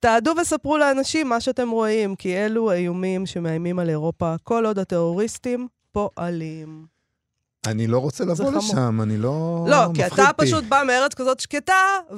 תעדו 0.00 0.32
וספרו 0.40 0.78
לאנשים 0.78 1.28
מה 1.28 1.40
שאתם 1.40 1.70
רואים, 1.70 2.16
כי 2.16 2.36
אלו 2.36 2.70
האיומים 2.70 3.26
שמאיימים 3.26 3.78
על 3.78 3.88
אירופה, 3.88 4.34
כל 4.44 4.66
עוד 4.66 4.78
הטרוריסטים 4.78 5.68
פועלים. 5.92 6.86
אני 7.66 7.86
לא 7.86 7.98
רוצה 7.98 8.24
לבוא. 8.24 8.52
לשם, 8.52 9.00
אני 9.02 9.16
לא... 9.16 9.66
לא, 9.68 9.76
כי 9.94 10.06
אתה. 10.06 10.30
פשוט 10.36 10.64
בא 10.64 10.82
מארץ 10.86 11.14
כזאת 11.14 11.40
שקטה, 11.40 11.72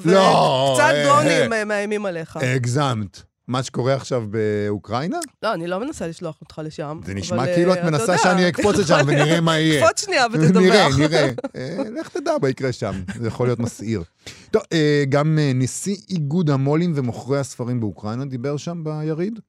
לא, 0.04 0.70
וקצת 0.74 0.94
דרונים. 1.04 1.52
אה, 1.52 1.64
מאיימים 1.64 2.06
עליך. 2.06 2.36
הגזמת. 2.36 3.22
מה 3.48 3.62
שקורה 3.62 3.94
עכשיו 3.94 4.24
באוקראינה? 4.30 5.18
לא, 5.42 5.54
אני 5.54 5.66
לא 5.66 5.80
מנסה 5.80 6.06
לשלוח 6.06 6.40
אותך 6.40 6.60
לשם. 6.64 7.00
זה 7.04 7.12
אבל, 7.12 7.20
נשמע 7.20 7.48
אה, 7.48 7.54
כאילו 7.54 7.72
את 7.72 7.78
אתה 7.78 7.90
מנסה 7.90 8.18
שאני 8.18 8.48
אקפוץ 8.48 8.76
לשם 8.76 8.98
ונראה 9.06 9.40
מה 9.40 9.58
יהיה. 9.58 9.84
קפוץ 9.84 10.04
שנייה 10.04 10.26
ותדווח. 10.32 10.62
נראה, 10.62 10.88
נראה. 10.98 11.28
אה, 11.56 11.78
לך 12.00 12.08
תדע 12.08 12.32
מה 12.42 12.48
יקרה 12.48 12.72
שם, 12.72 13.02
זה 13.18 13.28
יכול 13.28 13.46
להיות 13.46 13.58
מסעיר. 13.58 14.02
טוב, 14.50 14.62
אה, 14.72 15.04
גם 15.08 15.38
אה, 15.38 15.52
נשיא 15.54 15.96
איגוד 16.10 16.50
המו"לים 16.50 16.92
ומוכרי 16.94 17.38
הספרים 17.38 17.80
באוקראינה 17.80 18.24
דיבר 18.24 18.56
שם 18.56 18.84
ביריד. 18.84 19.40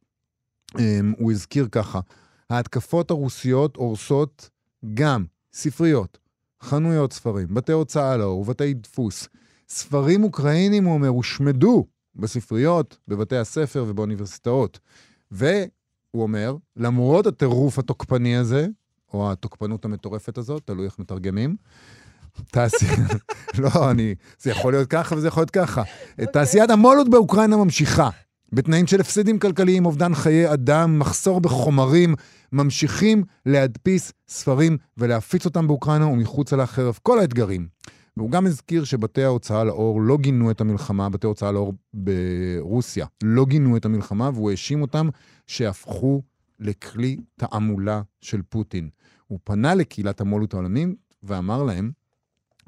אה, 0.79 0.99
הוא 1.17 1.31
הזכיר 1.31 1.67
ככה, 1.71 1.99
ההתקפות 2.49 3.11
הרוסיות 3.11 3.75
הורסות 3.75 4.49
גם 4.93 5.25
ספריות, 5.53 6.17
חנויות 6.61 7.13
ספרים, 7.13 7.47
בתי 7.53 7.71
הוצאה 7.71 8.17
לאור 8.17 8.39
ובתי 8.39 8.73
דפוס. 8.73 9.27
ספרים 9.69 10.23
אוקראינים, 10.23 10.83
הוא 10.83 10.93
אומר, 10.93 11.07
הושמדו 11.07 11.85
בספריות, 12.16 12.97
בבתי 13.07 13.38
הספר 13.38 13.86
ובאוניברסיטאות. 13.88 14.80
והוא 15.32 15.53
אומר, 16.14 16.55
למרות 16.78 17.28
הטירוף 17.28 17.80
התוקפני 17.80 18.38
הזה, 18.38 18.68
או 19.14 19.32
התוקפנות 19.32 19.86
המטורפת 19.86 20.38
הזאת, 20.38 20.61
תלוי 20.66 20.86
איך 20.86 20.99
מתרגמים, 20.99 21.55
תעשייה, 22.51 22.97
לא, 23.59 23.91
אני, 23.91 24.16
זה 24.39 24.51
יכול 24.51 24.74
להיות 24.74 24.89
ככה 24.89 25.16
וזה 25.16 25.28
יכול 25.28 25.41
להיות 25.41 25.51
ככה. 25.51 25.84
תעשיית 26.34 26.70
המו"לות 26.70 27.09
באוקראינה 27.09 27.57
ממשיכה. 27.57 28.09
בתנאים 28.53 28.88
של 28.88 29.01
הפסדים 29.01 29.39
כלכליים, 29.39 29.86
אובדן 29.86 30.16
חיי 30.16 30.53
אדם, 30.53 30.99
מחסור 30.99 31.41
בחומרים, 31.41 32.16
ממשיכים 32.51 33.24
להדפיס 33.45 34.14
ספרים 34.28 34.78
ולהפיץ 34.97 35.45
אותם 35.45 35.68
באוקראינה 35.68 36.07
ומחוצה 36.07 36.55
לה 36.55 36.66
חרף 36.66 36.99
כל 37.03 37.20
האתגרים. 37.20 37.68
והוא 38.18 38.32
גם 38.32 38.45
הזכיר 38.45 38.84
שבתי 38.84 39.24
ההוצאה 39.24 39.64
לאור 39.64 40.01
לא 40.01 40.18
גינו 40.18 40.51
את 40.51 40.61
המלחמה, 40.61 41.09
בתי 41.09 41.28
ההוצאה 41.28 41.51
לאור 41.51 41.74
ברוסיה 41.93 43.05
לא 43.24 43.45
גינו 43.45 43.78
את 43.78 43.86
המלחמה, 43.86 44.30
והוא 44.34 44.51
האשים 44.51 44.82
אותם 44.82 45.09
שהפכו 45.47 46.22
לכלי 46.59 47.18
תעמולה 47.36 48.01
של 48.22 48.41
פוטין. 48.49 48.89
הוא 49.28 49.39
פנה 49.43 49.76
לקהילת 49.76 50.22
המו"לות 50.22 50.53
העולמית 50.53 50.89
ואמר 51.24 51.64
להם 51.64 51.91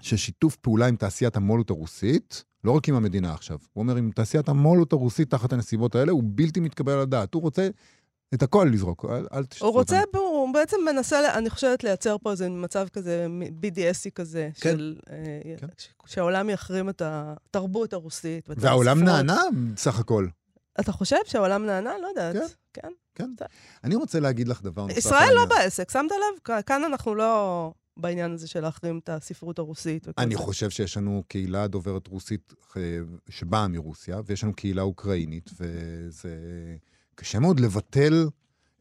ששיתוף 0.01 0.55
פעולה 0.55 0.87
עם 0.87 0.95
תעשיית 0.95 1.35
המו"לות 1.35 1.69
הרוסית, 1.69 2.43
לא 2.63 2.71
רק 2.71 2.89
עם 2.89 2.95
המדינה 2.95 3.33
עכשיו, 3.33 3.57
הוא 3.73 3.81
אומר, 3.81 3.95
עם 3.95 4.11
תעשיית 4.11 4.49
המו"לות 4.49 4.93
הרוסית 4.93 5.29
תחת 5.29 5.53
הנסיבות 5.53 5.95
האלה, 5.95 6.11
הוא 6.11 6.23
בלתי 6.25 6.59
מתקבל 6.59 6.91
על 6.91 6.99
הדעת. 6.99 7.33
הוא 7.33 7.41
רוצה 7.41 7.69
את 8.33 8.43
הכל 8.43 8.69
לזרוק, 8.71 9.05
אל, 9.05 9.27
אל 9.33 9.45
תשתפו 9.45 9.65
הוא 9.65 9.73
רוצה, 9.73 10.01
אותנו. 10.01 10.21
הוא 10.21 10.34
בעצם 10.55 10.77
מנסה, 10.85 11.37
אני 11.37 11.49
חושבת, 11.49 11.83
לייצר 11.83 12.17
פה 12.17 12.31
איזה 12.31 12.49
מצב 12.49 12.87
כזה, 12.93 13.27
BDSי 13.61 14.11
כזה, 14.15 14.49
כן. 14.61 14.71
של... 14.71 14.95
אה, 15.09 15.55
כן. 15.57 15.67
שהעולם 16.05 16.49
יחרים 16.49 16.89
את 16.89 17.01
התרבות 17.05 17.93
הרוסית. 17.93 18.45
והעולם. 18.47 19.03
נענה 19.03 19.41
בסך 19.73 19.99
הכל. 19.99 20.27
אתה 20.79 20.91
חושב 20.91 21.17
שהעולם 21.25 21.65
נענה? 21.65 21.93
לא 22.01 22.07
יודעת. 22.07 22.35
כן. 22.73 22.89
כן. 23.15 23.29
אני 23.83 23.95
רוצה 23.95 24.19
להגיד 24.19 24.47
לך 24.47 24.61
דבר 24.61 24.81
נוסף. 24.85 24.97
ישראל 24.97 25.33
לא. 25.35 25.45
בעסק, 25.45 25.91
שמת 25.91 26.11
לב? 26.11 26.61
כאן 26.65 26.83
אנחנו 26.83 27.15
לא 27.15 27.71
בעניין 27.97 28.31
הזה 28.31 28.47
של 28.47 28.61
להחרים 28.61 28.99
את 29.03 29.09
הספרות 29.09 29.59
הרוסית. 29.59 30.07
אני 30.17 30.35
זה. 30.35 30.41
חושב 30.41 30.69
שיש 30.69 30.97
לנו 30.97 31.23
קהילה 31.27 31.67
דוברת 31.67 32.07
רוסית 32.07 32.53
אה, 32.77 32.81
שבאה 33.29 33.67
מרוסיה, 33.67 34.21
ויש 34.25 34.43
לנו 34.43 34.53
קהילה 34.53 34.81
אוקראינית, 34.81 35.49
וזה 35.59 36.35
קשה 37.15 37.39
מאוד 37.39 37.59
לבטל 37.59 38.27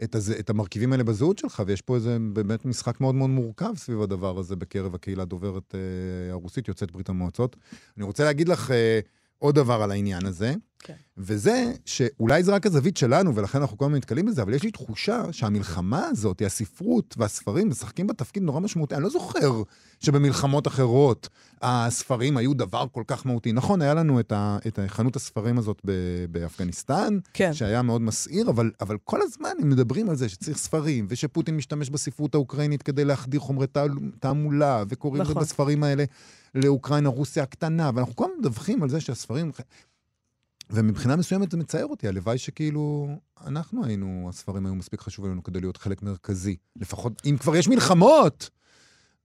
את, 0.03 0.14
הזה, 0.14 0.38
את 0.38 0.51
המרכיבים 0.51 0.92
האלה 0.92 1.05
בזהות 1.05 1.38
שלך, 1.38 1.62
ויש 1.66 1.82
פה 1.82 1.95
איזה 1.95 2.16
באמת 2.32 2.64
משחק 2.64 3.01
מאוד 3.01 3.14
מאוד 3.14 3.30
מורכב 3.30 3.72
סביב 3.76 4.03
הדבר 4.03 4.38
הזה 4.38 4.57
בקרב 4.57 4.95
הקהילה 4.95 5.22
הדוברת 5.22 5.74
אה, 5.74 6.32
הרוסית, 6.32 6.68
יוצאת 6.68 6.92
ברית 6.92 7.09
המועצות. 7.09 7.57
אני 7.97 8.05
רוצה 8.05 8.24
להגיד 8.24 8.49
לך 8.49 8.70
אה, 8.70 9.01
עוד 9.38 9.55
דבר 9.55 9.82
על 9.82 9.90
העניין 9.90 10.26
הזה, 10.26 10.55
כן. 10.79 10.95
וזה 11.16 11.72
שאולי 11.85 12.43
זה 12.43 12.55
רק 12.55 12.66
הזווית 12.66 12.97
שלנו, 12.97 13.35
ולכן 13.35 13.61
אנחנו 13.61 13.79
כל 13.79 13.85
הזמן 13.85 13.97
נתקלים 13.97 14.27
בזה, 14.27 14.43
אבל 14.43 14.55
יש 14.55 14.62
לי 14.62 14.70
תחושה 14.70 15.22
שהמלחמה 15.33 16.07
הזאת, 16.07 16.43
הספרות 16.47 17.14
והספרים, 17.18 17.68
משחקים 17.68 18.07
בה 18.07 18.14
תפקיד 18.14 18.43
נורא 18.43 18.61
משמעותי. 18.61 18.95
אני 18.95 19.03
לא 19.03 19.11
זוכר 19.11 19.62
שבמלחמות 20.01 20.66
אחרות 20.66 21.29
הספרים 21.62 22.37
היו 22.37 22.55
דבר 22.55 22.87
כל 22.93 23.03
כך 23.07 23.27
מהותי. 23.27 23.53
נכון, 23.53 23.83
היה 23.83 23.95
לנו 23.95 24.20
את, 24.20 24.33
ה, 24.33 24.59
את 24.66 24.79
חנות 24.87 25.16
הספרים 25.16 25.59
הזאת 25.59 25.83
באפגניסטן, 26.31 27.18
כן. 27.35 27.53
שהיה 27.53 27.83
מאוד 27.83 28.01
מסעיר, 28.01 28.51
אבל, 28.51 28.70
אבל 28.81 28.97
כל 29.05 29.22
הזמן 29.22 29.53
הם 29.61 29.70
מדברים 29.70 30.11
על 30.11 30.16
זה 30.16 30.29
שצריך 30.29 30.59
ספרים, 30.59 31.07
ושפוטין 31.09 31.57
משתמש 31.57 31.91
בספרות 31.91 32.35
האוקראינית 32.35 32.83
כדי 32.83 33.05
להחדיר 33.05 33.41
חומרי 33.41 33.66
תעמולה, 34.20 34.85
וקוראים 34.89 35.22
נכון. 35.22 35.43
בספרים 35.43 35.85
האלה 35.85 36.05
לאוקראינה, 36.55 37.09
רוסיה 37.09 37.43
הקטנה, 37.43 37.91
ואנחנו 37.95 38.16
כל 38.16 38.25
הזמן 38.25 38.39
מדווחים 38.39 38.83
על 38.83 38.89
זה 38.89 39.01
שהספרים... 39.01 39.53
ומבחינה 40.71 41.17
מסוימת 41.17 41.51
זה 41.51 41.57
מצער 41.57 41.87
אותי, 41.87 42.09
הלוואי 42.09 42.39
שכאילו 42.39 43.09
אנחנו 43.47 43.85
היינו, 43.85 44.27
הספרים 44.29 44.67
היו 44.67 44.75
מספיק 44.75 45.01
חשובים 45.01 45.33
לנו 45.33 45.43
כדי 45.43 45.61
להיות 45.61 45.77
חלק 45.77 46.03
מרכזי. 46.03 46.57
לפחות, 46.77 47.23
אם 47.25 47.37
כבר 47.41 47.57
יש 47.57 47.69
מלחמות, 47.69 48.51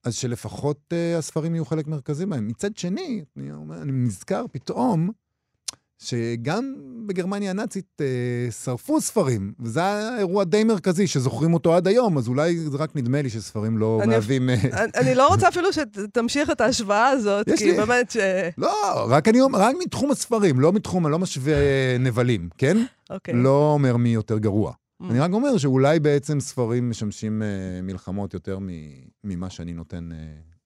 אז 0.03 0.15
שלפחות 0.15 0.77
uh, 0.93 1.17
הספרים 1.17 1.55
יהיו 1.55 1.65
חלק 1.65 1.87
מרכזי 1.87 2.25
בהם. 2.25 2.47
מצד 2.47 2.77
שני, 2.77 3.23
אני, 3.37 3.51
אומר, 3.51 3.81
אני 3.81 3.91
נזכר 3.91 4.45
פתאום 4.51 5.09
שגם 5.99 6.73
בגרמניה 7.05 7.49
הנאצית 7.51 8.01
אה, 8.01 8.05
שרפו 8.51 9.01
ספרים, 9.01 9.53
וזה 9.59 9.79
היה 9.79 10.17
אירוע 10.17 10.43
די 10.43 10.63
מרכזי 10.63 11.07
שזוכרים 11.07 11.53
אותו 11.53 11.75
עד 11.75 11.87
היום, 11.87 12.17
אז 12.17 12.27
אולי 12.27 12.57
זה 12.59 12.77
רק 12.77 12.95
נדמה 12.95 13.21
לי 13.21 13.29
שספרים 13.29 13.77
לא 13.77 13.99
אני- 14.03 14.13
מהווים... 14.13 14.49
אה, 14.49 14.53
אני- 14.83 14.91
אני 14.95 15.15
לא 15.15 15.27
רוצה 15.27 15.47
אפילו 15.47 15.67
שתמשיך 15.73 16.49
את 16.49 16.61
ההשוואה 16.61 17.07
הזאת, 17.07 17.45
כי 17.57 17.71
לי- 17.71 17.77
באמת 17.77 18.11
ש... 18.11 18.17
לא, 18.57 18.71
רק 19.09 19.27
אני 19.27 19.41
אומר, 19.41 19.59
רק 19.61 19.75
מתחום 19.83 20.11
הספרים, 20.11 20.59
לא 20.59 20.73
מתחום, 20.73 21.05
אני 21.05 21.11
לא 21.11 21.19
משווה 21.19 21.53
אה, 21.53 21.95
נבלים, 21.99 22.49
כן? 22.57 22.77
אוקיי. 23.09 23.33
לא 23.33 23.71
אומר 23.73 23.97
מי 23.97 24.09
יותר 24.09 24.37
גרוע. 24.37 24.71
Mm. 24.71 25.05
אני 25.09 25.19
רק 25.19 25.31
אומר 25.33 25.57
שאולי 25.57 25.99
בעצם 25.99 26.39
ספרים 26.39 26.89
משמשים 26.89 27.41
אה, 27.41 27.47
מלחמות 27.83 28.33
יותר 28.33 28.59
ממה 29.23 29.49
שאני 29.49 29.73
נותן, 29.73 30.11
אה, 30.11 30.17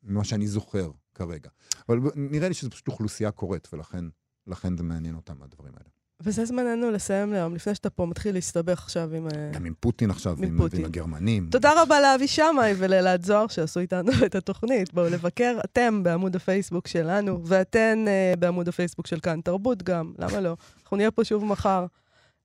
ממה 0.04 0.24
שאני 0.24 0.48
זוכר 0.48 0.92
כרגע. 1.16 1.50
אבל 1.90 2.00
נראה 2.16 2.48
לי 2.48 2.54
שזו 2.54 2.70
פשוט 2.70 2.88
אוכלוסייה 2.88 3.32
קוראת, 3.32 3.68
ולכן 3.74 4.06
לכן 4.48 4.78
זה 4.78 4.84
מעניין 4.84 5.16
אותם, 5.16 5.34
הדברים 5.44 5.74
האלה. 5.78 5.90
וזה 6.22 6.46
זמננו 6.46 6.92
לסיים 6.92 7.34
להיום, 7.34 7.56
לפני 7.56 7.76
שאתה 7.76 7.90
פה 7.90 8.06
מתחיל 8.06 8.36
להסתבך 8.36 8.84
עכשיו 8.84 9.16
עם... 9.16 9.28
אה, 9.28 9.52
גם 9.54 9.66
עם 9.66 9.74
פוטין 9.80 10.12
עכשיו, 10.12 10.38
עם 10.44 10.58
פוטין. 10.58 10.80
ועם 10.80 10.86
הגרמנים. 10.86 11.48
תודה 11.52 11.82
רבה 11.82 12.02
לאבי 12.02 12.28
שמאי 12.28 12.74
ולאלעד 12.78 13.26
זוהר 13.26 13.48
שעשו 13.48 13.80
איתנו 13.80 14.12
את 14.26 14.36
התוכנית. 14.36 14.94
בואו 14.94 15.10
לבקר 15.10 15.58
אתם 15.66 16.04
בעמוד 16.04 16.36
הפייסבוק 16.36 16.88
שלנו, 16.88 17.42
ואתן 17.46 18.06
uh, 18.08 18.40
בעמוד 18.40 18.68
הפייסבוק 18.68 19.08
של 19.08 19.20
כאן 19.20 19.42
תרבות 19.42 19.84
גם, 19.84 20.14
למה 20.20 20.42
לא? 20.42 20.56
אנחנו 20.84 20.98
נהיה 20.98 21.12
פה 21.12 21.24
שוב 21.24 21.46
מחר. 21.46 21.86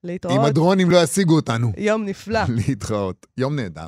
אם 0.03 0.09
להתראות. 0.09 0.47
הדרונים 0.47 0.89
לא 0.89 1.03
ישיגו 1.03 1.35
אותנו. 1.35 1.71
יום 1.77 2.05
נפלא. 2.05 2.39
להתראות. 2.67 3.27
יום 3.37 3.55
נהדר. 3.55 3.87